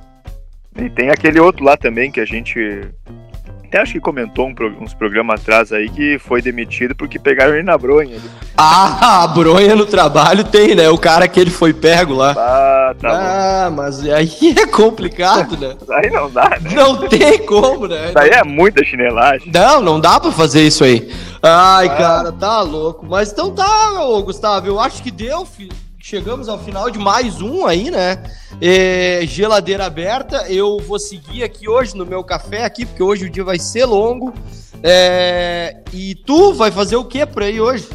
E 0.76 0.90
tem 0.90 1.10
aquele 1.10 1.40
outro 1.40 1.66
lá 1.66 1.76
também 1.76 2.12
que 2.12 2.20
a 2.20 2.26
gente 2.26 2.88
até 3.68 3.82
acho 3.82 3.94
que 3.94 4.00
comentou 4.00 4.48
um, 4.48 4.56
uns 4.82 4.94
programas 4.94 5.42
atrás 5.42 5.74
aí 5.74 5.90
que 5.90 6.18
foi 6.18 6.42
demitido 6.42 6.96
porque 6.96 7.20
pegaram 7.20 7.54
ele 7.54 7.64
na 7.64 7.78
bronha. 7.78 8.18
Ah, 8.58 9.24
a 9.24 9.28
bronha 9.28 9.76
no 9.76 9.86
trabalho 9.86 10.44
tem, 10.46 10.74
né? 10.74 10.90
O 10.90 10.98
cara 10.98 11.28
que 11.28 11.40
ele 11.40 11.52
foi 11.52 11.74
pego 11.74 12.14
lá. 12.14 12.32
Ah, 12.32 12.96
tá 12.98 13.10
ah, 13.10 13.70
bom. 13.70 13.76
mas 13.76 14.04
aí 14.08 14.32
é 14.58 14.66
complicado, 14.66 15.58
né? 15.58 15.76
aí 15.92 16.10
não 16.10 16.32
dá, 16.32 16.58
né? 16.62 16.72
Não 16.74 17.08
tem 17.08 17.46
como, 17.46 17.88
né? 17.88 18.08
Isso 18.10 18.20
aí 18.20 18.30
é 18.30 18.44
muita 18.44 18.84
chinelagem. 18.86 19.52
Não, 19.54 19.82
não 19.82 20.00
dá 20.00 20.20
pra 20.20 20.32
fazer 20.32 20.62
isso 20.62 20.86
aí. 20.86 21.12
Ai, 21.44 21.88
ah. 21.88 21.96
cara, 21.96 22.32
tá 22.32 22.62
louco. 22.62 23.06
Mas 23.06 23.32
então 23.32 23.54
tá, 23.54 24.02
ô, 24.02 24.24
Gustavo, 24.24 24.66
eu 24.66 24.80
acho 24.80 25.04
que 25.04 25.12
deu, 25.12 25.46
filho 25.46 25.87
chegamos 26.08 26.48
ao 26.48 26.58
final 26.58 26.90
de 26.90 26.98
mais 26.98 27.42
um 27.42 27.66
aí, 27.66 27.92
né? 27.92 28.24
É, 28.62 29.26
geladeira 29.26 29.86
aberta. 29.86 30.50
Eu 30.50 30.80
vou 30.80 30.98
seguir 30.98 31.44
aqui 31.44 31.68
hoje 31.68 31.98
no 31.98 32.06
meu 32.06 32.24
café 32.24 32.64
aqui, 32.64 32.86
porque 32.86 33.04
hoje 33.04 33.26
o 33.26 33.30
dia 33.30 33.44
vai 33.44 33.60
ser 33.60 33.84
longo. 33.84 34.34
É, 34.82 35.76
e 35.92 36.16
tu 36.16 36.54
vai 36.54 36.72
fazer 36.72 36.96
o 36.96 37.04
que 37.04 37.26
por 37.26 37.44
aí 37.44 37.60
hoje? 37.60 37.90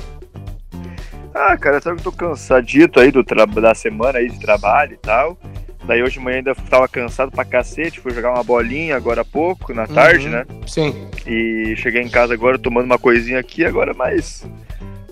Ah, 1.35 1.57
cara, 1.57 1.81
sabe 1.81 2.03
que 2.03 2.07
eu 2.07 2.12
tô 2.12 2.18
cansadito 2.18 3.01
aí 3.01 3.11
do 3.11 3.25
da 3.62 3.75
semana 3.75 4.18
aí 4.18 4.29
de 4.29 4.38
trabalho 4.38 4.92
e 4.92 4.98
tal. 4.98 5.38
Daí 5.87 6.03
hoje 6.03 6.18
de 6.18 6.20
manhã 6.20 6.37
ainda 6.37 6.55
tava 6.55 6.87
cansado 6.87 7.33
pra 7.33 7.46
cacete, 7.46 7.98
fui 7.98 8.12
jogar 8.12 8.35
uma 8.35 8.44
bolinha 8.44 8.94
agora 8.94 9.22
há 9.22 9.25
pouco, 9.25 9.72
na 9.72 9.87
tarde, 9.87 10.27
uhum, 10.27 10.33
né? 10.33 10.46
Sim. 10.66 11.09
E 11.27 11.75
cheguei 11.79 12.03
em 12.03 12.11
casa 12.11 12.35
agora 12.35 12.59
tomando 12.59 12.85
uma 12.85 12.98
coisinha 12.98 13.38
aqui, 13.38 13.64
agora 13.64 13.94
mais 13.94 14.44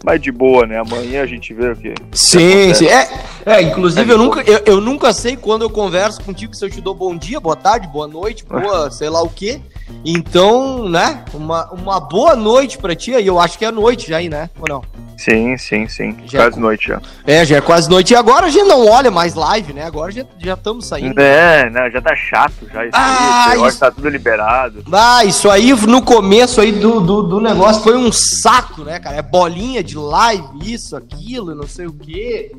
mais 0.04 0.20
de 0.20 0.32
boa, 0.32 0.66
né? 0.66 0.78
Amanhã 0.78 1.22
a 1.22 1.26
gente 1.26 1.52
vê 1.52 1.70
o 1.70 1.76
que. 1.76 1.94
Sim, 2.12 2.72
sim. 2.74 2.86
É, 2.86 3.08
é 3.46 3.62
inclusive 3.62 4.10
eu, 4.10 4.18
nunca, 4.18 4.42
eu, 4.42 4.62
eu, 4.66 4.80
nunca 4.80 5.12
sei 5.12 5.36
quando 5.36 5.62
eu 5.62 5.70
converso 5.70 6.22
contigo 6.22 6.54
se 6.54 6.64
eu 6.64 6.70
te 6.70 6.80
dou 6.80 6.94
bom 6.94 7.16
dia, 7.16 7.40
boa 7.40 7.56
tarde, 7.56 7.88
boa 7.88 8.06
noite, 8.06 8.44
boa 8.44 8.90
sei 8.92 9.08
lá 9.08 9.22
o 9.22 9.28
quê. 9.28 9.60
Então, 10.04 10.88
né? 10.88 11.24
Uma, 11.34 11.70
uma 11.72 12.00
boa 12.00 12.34
noite 12.36 12.78
pra 12.78 12.94
ti 12.94 13.14
aí. 13.14 13.26
Eu 13.26 13.40
acho 13.40 13.58
que 13.58 13.64
é 13.64 13.70
noite 13.70 14.08
já 14.08 14.18
aí, 14.18 14.28
né? 14.28 14.48
Ou 14.58 14.66
não? 14.68 14.82
Sim, 15.16 15.58
sim, 15.58 15.86
sim. 15.86 16.16
Já 16.24 16.44
quase 16.44 16.56
é, 16.56 16.60
noite 16.60 16.88
já. 16.88 17.02
É, 17.26 17.44
já 17.44 17.56
é 17.56 17.60
quase 17.60 17.90
noite. 17.90 18.14
E 18.14 18.16
agora 18.16 18.46
a 18.46 18.48
gente 18.48 18.66
não 18.66 18.88
olha 18.88 19.10
mais 19.10 19.34
live, 19.34 19.74
né? 19.74 19.84
Agora 19.84 20.10
já 20.10 20.24
estamos 20.54 20.86
saindo. 20.86 21.20
É, 21.20 21.68
não, 21.68 21.90
já 21.90 22.00
tá 22.00 22.16
chato 22.16 22.66
já. 22.72 22.86
Isso 22.86 22.96
ah, 22.96 23.50
aí, 23.50 23.66
isso... 23.66 23.78
tá 23.78 23.90
tudo 23.90 24.08
liberado. 24.08 24.82
Ah, 24.90 25.22
isso 25.22 25.50
aí 25.50 25.74
no 25.74 26.00
começo 26.00 26.60
aí 26.60 26.72
do, 26.72 27.00
do, 27.00 27.22
do, 27.24 27.40
negócio 27.40 27.82
foi 27.82 27.98
um 27.98 28.10
saco, 28.10 28.82
né, 28.82 28.98
cara? 28.98 29.16
É 29.16 29.22
bolinha 29.22 29.84
de 29.84 29.98
live, 29.98 30.48
isso, 30.62 30.96
aquilo, 30.96 31.54
não 31.54 31.66
sei 31.66 31.86
o 31.86 31.92
quê. 31.92 32.52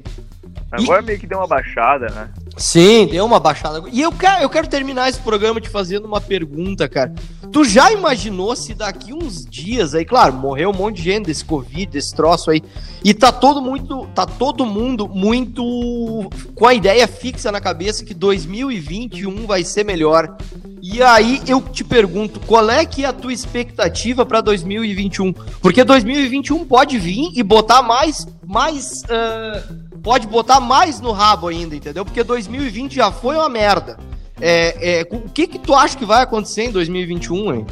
Agora 0.71 1.01
e... 1.01 1.05
meio 1.05 1.19
que 1.19 1.27
deu 1.27 1.37
uma 1.37 1.47
baixada, 1.47 2.07
né? 2.09 2.29
Sim, 2.55 3.07
deu 3.07 3.25
uma 3.25 3.39
baixada. 3.39 3.83
E 3.91 4.01
eu 4.01 4.11
quero, 4.11 4.41
eu 4.41 4.49
quero 4.49 4.67
terminar 4.67 5.09
esse 5.09 5.19
programa 5.19 5.59
te 5.59 5.69
fazendo 5.69 6.05
uma 6.05 6.21
pergunta, 6.21 6.87
cara. 6.87 7.13
Tu 7.51 7.65
já 7.65 7.91
imaginou 7.91 8.55
se 8.55 8.73
daqui 8.73 9.13
uns 9.13 9.45
dias 9.45 9.93
aí, 9.93 10.05
claro, 10.05 10.33
morreu 10.33 10.69
um 10.69 10.73
monte 10.73 10.97
de 10.97 11.03
gente 11.03 11.25
desse 11.25 11.43
Covid, 11.43 11.87
desse 11.87 12.15
troço 12.15 12.49
aí, 12.49 12.63
e 13.03 13.13
tá 13.13 13.31
todo 13.31 13.61
muito, 13.61 14.07
tá 14.15 14.25
todo 14.25 14.65
mundo 14.65 15.09
muito 15.09 16.29
com 16.55 16.65
a 16.65 16.73
ideia 16.73 17.07
fixa 17.07 17.51
na 17.51 17.59
cabeça 17.59 18.05
que 18.05 18.13
2021 18.13 19.45
vai 19.45 19.63
ser 19.63 19.83
melhor. 19.83 20.37
E 20.81 21.03
aí 21.03 21.41
eu 21.47 21.61
te 21.61 21.83
pergunto, 21.83 22.39
qual 22.39 22.69
é 22.69 22.85
que 22.85 23.03
é 23.03 23.07
a 23.07 23.13
tua 23.13 23.33
expectativa 23.33 24.25
para 24.25 24.39
2021? 24.39 25.33
Porque 25.61 25.83
2021 25.83 26.65
pode 26.65 26.97
vir 26.97 27.31
e 27.35 27.43
botar 27.43 27.81
mais 27.81 28.25
mais 28.47 29.03
uh 29.03 29.90
pode 30.01 30.27
botar 30.27 30.59
mais 30.59 30.99
no 30.99 31.11
rabo 31.11 31.47
ainda, 31.47 31.75
entendeu? 31.75 32.03
Porque 32.03 32.23
2020 32.23 32.95
já 32.95 33.11
foi 33.11 33.35
uma 33.35 33.49
merda. 33.49 33.97
É, 34.39 35.01
é, 35.01 35.07
o 35.11 35.29
que 35.29 35.47
que 35.47 35.59
tu 35.59 35.73
acha 35.75 35.97
que 35.97 36.05
vai 36.05 36.23
acontecer 36.23 36.63
em 36.63 36.71
2021, 36.71 37.53
hein? 37.53 37.67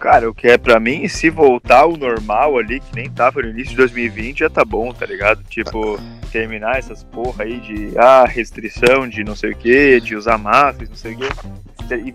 Cara, 0.00 0.28
o 0.28 0.34
que 0.34 0.48
é 0.48 0.58
para 0.58 0.78
mim, 0.78 1.08
se 1.08 1.30
voltar 1.30 1.80
ao 1.80 1.96
normal 1.96 2.58
ali, 2.58 2.80
que 2.80 2.94
nem 2.94 3.10
tava 3.10 3.40
no 3.40 3.48
início 3.48 3.70
de 3.70 3.76
2020, 3.76 4.40
já 4.40 4.50
tá 4.50 4.62
bom, 4.62 4.92
tá 4.92 5.06
ligado? 5.06 5.42
Tipo, 5.44 5.98
terminar 6.30 6.78
essas 6.78 7.02
porra 7.04 7.44
aí 7.44 7.58
de 7.60 7.98
ah, 7.98 8.26
restrição 8.26 9.08
de 9.08 9.24
não 9.24 9.34
sei 9.34 9.52
o 9.52 9.56
que, 9.56 10.00
de 10.00 10.14
usar 10.14 10.36
máscaras, 10.36 10.90
não 10.90 10.96
sei 10.96 11.14
o 11.14 11.16
que. 11.16 11.28
E 11.94 12.14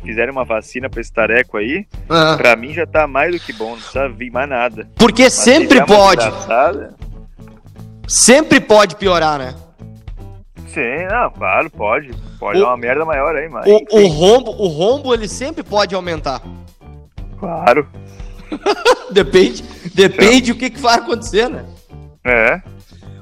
fizeram 0.00 0.32
uma 0.32 0.44
vacina 0.44 0.88
pra 0.88 1.00
esse 1.00 1.12
tareco 1.12 1.56
aí, 1.56 1.86
uhum. 2.08 2.36
pra 2.36 2.56
mim 2.56 2.72
já 2.72 2.86
tá 2.86 3.06
mais 3.06 3.32
do 3.32 3.40
que 3.40 3.52
bom, 3.52 3.70
não 3.70 3.76
precisa 3.76 4.08
vir 4.08 4.30
mais 4.30 4.48
nada. 4.48 4.88
Porque 4.96 5.24
Mas 5.24 5.34
sempre 5.34 5.84
pode. 5.84 6.24
Sempre 8.10 8.60
pode 8.60 8.96
piorar, 8.96 9.38
né? 9.38 9.54
Sim, 10.66 11.06
não, 11.08 11.30
claro, 11.30 11.70
pode. 11.70 12.12
Pode 12.40 12.58
o, 12.58 12.62
dar 12.62 12.68
uma 12.70 12.76
merda 12.76 13.04
maior 13.04 13.36
aí, 13.36 13.48
mas. 13.48 13.64
O, 13.64 13.98
o, 13.98 14.06
rombo, 14.08 14.50
o 14.50 14.66
rombo, 14.66 15.14
ele 15.14 15.28
sempre 15.28 15.62
pode 15.62 15.94
aumentar. 15.94 16.42
Claro. 17.38 17.88
depende 19.12 19.62
depende 19.94 20.50
o 20.50 20.56
que, 20.56 20.70
que 20.70 20.80
vai 20.80 20.96
acontecer, 20.96 21.48
né? 21.48 21.64
É. 22.24 22.60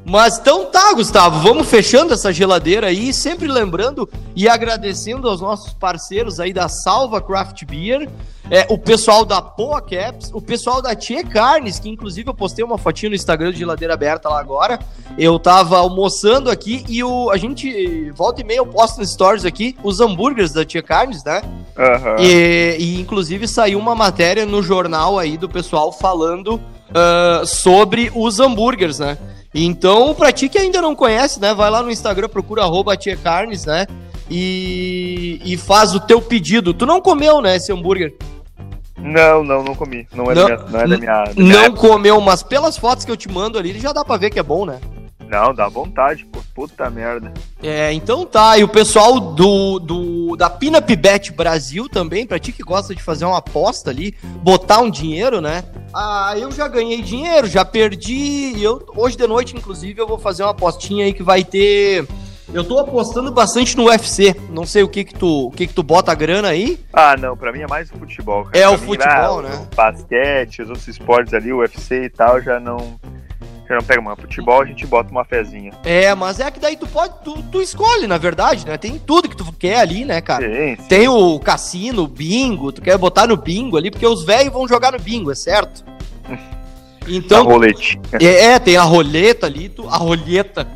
Mas 0.09 0.39
então 0.39 0.65
tá, 0.65 0.95
Gustavo, 0.95 1.39
vamos 1.41 1.69
fechando 1.69 2.15
essa 2.15 2.33
geladeira 2.33 2.87
aí, 2.87 3.13
sempre 3.13 3.47
lembrando 3.47 4.09
e 4.35 4.49
agradecendo 4.49 5.29
aos 5.29 5.43
nossos 5.43 5.75
parceiros 5.75 6.41
aí 6.41 6.51
da 6.51 6.67
Salva 6.67 7.21
Craft 7.21 7.67
Beer, 7.67 8.09
é, 8.51 8.67
o 8.71 8.79
pessoal 8.79 9.23
da 9.27 9.43
Poa 9.43 9.83
Caps, 9.83 10.31
o 10.33 10.41
pessoal 10.41 10.81
da 10.81 10.97
Tia 10.97 11.23
Carnes, 11.23 11.79
que 11.79 11.91
inclusive 11.91 12.31
eu 12.31 12.33
postei 12.33 12.65
uma 12.65 12.79
fotinha 12.79 13.11
no 13.11 13.17
Instagram 13.17 13.53
de 13.53 13.59
geladeira 13.59 13.93
aberta 13.93 14.31
lá 14.31 14.41
agora. 14.41 14.79
Eu 15.19 15.39
tava 15.39 15.77
almoçando 15.77 16.51
aqui 16.51 16.87
e 16.89 17.05
o, 17.05 17.29
a 17.31 17.37
gente, 17.37 18.11
volta 18.13 18.41
e 18.41 18.45
meia, 18.45 18.59
eu 18.59 18.67
posto 18.67 19.01
nos 19.01 19.11
stories 19.11 19.45
aqui 19.45 19.77
os 19.83 20.01
hambúrgueres 20.01 20.53
da 20.53 20.65
Tia 20.65 20.83
Carnes, 20.83 21.23
né? 21.23 21.43
Uhum. 21.77 22.17
E, 22.19 22.77
e 22.79 22.99
inclusive 22.99 23.47
saiu 23.47 23.79
uma 23.79 23.95
matéria 23.95 24.47
no 24.47 24.63
jornal 24.63 25.19
aí 25.19 25.37
do 25.37 25.51
pessoal 25.51 25.93
falando 25.93 26.55
uh, 26.55 27.45
sobre 27.45 28.11
os 28.15 28.41
hambúrgueres, 28.41 28.99
né? 28.99 29.19
Então, 29.55 30.15
pra 30.15 30.33
ti 30.33 30.49
que 30.49 30.59
ainda 30.59 30.83
não 30.83 30.95
conhece, 30.95 31.41
né? 31.41 31.55
Vai 31.55 31.71
lá 31.71 31.83
no 31.83 31.91
Instagram, 31.91 32.29
procura 32.29 32.63
arroba 32.63 32.97
Carnes, 33.23 33.65
né? 33.65 33.87
E, 34.31 35.41
e 35.45 35.57
faz 35.57 35.95
o 35.95 36.01
teu 36.01 36.21
pedido. 36.21 36.75
Tu 36.75 36.85
não 36.85 37.01
comeu, 37.01 37.41
né, 37.41 37.57
esse 37.57 37.73
hambúrguer? 37.73 38.15
Não, 38.99 39.43
não, 39.43 39.63
não 39.63 39.75
comi. 39.75 40.07
Não 40.15 40.31
é, 40.31 40.35
não, 40.35 40.49
da, 40.49 40.57
minha, 40.57 40.71
não 40.71 40.81
é 40.81 40.87
da 40.87 40.99
minha. 40.99 41.25
Da 41.25 41.33
minha 41.35 41.53
não 41.55 41.65
época. 41.65 41.89
comeu, 41.89 42.21
mas 42.21 42.43
pelas 42.43 42.77
fotos 42.77 43.05
que 43.05 43.11
eu 43.11 43.17
te 43.17 43.29
mando 43.29 43.59
ali, 43.59 43.79
já 43.79 43.93
dá 43.93 44.05
pra 44.05 44.17
ver 44.17 44.31
que 44.31 44.39
é 44.39 44.43
bom, 44.43 44.67
né? 44.67 44.81
Não, 45.29 45.55
dá 45.55 45.69
vontade, 45.69 46.25
pô. 46.25 46.41
Puta 46.55 46.89
merda. 46.89 47.33
É, 47.63 47.93
então 47.93 48.25
tá. 48.25 48.57
E 48.57 48.65
o 48.65 48.69
pessoal 48.69 49.21
do, 49.21 49.79
do 49.79 50.37
da 50.37 50.49
Pinup 50.49 50.97
Bet 50.97 51.33
Brasil 51.33 51.89
também, 51.89 52.27
pra 52.27 52.39
ti 52.39 52.51
que 52.51 52.63
gosta 52.63 52.95
de 52.95 53.03
fazer 53.03 53.27
uma 53.27 53.39
aposta 53.39 53.91
ali, 53.91 54.15
botar 54.43 54.81
um 54.81 54.91
dinheiro, 54.91 55.41
né? 55.41 55.63
Ah, 55.95 56.35
eu 56.37 56.51
já 56.51 56.67
ganhei 56.67 57.03
dinheiro, 57.03 57.47
já 57.47 57.65
perdi. 57.65 58.55
Eu, 58.63 58.85
hoje 58.97 59.17
de 59.17 59.27
noite, 59.27 59.57
inclusive, 59.57 60.01
eu 60.01 60.07
vou 60.07 60.19
fazer 60.19 60.43
uma 60.43 60.51
apostinha 60.51 61.05
aí 61.05 61.13
que 61.13 61.23
vai 61.23 61.45
ter. 61.45 62.07
Eu 62.53 62.65
tô 62.65 62.79
apostando 62.79 63.31
bastante 63.31 63.77
no 63.77 63.85
UFC. 63.85 64.35
Não 64.49 64.65
sei 64.65 64.83
o 64.83 64.89
que 64.89 65.05
que 65.05 65.15
tu, 65.15 65.49
o 65.49 65.51
que 65.51 65.67
que 65.67 65.75
tu 65.75 65.83
bota 65.83 66.11
a 66.11 66.15
grana 66.15 66.49
aí. 66.49 66.81
Ah, 66.93 67.15
não, 67.19 67.37
pra 67.37 67.53
mim 67.53 67.61
é 67.61 67.67
mais 67.67 67.91
o 67.91 67.99
futebol. 67.99 68.45
Cara. 68.45 68.59
É 68.59 68.63
pra 68.63 68.71
o 68.71 68.81
mim, 68.81 68.87
futebol, 68.87 69.39
ah, 69.41 69.43
né? 69.43 69.67
O 69.71 69.77
basquete, 69.77 70.63
os 70.63 70.71
outros 70.71 70.89
esportes 70.89 71.35
ali, 71.35 71.53
o 71.53 71.59
UFC 71.59 72.05
e 72.05 72.11
tal, 72.11 72.41
já 72.41 72.59
não 72.59 72.99
você 73.69 73.75
não 73.75 73.83
pega, 73.83 74.01
mano, 74.01 74.17
futebol 74.17 74.63
a 74.63 74.65
gente 74.65 74.87
bota 74.87 75.11
uma 75.11 75.25
fezinha. 75.25 75.73
É, 75.85 76.15
mas 76.15 76.41
é 76.41 76.51
que 76.51 76.59
daí 76.59 76.77
tu 76.77 76.87
pode, 76.87 77.15
tu, 77.23 77.43
tu 77.53 77.61
escolhe, 77.61 78.07
na 78.07 78.17
verdade, 78.17 78.67
né? 78.67 78.79
Tem 78.79 78.99
tudo 78.99 79.29
que 79.29 79.37
tu 79.37 79.53
quer 79.53 79.81
ali, 79.81 80.05
né, 80.05 80.21
cara? 80.23 80.47
Sim, 80.47 80.83
sim. 80.83 80.89
Tem 80.89 81.09
o 81.09 81.39
cassino, 81.39 82.05
o 82.05 82.09
bingo, 82.09 82.73
tu 82.73 82.81
quer 82.81 82.97
botar 82.97 83.27
no 83.27 83.37
bingo 83.37 83.77
ali, 83.77 83.91
porque 83.91 84.07
os 84.07 84.25
velhos 84.25 84.53
vão 84.53 84.67
jogar 84.67 84.93
no 84.93 84.99
bingo, 84.99 85.31
é 85.31 85.35
certo? 85.35 85.85
Então. 87.11 87.41
A 87.41 87.53
rolete. 87.53 87.99
É, 88.21 88.45
é, 88.53 88.59
tem 88.59 88.77
a 88.77 88.83
roleta 88.83 89.47
ali, 89.47 89.71
tu, 89.71 89.89
a 89.89 89.97
roleta. 89.97 90.69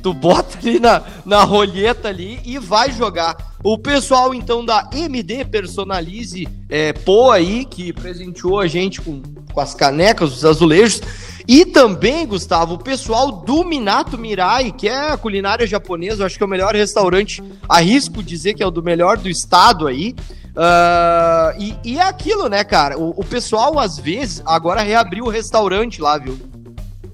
Tu 0.00 0.14
bota 0.14 0.58
ali 0.58 0.78
na, 0.78 1.02
na 1.24 1.42
roleta 1.42 2.08
ali 2.08 2.38
e 2.44 2.56
vai 2.56 2.92
jogar. 2.92 3.36
O 3.64 3.78
pessoal, 3.78 4.32
então, 4.32 4.64
da 4.64 4.88
MD 4.92 5.44
Personalize 5.44 6.48
é, 6.68 6.92
Pô 6.92 7.30
aí, 7.30 7.64
que 7.64 7.92
presenteou 7.92 8.60
a 8.60 8.66
gente 8.66 9.00
com, 9.00 9.22
com 9.52 9.60
as 9.60 9.74
canecas, 9.74 10.36
os 10.36 10.44
azulejos. 10.44 11.00
E 11.46 11.64
também, 11.64 12.26
Gustavo, 12.26 12.74
o 12.74 12.78
pessoal 12.78 13.32
do 13.32 13.64
Minato 13.64 14.16
Mirai, 14.16 14.72
que 14.72 14.88
é 14.88 15.10
a 15.10 15.16
culinária 15.16 15.66
japonesa, 15.66 16.24
acho 16.24 16.36
que 16.36 16.42
é 16.42 16.46
o 16.46 16.50
melhor 16.50 16.74
restaurante, 16.74 17.42
arrisco 17.68 18.22
dizer 18.22 18.54
que 18.54 18.62
é 18.62 18.66
o 18.66 18.70
do 18.70 18.82
melhor 18.82 19.16
do 19.16 19.28
estado 19.28 19.86
aí. 19.86 20.14
Uh, 20.52 21.58
e, 21.58 21.92
e, 21.92 21.98
é 21.98 22.02
aquilo, 22.02 22.48
né, 22.48 22.62
cara? 22.62 22.98
O, 22.98 23.10
o 23.10 23.24
pessoal, 23.24 23.78
às 23.78 23.98
vezes, 23.98 24.42
agora 24.44 24.82
reabriu 24.82 25.24
o 25.24 25.30
restaurante 25.30 26.00
lá, 26.00 26.18
viu? 26.18 26.38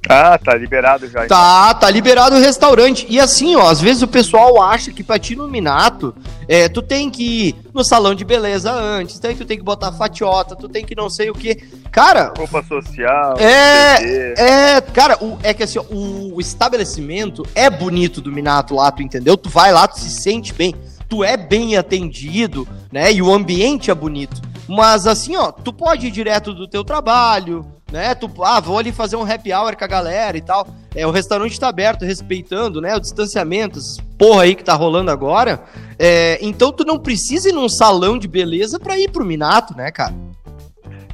Ah, 0.08 0.38
tá 0.38 0.54
liberado 0.54 1.08
já. 1.08 1.24
Então. 1.24 1.36
Tá, 1.36 1.74
tá 1.74 1.90
liberado 1.90 2.36
o 2.36 2.40
restaurante. 2.40 3.06
E 3.08 3.18
assim, 3.18 3.56
ó, 3.56 3.68
às 3.68 3.80
vezes 3.80 4.02
o 4.02 4.08
pessoal 4.08 4.62
acha 4.62 4.92
que 4.92 5.02
pra 5.02 5.18
ti 5.18 5.34
no 5.34 5.48
Minato, 5.48 6.14
é, 6.46 6.68
tu 6.68 6.82
tem 6.82 7.10
que 7.10 7.48
ir 7.48 7.56
no 7.74 7.84
salão 7.84 8.14
de 8.14 8.24
beleza 8.24 8.72
antes, 8.72 9.18
tem, 9.18 9.36
tu 9.36 9.44
tem 9.44 9.58
que 9.58 9.64
botar 9.64 9.92
fatiota, 9.92 10.56
tu 10.56 10.68
tem 10.68 10.84
que 10.84 10.94
não 10.94 11.10
sei 11.10 11.30
o 11.30 11.34
que. 11.34 11.56
Cara. 11.90 12.32
Roupa 12.36 12.62
social. 12.62 13.36
É. 13.38 14.76
É, 14.76 14.80
cara, 14.80 15.22
o, 15.22 15.38
é 15.42 15.52
que 15.52 15.62
assim, 15.62 15.78
ó, 15.78 15.84
o, 15.90 16.36
o 16.36 16.40
estabelecimento 16.40 17.44
é 17.54 17.68
bonito 17.68 18.20
do 18.20 18.32
Minato 18.32 18.74
lá, 18.74 18.90
tu 18.90 19.02
entendeu? 19.02 19.36
Tu 19.36 19.48
vai 19.48 19.72
lá, 19.72 19.86
tu 19.88 19.98
se 19.98 20.10
sente 20.10 20.52
bem, 20.52 20.74
tu 21.08 21.24
é 21.24 21.36
bem 21.36 21.76
atendido, 21.76 22.68
né? 22.92 23.12
E 23.12 23.20
o 23.20 23.32
ambiente 23.32 23.90
é 23.90 23.94
bonito. 23.94 24.40
Mas 24.68 25.06
assim, 25.06 25.34
ó, 25.36 25.50
tu 25.50 25.72
pode 25.72 26.06
ir 26.06 26.10
direto 26.10 26.52
do 26.52 26.68
teu 26.68 26.84
trabalho, 26.84 27.64
né? 27.92 28.14
Tu, 28.14 28.30
ah, 28.42 28.60
vou 28.60 28.78
ali 28.78 28.92
fazer 28.92 29.16
um 29.16 29.30
happy 29.30 29.52
hour 29.52 29.76
com 29.76 29.84
a 29.84 29.88
galera 29.88 30.36
e 30.36 30.40
tal. 30.40 30.66
É, 30.94 31.06
o 31.06 31.10
restaurante 31.10 31.58
tá 31.58 31.68
aberto, 31.68 32.04
respeitando, 32.04 32.80
né, 32.80 32.94
o 32.94 33.00
distanciamento, 33.00 33.78
essas 33.78 33.98
porra 34.18 34.42
aí 34.42 34.54
que 34.54 34.64
tá 34.64 34.74
rolando 34.74 35.10
agora. 35.10 35.62
É, 35.98 36.38
então 36.40 36.72
tu 36.72 36.84
não 36.84 36.98
precisa 36.98 37.48
ir 37.48 37.52
num 37.52 37.68
salão 37.68 38.18
de 38.18 38.28
beleza 38.28 38.78
pra 38.78 38.98
ir 38.98 39.10
pro 39.10 39.24
Minato, 39.24 39.76
né, 39.76 39.90
cara? 39.90 40.14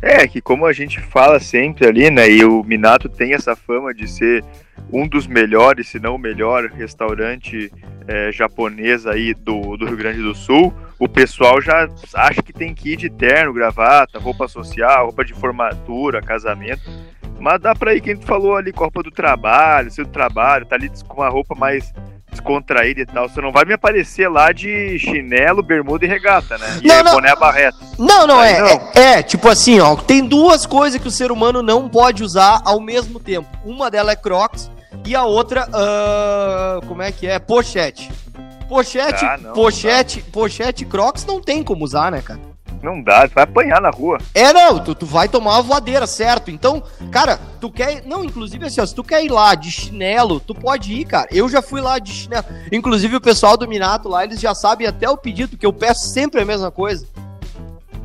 É, 0.01 0.27
que 0.29 0.41
como 0.41 0.67
a 0.67 0.73
gente 0.73 1.01
fala 1.01 1.41
sempre 1.41 1.87
ali, 1.87 2.11
né, 2.11 2.29
e 2.29 2.45
o 2.45 2.63
Minato 2.63 3.09
tem 3.09 3.33
essa 3.33 3.57
fama 3.57 3.95
de 3.95 4.09
ser 4.09 4.45
um 4.93 5.09
dos 5.09 5.27
melhores, 5.27 5.89
se 5.89 5.99
não 5.99 6.17
o 6.17 6.19
melhor 6.19 6.67
restaurante 6.67 7.73
é, 8.07 8.31
japonês 8.31 9.07
aí 9.07 9.35
do, 9.35 9.77
do 9.77 9.87
Rio 9.87 9.97
Grande 9.97 10.23
do 10.23 10.35
Sul, 10.35 10.73
o 10.99 11.09
pessoal 11.09 11.61
já 11.61 11.89
acha 12.15 12.43
que 12.43 12.53
tem 12.53 12.75
que 12.75 12.93
ir 12.93 12.97
de 12.97 13.11
terno, 13.11 13.53
gravata, 13.53 14.19
roupa 14.19 14.47
social, 14.47 15.07
roupa 15.07 15.25
de 15.25 15.35
formatura, 15.35 16.23
casamento. 16.23 16.83
Mas 17.41 17.61
dá 17.61 17.75
pra 17.75 17.95
ir, 17.95 18.01
quem 18.01 18.17
tu 18.17 18.25
falou 18.25 18.57
ali, 18.57 18.73
com 18.73 18.85
a 18.85 18.87
roupa 18.87 19.03
do 19.03 19.11
trabalho, 19.11 19.91
seu 19.91 20.07
trabalho, 20.07 20.67
tá 20.67 20.77
ali 20.77 20.91
com 21.07 21.21
uma 21.21 21.29
roupa 21.29 21.55
mais 21.55 21.93
descontraída 22.35 23.01
e 23.01 23.07
tal. 23.07 23.29
Você 23.29 23.41
não 23.41 23.51
vai 23.51 23.65
me 23.65 23.75
aparecer 23.75 24.29
lá 24.29 24.53
de 24.53 24.99
chinelo, 24.99 25.63
bermuda 25.63 26.05
e 26.05 26.09
regata, 26.09 26.59
né? 26.59 26.81
E 26.83 26.89
não, 26.89 27.03
não. 27.03 27.13
boné 27.13 27.35
barreta. 27.35 27.79
Não, 27.99 28.27
não, 28.27 28.43
é, 28.43 28.61
não. 28.61 28.67
é, 28.95 29.19
é. 29.19 29.23
Tipo 29.23 29.49
assim, 29.49 29.81
ó, 29.81 29.97
tem 29.97 30.25
duas 30.25 30.67
coisas 30.67 31.01
que 31.01 31.09
o 31.09 31.11
ser 31.11 31.33
humano 31.33 31.63
não 31.63 31.89
pode 31.89 32.23
usar 32.23 32.61
ao 32.65 32.81
mesmo 32.81 33.19
tempo. 33.19 33.49
Uma 33.65 33.91
delas 33.91 34.15
é 34.15 34.17
Crocs 34.17 34.71
e 35.07 35.15
a 35.15 35.25
outra, 35.25 35.69
uh, 35.69 36.87
como 36.87 37.03
é 37.03 37.11
que 37.11 37.27
é? 37.27 37.39
Pochete. 37.39 38.11
Pochete, 38.69 39.25
ah, 39.25 39.37
não, 39.37 39.53
pochete, 39.53 40.23
não 40.25 40.31
pochete 40.31 40.85
Crocs 40.87 41.27
não 41.27 41.41
tem 41.41 41.63
como 41.63 41.85
usar, 41.85 42.11
né, 42.11 42.23
cara? 42.23 42.41
Não 42.85 43.03
dá, 43.03 43.27
tu 43.27 43.35
vai 43.35 43.45
apanhar 43.45 43.81
na 43.81 43.89
rua. 43.89 44.19
É, 44.35 44.53
não, 44.53 44.79
tu, 44.79 44.95
tu 44.95 45.07
vai 45.07 45.27
tomar 45.27 45.53
uma 45.55 45.63
voadeira, 45.63 46.07
certo? 46.07 46.51
Então, 46.51 46.83
cara, 47.11 47.41
tu 47.59 47.71
quer. 47.71 48.05
Não, 48.05 48.23
inclusive 48.23 48.67
assim, 48.67 48.83
ó, 48.83 48.85
se 48.85 48.95
tu 48.95 49.03
quer 49.03 49.25
ir 49.25 49.31
lá 49.31 49.55
de 49.55 49.71
chinelo, 49.71 50.39
tu 50.39 50.55
pode 50.55 50.93
ir, 50.93 51.07
cara. 51.07 51.27
Eu 51.33 51.49
já 51.49 51.63
fui 51.63 51.81
lá 51.81 51.99
de 51.99 52.13
chinelo. 52.13 52.45
Inclusive 52.71 53.17
o 53.17 53.21
pessoal 53.21 53.57
do 53.57 53.67
Minato 53.67 54.07
lá, 54.07 54.23
eles 54.23 54.39
já 54.39 54.55
sabem 54.55 54.87
até 54.87 55.09
o 55.09 55.17
pedido, 55.17 55.57
que 55.57 55.65
eu 55.65 55.73
peço 55.73 56.09
sempre 56.09 56.43
a 56.43 56.45
mesma 56.45 56.71
coisa. 56.71 57.07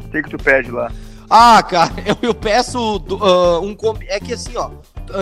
O 0.06 0.10
que, 0.10 0.24
que 0.24 0.30
tu 0.30 0.38
pede 0.38 0.72
lá? 0.72 0.90
Ah, 1.30 1.62
cara, 1.62 1.92
eu, 2.06 2.18
eu 2.22 2.34
peço 2.34 2.80
uh, 2.98 3.60
um. 3.62 3.76
É 4.08 4.20
que 4.20 4.34
assim, 4.34 4.56
ó, 4.56 4.72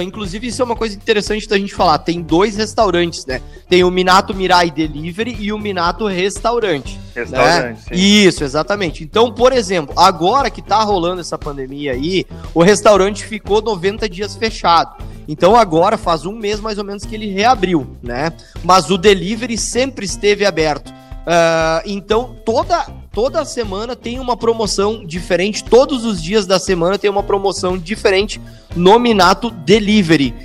inclusive, 0.01 0.47
isso 0.47 0.61
é 0.61 0.65
uma 0.65 0.75
coisa 0.75 0.95
interessante 0.95 1.47
da 1.47 1.57
gente 1.57 1.73
falar. 1.73 1.99
Tem 1.99 2.21
dois 2.21 2.55
restaurantes, 2.55 3.25
né? 3.25 3.41
Tem 3.69 3.83
o 3.83 3.91
Minato 3.91 4.33
Mirai 4.33 4.71
Delivery 4.71 5.35
e 5.39 5.51
o 5.51 5.57
Minato 5.57 6.07
Restaurante. 6.07 6.99
Restaurante, 7.15 7.79
né? 7.89 7.97
Isso, 7.97 8.43
exatamente. 8.43 9.03
Então, 9.03 9.31
por 9.31 9.51
exemplo, 9.51 9.93
agora 9.97 10.49
que 10.49 10.61
tá 10.61 10.81
rolando 10.83 11.21
essa 11.21 11.37
pandemia 11.37 11.93
aí, 11.93 12.25
o 12.53 12.61
restaurante 12.61 13.25
ficou 13.25 13.61
90 13.61 14.07
dias 14.09 14.35
fechado. 14.35 14.95
Então 15.27 15.55
agora 15.55 15.97
faz 15.97 16.25
um 16.25 16.31
mês 16.31 16.59
mais 16.59 16.77
ou 16.77 16.83
menos 16.83 17.03
que 17.05 17.13
ele 17.13 17.29
reabriu, 17.29 17.85
né? 18.01 18.31
Mas 18.63 18.89
o 18.89 18.97
delivery 18.97 19.57
sempre 19.57 20.05
esteve 20.05 20.45
aberto. 20.45 20.89
Uh, 20.89 21.83
então 21.85 22.37
toda 22.45 22.87
toda 23.17 23.43
semana 23.45 23.95
tem 23.95 24.19
uma 24.19 24.37
promoção 24.37 25.03
diferente, 25.03 25.63
todos 25.63 26.05
os 26.05 26.21
dias 26.21 26.45
da 26.45 26.59
semana 26.59 26.99
tem 26.99 27.09
uma 27.09 27.23
promoção 27.23 27.75
diferente 27.75 28.39
no 28.75 28.99
Minato 28.99 29.49
Delivery. 29.49 30.35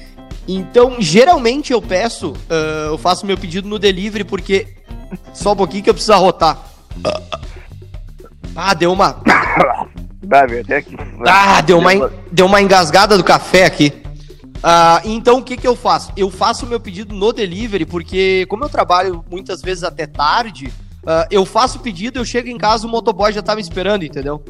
Então, 0.48 0.96
geralmente 0.98 1.70
eu 1.70 1.82
peço, 1.82 2.30
uh, 2.30 2.86
eu 2.86 2.96
faço 2.96 3.26
meu 3.26 3.36
pedido 3.36 3.68
no 3.68 3.78
delivery 3.78 4.24
porque 4.24 4.68
só 5.34 5.52
um 5.52 5.56
pouquinho 5.56 5.84
que 5.84 5.90
eu 5.90 5.92
preciso 5.92 6.14
arrotar. 6.14 6.64
Ah, 8.56 8.72
deu 8.72 8.90
uma. 8.90 9.20
Ah, 11.26 11.60
deu 11.60 11.78
uma, 11.78 12.10
deu 12.30 12.46
uma 12.46 12.62
engasgada 12.62 13.18
do 13.18 13.24
café 13.24 13.66
aqui. 13.66 13.92
Uh, 14.56 15.02
então 15.04 15.40
o 15.40 15.42
que, 15.42 15.58
que 15.58 15.68
eu 15.68 15.76
faço? 15.76 16.10
Eu 16.16 16.30
faço 16.30 16.66
meu 16.66 16.80
pedido 16.80 17.14
no 17.14 17.34
delivery, 17.34 17.84
porque 17.84 18.46
como 18.48 18.64
eu 18.64 18.70
trabalho 18.70 19.22
muitas 19.30 19.60
vezes 19.60 19.84
até 19.84 20.06
tarde, 20.06 20.72
Uh, 21.02 21.26
eu 21.30 21.44
faço 21.44 21.78
o 21.78 21.80
pedido, 21.80 22.20
eu 22.20 22.24
chego 22.24 22.48
em 22.48 22.56
casa, 22.56 22.86
o 22.86 22.90
motoboy 22.90 23.32
já 23.32 23.42
tá 23.42 23.56
me 23.56 23.60
esperando, 23.60 24.04
entendeu? 24.04 24.42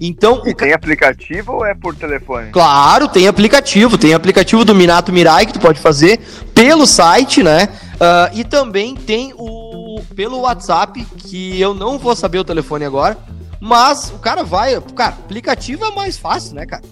Então. 0.00 0.42
E 0.44 0.54
tem 0.54 0.72
aplicativo 0.72 1.52
ou 1.52 1.64
é 1.64 1.74
por 1.74 1.94
telefone? 1.94 2.50
Claro, 2.50 3.06
tem 3.06 3.28
aplicativo. 3.28 3.96
Tem 3.96 4.14
aplicativo 4.14 4.64
do 4.64 4.74
Minato 4.74 5.12
Mirai 5.12 5.46
que 5.46 5.52
tu 5.52 5.60
pode 5.60 5.78
fazer 5.78 6.18
pelo 6.54 6.86
site, 6.86 7.42
né? 7.42 7.68
Uh, 7.94 8.38
e 8.38 8.44
também 8.44 8.96
tem 8.96 9.32
o 9.36 10.02
pelo 10.16 10.40
WhatsApp, 10.40 11.04
que 11.18 11.60
eu 11.60 11.74
não 11.74 11.98
vou 11.98 12.16
saber 12.16 12.38
o 12.38 12.44
telefone 12.44 12.84
agora. 12.84 13.16
Mas 13.60 14.10
o 14.10 14.18
cara 14.18 14.42
vai. 14.42 14.80
Cara, 14.96 15.12
aplicativo 15.12 15.84
é 15.84 15.94
mais 15.94 16.16
fácil, 16.16 16.54
né, 16.54 16.66
cara? 16.66 16.82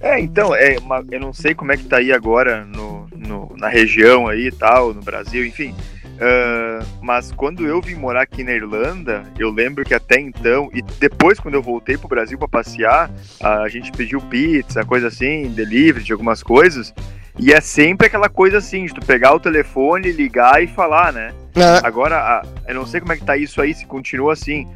É, 0.00 0.20
então, 0.20 0.54
é 0.54 0.78
uma, 0.78 1.04
eu 1.10 1.20
não 1.20 1.32
sei 1.32 1.54
como 1.54 1.72
é 1.72 1.76
que 1.76 1.84
tá 1.84 1.98
aí 1.98 2.12
agora 2.12 2.64
no, 2.64 3.06
no 3.14 3.52
na 3.56 3.68
região 3.68 4.28
aí 4.28 4.46
e 4.46 4.52
tal, 4.52 4.94
no 4.94 5.02
Brasil, 5.02 5.44
enfim. 5.44 5.74
Uh, 6.20 6.84
mas 7.00 7.32
quando 7.32 7.66
eu 7.66 7.80
vim 7.80 7.94
morar 7.94 8.22
aqui 8.22 8.44
na 8.44 8.52
Irlanda, 8.52 9.24
eu 9.38 9.50
lembro 9.50 9.84
que 9.84 9.94
até 9.94 10.20
então, 10.20 10.70
e 10.74 10.82
depois 10.82 11.40
quando 11.40 11.54
eu 11.54 11.62
voltei 11.62 11.96
pro 11.96 12.08
Brasil 12.08 12.36
para 12.36 12.46
passear, 12.46 13.10
a 13.40 13.66
gente 13.68 13.90
pediu 13.90 14.20
pizza, 14.20 14.84
coisa 14.84 15.08
assim, 15.08 15.48
delivery 15.48 16.04
de 16.04 16.12
algumas 16.12 16.42
coisas, 16.42 16.92
e 17.38 17.54
é 17.54 17.60
sempre 17.62 18.06
aquela 18.06 18.28
coisa 18.28 18.58
assim, 18.58 18.84
de 18.84 18.92
tu 18.92 19.00
pegar 19.00 19.34
o 19.34 19.40
telefone, 19.40 20.12
ligar 20.12 20.62
e 20.62 20.66
falar, 20.66 21.10
né? 21.10 21.32
É. 21.54 21.86
Agora, 21.86 22.42
eu 22.68 22.74
não 22.74 22.84
sei 22.84 23.00
como 23.00 23.14
é 23.14 23.16
que 23.16 23.24
tá 23.24 23.36
isso 23.36 23.62
aí, 23.62 23.72
se 23.72 23.86
continua 23.86 24.34
assim. 24.34 24.68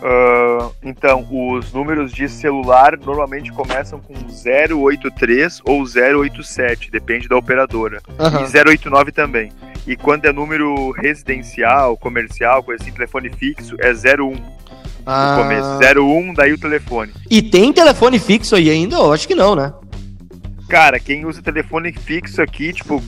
Uh, 0.03 0.75
então, 0.83 1.25
os 1.31 1.73
números 1.73 2.13
de 2.13 2.29
celular 2.29 2.99
normalmente 2.99 3.53
começam 3.53 4.01
com 4.01 4.15
083 4.15 5.61
ou 5.65 5.85
087, 5.85 6.91
depende 6.91 7.29
da 7.29 7.37
operadora. 7.37 8.03
Uhum. 8.19 8.45
E 8.45 8.69
089 8.69 9.13
também. 9.13 9.53
E 9.87 9.97
quando 9.97 10.27
é 10.27 10.33
número 10.33 10.91
residencial, 10.91 11.97
comercial, 11.97 12.65
coisa 12.65 12.83
assim, 12.83 12.93
telefone 12.93 13.31
fixo, 13.31 13.77
é 13.79 13.93
01. 13.93 14.35
Ah. 15.07 15.37
No 15.37 15.43
começo, 15.43 16.01
01, 16.01 16.35
daí 16.35 16.53
o 16.53 16.59
telefone. 16.59 17.13
E 17.31 17.41
tem 17.41 17.73
telefone 17.73 18.19
fixo 18.19 18.57
aí 18.57 18.71
ainda? 18.71 18.97
Eu 18.97 19.13
acho 19.13 19.29
que 19.29 19.37
não, 19.37 19.55
né? 19.55 19.73
Cara, 20.69 20.99
quem 20.99 21.25
usa 21.27 21.43
telefone 21.43 21.93
fixo 21.93 22.43
aqui, 22.43 22.73
tipo, 22.73 23.01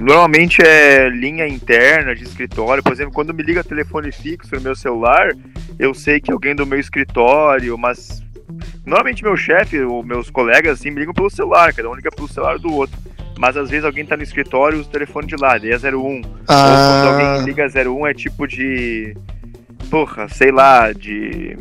Normalmente 0.00 0.62
é 0.62 1.10
linha 1.10 1.46
interna 1.46 2.14
de 2.14 2.24
escritório. 2.24 2.82
Por 2.82 2.90
exemplo, 2.90 3.12
quando 3.12 3.34
me 3.34 3.42
liga 3.42 3.62
telefone 3.62 4.10
fixo 4.10 4.54
no 4.54 4.60
meu 4.62 4.74
celular, 4.74 5.32
eu 5.78 5.92
sei 5.92 6.18
que 6.18 6.32
alguém 6.32 6.54
do 6.54 6.64
meu 6.64 6.80
escritório, 6.80 7.76
mas 7.76 8.22
normalmente 8.84 9.22
meu 9.22 9.36
chefe 9.36 9.78
ou 9.80 10.02
meus 10.02 10.30
colegas 10.30 10.80
assim 10.80 10.90
me 10.90 11.00
ligam 11.00 11.12
pelo 11.12 11.28
celular, 11.28 11.74
cada 11.74 11.90
um 11.90 11.94
liga 11.94 12.10
pelo 12.10 12.26
celular 12.26 12.58
do 12.58 12.72
outro. 12.72 12.98
Mas 13.38 13.58
às 13.58 13.68
vezes 13.68 13.84
alguém 13.84 14.04
tá 14.04 14.16
no 14.16 14.22
escritório 14.22 14.78
e 14.78 14.80
usa 14.80 14.88
o 14.88 14.92
telefone 14.92 15.26
de 15.26 15.36
lá, 15.36 15.58
daí 15.58 15.70
é 15.70 15.76
01. 15.76 16.22
Ah. 16.48 16.66
Ou 16.66 17.04
quando 17.04 17.08
alguém 17.08 17.44
liga 17.44 17.90
01 17.90 18.06
é 18.06 18.14
tipo 18.14 18.46
de 18.46 19.14
porra, 19.90 20.28
sei 20.28 20.52
lá, 20.52 20.92
de. 20.92 21.58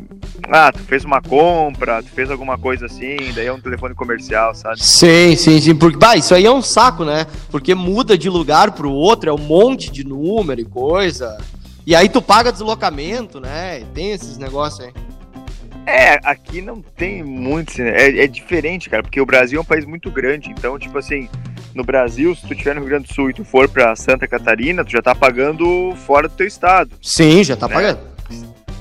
Ah, 0.47 0.71
tu 0.71 0.79
fez 0.79 1.03
uma 1.03 1.21
compra, 1.21 2.01
tu 2.01 2.09
fez 2.09 2.29
alguma 2.29 2.57
coisa 2.57 2.85
assim, 2.85 3.17
daí 3.33 3.47
é 3.47 3.53
um 3.53 3.59
telefone 3.59 3.95
comercial, 3.95 4.53
sabe? 4.53 4.81
Sim, 4.81 5.35
sim, 5.35 5.59
sim. 5.59 5.75
Porque, 5.75 5.97
bah, 5.97 6.15
isso 6.15 6.33
aí 6.33 6.45
é 6.45 6.51
um 6.51 6.61
saco, 6.61 7.03
né? 7.03 7.25
Porque 7.49 7.73
muda 7.75 8.17
de 8.17 8.29
lugar 8.29 8.71
pro 8.71 8.91
outro, 8.91 9.29
é 9.29 9.33
um 9.33 9.37
monte 9.37 9.91
de 9.91 10.05
número 10.05 10.61
e 10.61 10.65
coisa. 10.65 11.37
E 11.85 11.95
aí 11.95 12.07
tu 12.07 12.21
paga 12.21 12.51
deslocamento, 12.51 13.39
né? 13.39 13.83
Tem 13.93 14.11
esses 14.11 14.37
negócios 14.37 14.87
aí. 14.87 14.93
É, 15.85 16.19
aqui 16.23 16.61
não 16.61 16.81
tem 16.81 17.23
muito, 17.23 17.81
é, 17.81 18.19
é 18.19 18.27
diferente, 18.27 18.89
cara, 18.89 19.01
porque 19.01 19.19
o 19.19 19.25
Brasil 19.25 19.57
é 19.57 19.61
um 19.61 19.65
país 19.65 19.85
muito 19.85 20.11
grande, 20.11 20.51
então, 20.51 20.77
tipo 20.77 20.95
assim, 20.99 21.27
no 21.73 21.83
Brasil, 21.83 22.35
se 22.35 22.45
tu 22.45 22.53
estiver 22.53 22.75
no 22.75 22.81
Rio 22.81 22.89
Grande 22.89 23.07
do 23.07 23.13
Sul 23.13 23.31
e 23.31 23.33
tu 23.33 23.43
for 23.43 23.67
para 23.67 23.95
Santa 23.95 24.27
Catarina, 24.27 24.85
tu 24.85 24.91
já 24.91 25.01
tá 25.01 25.15
pagando 25.15 25.95
fora 26.05 26.27
do 26.27 26.35
teu 26.35 26.45
estado. 26.45 26.91
Sim, 27.01 27.43
já 27.43 27.55
tá 27.55 27.67
né? 27.67 27.73
pagando. 27.73 28.18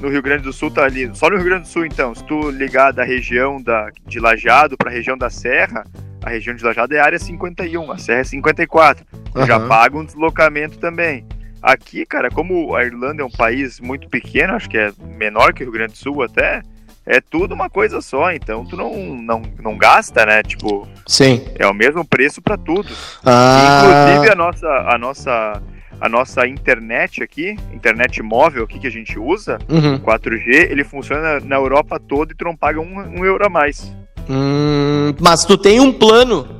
No 0.00 0.08
Rio 0.08 0.22
Grande 0.22 0.44
do 0.44 0.52
Sul 0.52 0.70
tá 0.70 0.84
ali, 0.84 1.10
só 1.14 1.28
no 1.28 1.36
Rio 1.36 1.44
Grande 1.44 1.62
do 1.62 1.68
Sul 1.68 1.84
então, 1.84 2.14
se 2.14 2.22
tu 2.24 2.50
ligar 2.50 2.92
da 2.92 3.02
região 3.02 3.60
da, 3.60 3.90
de 4.06 4.20
Lajado 4.20 4.76
para 4.76 4.90
a 4.90 4.92
região 4.92 5.18
da 5.18 5.28
Serra, 5.28 5.84
a 6.24 6.30
região 6.30 6.54
de 6.54 6.64
Lajado 6.64 6.94
é 6.94 7.00
área 7.00 7.18
51, 7.18 7.90
a 7.90 7.98
Serra 7.98 8.20
é 8.20 8.24
54. 8.24 9.04
Tu 9.32 9.38
uhum. 9.38 9.46
já 9.46 9.58
paga 9.60 9.98
um 9.98 10.04
deslocamento 10.04 10.78
também. 10.78 11.26
Aqui, 11.60 12.06
cara, 12.06 12.30
como 12.30 12.76
a 12.76 12.84
Irlanda 12.84 13.22
é 13.22 13.24
um 13.24 13.30
país 13.30 13.80
muito 13.80 14.08
pequeno, 14.08 14.54
acho 14.54 14.68
que 14.68 14.78
é 14.78 14.92
menor 15.16 15.52
que 15.52 15.62
o 15.62 15.66
Rio 15.66 15.72
Grande 15.72 15.92
do 15.94 15.98
Sul 15.98 16.22
até, 16.22 16.62
é 17.04 17.20
tudo 17.20 17.54
uma 17.54 17.70
coisa 17.70 18.00
só, 18.00 18.30
então 18.32 18.64
tu 18.66 18.76
não, 18.76 18.94
não, 19.16 19.42
não 19.60 19.76
gasta, 19.76 20.26
né? 20.26 20.42
Tipo, 20.42 20.86
Sim. 21.06 21.42
é 21.58 21.66
o 21.66 21.74
mesmo 21.74 22.04
preço 22.04 22.42
para 22.42 22.56
tudo. 22.56 22.88
Ah. 23.24 24.12
Inclusive 24.12 24.32
a 24.32 24.36
nossa, 24.36 24.68
a 24.68 24.98
nossa 24.98 25.62
a 26.00 26.08
nossa 26.08 26.46
internet 26.46 27.22
aqui, 27.22 27.56
internet 27.72 28.22
móvel 28.22 28.64
aqui 28.64 28.78
que 28.78 28.86
a 28.86 28.90
gente 28.90 29.18
usa, 29.18 29.58
uhum. 29.68 29.98
4G, 29.98 30.70
ele 30.70 30.84
funciona 30.84 31.40
na 31.40 31.56
Europa 31.56 31.98
toda 31.98 32.32
e 32.32 32.36
tu 32.36 32.44
não 32.44 32.56
paga 32.56 32.80
um, 32.80 33.20
um 33.20 33.24
euro 33.24 33.46
a 33.46 33.48
mais. 33.48 33.94
Hum, 34.28 35.14
mas 35.20 35.44
tu 35.44 35.56
tem 35.56 35.80
um 35.80 35.92
plano 35.92 36.58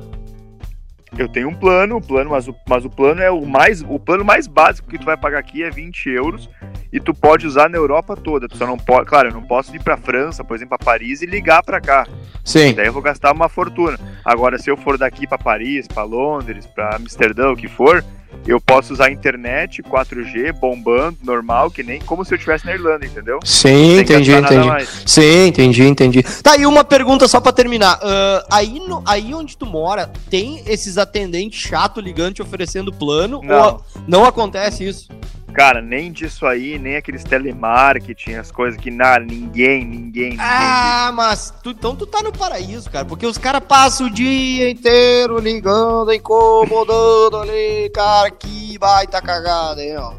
eu 1.17 1.27
tenho 1.27 1.49
um 1.49 1.53
plano, 1.53 1.97
o 1.97 2.01
plano, 2.01 2.29
mas 2.29 2.47
o, 2.47 2.55
mas 2.67 2.85
o 2.85 2.89
plano 2.89 3.21
é 3.21 3.31
o 3.31 3.45
mais. 3.45 3.81
O 3.81 3.99
plano 3.99 4.23
mais 4.23 4.47
básico 4.47 4.89
que 4.89 4.97
tu 4.97 5.05
vai 5.05 5.17
pagar 5.17 5.39
aqui 5.39 5.63
é 5.63 5.69
20 5.69 6.09
euros 6.09 6.49
e 6.93 6.99
tu 6.99 7.13
pode 7.13 7.47
usar 7.47 7.69
na 7.69 7.77
Europa 7.77 8.15
toda. 8.15 8.47
Tu 8.47 8.55
só 8.55 8.67
não 8.67 8.77
pode. 8.77 9.07
Claro, 9.07 9.29
eu 9.29 9.33
não 9.33 9.41
posso 9.41 9.75
ir 9.75 9.83
pra 9.83 9.97
França, 9.97 10.43
por 10.43 10.55
exemplo, 10.55 10.77
para 10.77 10.85
Paris 10.85 11.21
e 11.21 11.25
ligar 11.25 11.63
para 11.63 11.81
cá. 11.81 12.07
Sim. 12.45 12.73
Daí 12.73 12.85
eu 12.85 12.93
vou 12.93 13.01
gastar 13.01 13.33
uma 13.33 13.49
fortuna. 13.49 13.99
Agora, 14.23 14.57
se 14.57 14.69
eu 14.69 14.77
for 14.77 14.97
daqui 14.97 15.27
para 15.27 15.37
Paris, 15.37 15.87
para 15.87 16.03
Londres, 16.03 16.65
para 16.67 16.95
Amsterdã, 16.95 17.51
o 17.51 17.55
que 17.55 17.67
for, 17.67 18.03
eu 18.47 18.59
posso 18.59 18.93
usar 18.93 19.11
internet 19.11 19.83
4G 19.83 20.53
bombando, 20.53 21.17
normal, 21.23 21.69
que 21.69 21.83
nem 21.83 21.99
como 22.01 22.25
se 22.25 22.33
eu 22.33 22.35
estivesse 22.35 22.65
na 22.65 22.73
Irlanda, 22.73 23.05
entendeu? 23.05 23.39
Sim, 23.43 23.99
entendi, 23.99 24.31
entendi. 24.31 24.87
Sim, 25.05 25.47
entendi, 25.47 25.83
entendi. 25.83 26.23
Tá, 26.41 26.57
e 26.57 26.65
uma 26.65 26.83
pergunta 26.83 27.27
só 27.27 27.39
pra 27.39 27.51
terminar. 27.51 27.97
Uh, 27.97 28.45
aí, 28.49 28.79
no, 28.87 29.03
aí 29.05 29.33
onde 29.33 29.55
tu 29.55 29.65
mora, 29.65 30.11
tem 30.29 30.63
esses 30.65 30.97
atendentes 30.97 31.59
chato 31.59 32.01
ligando 32.01 32.39
oferecendo 32.41 32.91
plano? 32.91 33.41
Não. 33.43 33.73
Ou 33.73 33.85
não 34.07 34.25
acontece 34.25 34.87
isso? 34.87 35.09
Cara, 35.53 35.81
nem 35.81 36.11
disso 36.11 36.45
aí, 36.45 36.77
nem 36.79 36.95
aqueles 36.95 37.23
telemarketing, 37.23 38.35
as 38.35 38.51
coisas 38.51 38.79
que 38.79 38.91
nada, 38.91 39.25
ninguém, 39.25 39.85
ninguém, 39.85 40.29
ninguém. 40.31 40.37
Ah, 40.39 41.11
mas 41.13 41.53
tu, 41.63 41.71
então 41.71 41.95
tu 41.95 42.05
tá 42.05 42.21
no 42.21 42.31
paraíso, 42.31 42.89
cara, 42.89 43.05
porque 43.05 43.25
os 43.25 43.37
caras 43.37 43.61
passam 43.67 44.07
o 44.07 44.09
dia 44.09 44.69
inteiro 44.69 45.39
ligando, 45.39 46.13
incomodando 46.13 47.37
ali, 47.37 47.89
cara, 47.93 48.29
que 48.31 48.77
baita 48.77 49.21
cagada, 49.21 49.83
hein, 49.83 49.97
ó. 49.97 50.13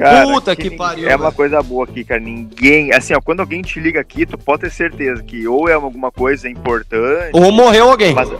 Cara, 0.00 0.26
Puta 0.26 0.56
que, 0.56 0.70
que 0.70 0.76
pariu. 0.76 1.10
É 1.10 1.14
uma 1.14 1.30
coisa 1.30 1.62
boa 1.62 1.84
aqui, 1.84 2.02
cara. 2.02 2.20
Ninguém. 2.20 2.90
Assim, 2.90 3.12
ó, 3.12 3.20
quando 3.20 3.40
alguém 3.40 3.60
te 3.60 3.78
liga 3.78 4.00
aqui, 4.00 4.24
tu 4.24 4.38
pode 4.38 4.62
ter 4.62 4.70
certeza 4.70 5.22
que 5.22 5.46
ou 5.46 5.68
é 5.68 5.74
alguma 5.74 6.10
coisa 6.10 6.48
importante. 6.48 7.32
Ou 7.34 7.52
morreu 7.52 7.90
alguém. 7.90 8.14
Mas, 8.14 8.30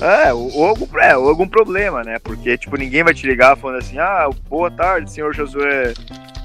é, 0.00 0.32
ou, 0.32 0.50
ou, 0.54 0.66
algum, 0.66 0.98
é, 0.98 1.16
ou 1.16 1.28
algum 1.28 1.46
problema, 1.46 2.02
né? 2.02 2.18
Porque, 2.18 2.56
tipo, 2.56 2.76
ninguém 2.76 3.02
vai 3.02 3.14
te 3.14 3.26
ligar 3.26 3.56
falando 3.56 3.78
assim, 3.78 3.98
ah, 3.98 4.28
boa 4.48 4.70
tarde, 4.70 5.12
senhor 5.12 5.34
Josué. 5.34 5.92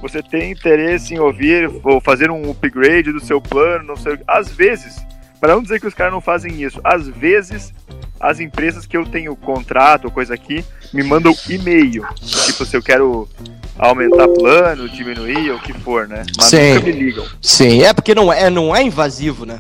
Você 0.02 0.22
tem 0.22 0.52
interesse 0.52 1.14
em 1.14 1.20
ouvir 1.20 1.72
ou 1.84 2.02
fazer 2.02 2.30
um 2.30 2.52
upgrade 2.52 3.12
do 3.12 3.20
seu 3.20 3.42
plano, 3.42 3.86
não 3.86 3.96
sei. 3.96 4.20
Às 4.28 4.52
vezes, 4.52 4.98
para 5.40 5.54
não 5.54 5.64
dizer 5.64 5.80
que 5.80 5.88
os 5.88 5.94
caras 5.94 6.14
não 6.14 6.22
fazem 6.22 6.62
isso, 6.62 6.80
às 6.84 7.08
vezes 7.08 7.74
as 8.20 8.40
empresas 8.40 8.86
que 8.86 8.96
eu 8.96 9.06
tenho 9.06 9.36
contrato 9.36 10.06
ou 10.06 10.12
coisa 10.12 10.34
aqui 10.34 10.64
me 10.94 11.04
mandam 11.04 11.34
e-mail. 11.50 12.06
Tipo, 12.22 12.66
se 12.66 12.76
eu 12.76 12.82
quero 12.82 13.28
aumentar 13.78 14.28
plano, 14.28 14.88
diminuir, 14.90 15.52
ou 15.52 15.58
o 15.58 15.62
que 15.62 15.74
for, 15.74 16.08
né? 16.08 16.24
Mas 16.38 16.48
Sim. 16.48 16.74
nunca 16.76 16.86
me 16.86 16.92
ligam. 16.92 17.26
Sim, 17.42 17.84
é 17.84 17.94
porque 17.94 18.16
não 18.16 18.32
é, 18.32 18.50
não 18.50 18.76
é 18.76 18.82
invasivo, 18.82 19.46
né? 19.46 19.60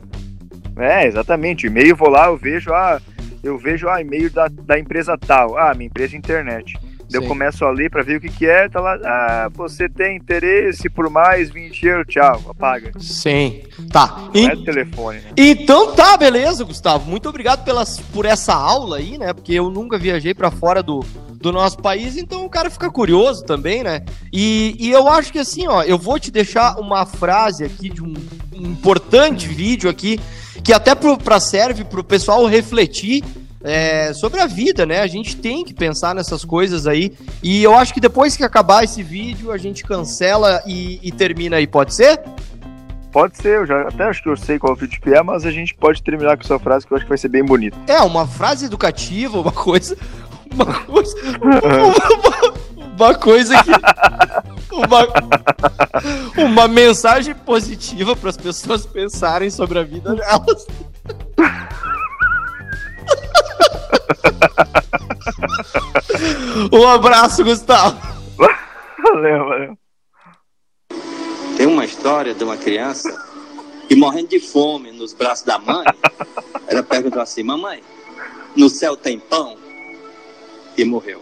É, 0.77 1.07
exatamente. 1.07 1.67
E-mail, 1.67 1.95
vou 1.95 2.09
lá, 2.09 2.27
eu 2.27 2.37
vejo, 2.37 2.73
ah, 2.73 3.01
eu 3.45 3.59
vejo, 3.59 3.87
ah, 3.87 4.01
e-mail 4.01 4.29
da, 4.31 4.47
da 4.47 4.79
empresa 4.79 5.15
tal, 5.17 5.57
ah, 5.57 5.73
minha 5.75 5.85
empresa 5.85 6.11
de 6.11 6.17
internet. 6.17 6.73
Sim. 7.07 7.17
Eu 7.17 7.27
começo 7.27 7.63
a 7.63 7.69
ler 7.69 7.91
para 7.91 8.01
ver 8.01 8.17
o 8.17 8.21
que, 8.21 8.29
que 8.29 8.47
é, 8.47 8.67
tá 8.67 8.81
lá, 8.81 8.97
ah, 9.03 9.49
você 9.53 9.87
tem 9.87 10.17
interesse 10.17 10.89
por 10.89 11.07
mais 11.11 11.51
20 11.51 11.85
euros, 11.85 12.07
tchau, 12.07 12.41
apaga. 12.49 12.91
Sim, 12.99 13.61
tá. 13.91 14.29
E... 14.33 14.47
é 14.47 14.55
telefone. 14.55 15.19
Né? 15.19 15.31
Então 15.37 15.93
tá, 15.93 16.17
beleza, 16.17 16.63
Gustavo. 16.63 17.07
Muito 17.07 17.29
obrigado 17.29 17.63
pelas, 17.63 17.99
por 17.99 18.25
essa 18.25 18.55
aula 18.55 18.97
aí, 18.97 19.19
né? 19.19 19.31
Porque 19.31 19.53
eu 19.53 19.69
nunca 19.69 19.99
viajei 19.99 20.33
para 20.33 20.49
fora 20.49 20.81
do, 20.81 21.05
do 21.35 21.51
nosso 21.51 21.77
país, 21.77 22.17
então 22.17 22.43
o 22.43 22.49
cara 22.49 22.71
fica 22.71 22.89
curioso 22.89 23.45
também, 23.45 23.83
né? 23.83 24.03
E, 24.33 24.75
e 24.79 24.89
eu 24.89 25.07
acho 25.07 25.31
que 25.31 25.37
assim, 25.37 25.67
ó, 25.67 25.83
eu 25.83 25.99
vou 25.99 26.19
te 26.19 26.31
deixar 26.31 26.79
uma 26.79 27.05
frase 27.05 27.63
aqui 27.63 27.89
de 27.89 28.01
um, 28.01 28.15
um 28.51 28.71
importante 28.71 29.47
vídeo 29.47 29.87
aqui, 29.87 30.19
que 30.65 30.73
até 30.73 30.95
para 30.95 31.39
serve 31.39 31.83
para 31.83 31.99
o 31.99 32.03
pessoal 32.03 32.43
refletir 32.47 33.23
é, 33.63 34.11
sobre 34.13 34.41
a 34.41 34.47
vida, 34.47 34.83
né? 34.83 34.99
A 34.99 35.07
gente 35.07 35.37
tem 35.37 35.63
que 35.63 35.75
pensar 35.75 36.15
nessas 36.15 36.43
coisas 36.43 36.87
aí. 36.87 37.13
E 37.43 37.63
eu 37.63 37.75
acho 37.75 37.93
que 37.93 37.99
depois 37.99 38.35
que 38.35 38.43
acabar 38.43 38.83
esse 38.83 39.03
vídeo, 39.03 39.51
a 39.51 39.59
gente 39.59 39.83
cancela 39.83 40.63
e, 40.65 40.99
e 41.03 41.11
termina 41.11 41.57
aí, 41.57 41.67
pode 41.67 41.93
ser? 41.93 42.19
Pode 43.11 43.37
ser, 43.37 43.59
eu 43.59 43.65
já 43.67 43.81
até 43.83 44.05
acho 44.05 44.23
que 44.23 44.29
eu 44.29 44.35
sei 44.35 44.57
qual 44.57 44.75
vídeo 44.75 44.99
que 44.99 45.13
é, 45.13 45.21
mas 45.21 45.45
a 45.45 45.51
gente 45.51 45.75
pode 45.75 46.01
terminar 46.01 46.35
com 46.35 46.43
essa 46.43 46.57
frase 46.57 46.85
que 46.85 46.91
eu 46.91 46.97
acho 46.97 47.05
que 47.05 47.09
vai 47.09 47.17
ser 47.17 47.29
bem 47.29 47.45
bonita. 47.45 47.77
É, 47.87 48.01
uma 48.01 48.25
frase 48.25 48.65
educativa, 48.65 49.39
uma 49.39 49.51
coisa, 49.51 49.95
uma 50.51 50.65
coisa. 50.65 51.15
Uma, 51.39 52.95
uma 52.97 53.15
coisa 53.15 53.55
que. 53.63 53.71
Uma, 54.75 55.07
uma 56.37 56.67
mensagem 56.67 57.33
positiva 57.33 58.15
para 58.15 58.29
as 58.29 58.37
pessoas 58.37 58.85
pensarem 58.85 59.49
sobre 59.49 59.79
a 59.79 59.83
vida 59.83 60.13
delas. 60.13 60.67
um 66.71 66.87
abraço, 66.87 67.43
Gustavo. 67.43 67.97
Valeu, 68.37 69.45
valeu. 69.45 69.77
Tem 71.57 71.65
uma 71.67 71.85
história 71.85 72.33
de 72.33 72.43
uma 72.43 72.57
criança 72.57 73.09
que 73.87 73.95
morrendo 73.95 74.29
de 74.29 74.39
fome 74.39 74.91
nos 74.91 75.13
braços 75.13 75.45
da 75.45 75.57
mãe, 75.57 75.85
ela 76.67 76.83
perguntou 76.83 77.21
assim: 77.21 77.43
Mamãe, 77.43 77.81
no 78.55 78.69
céu 78.69 78.97
tem 78.97 79.19
pão? 79.19 79.57
e 80.77 80.83
morreu. 80.83 81.21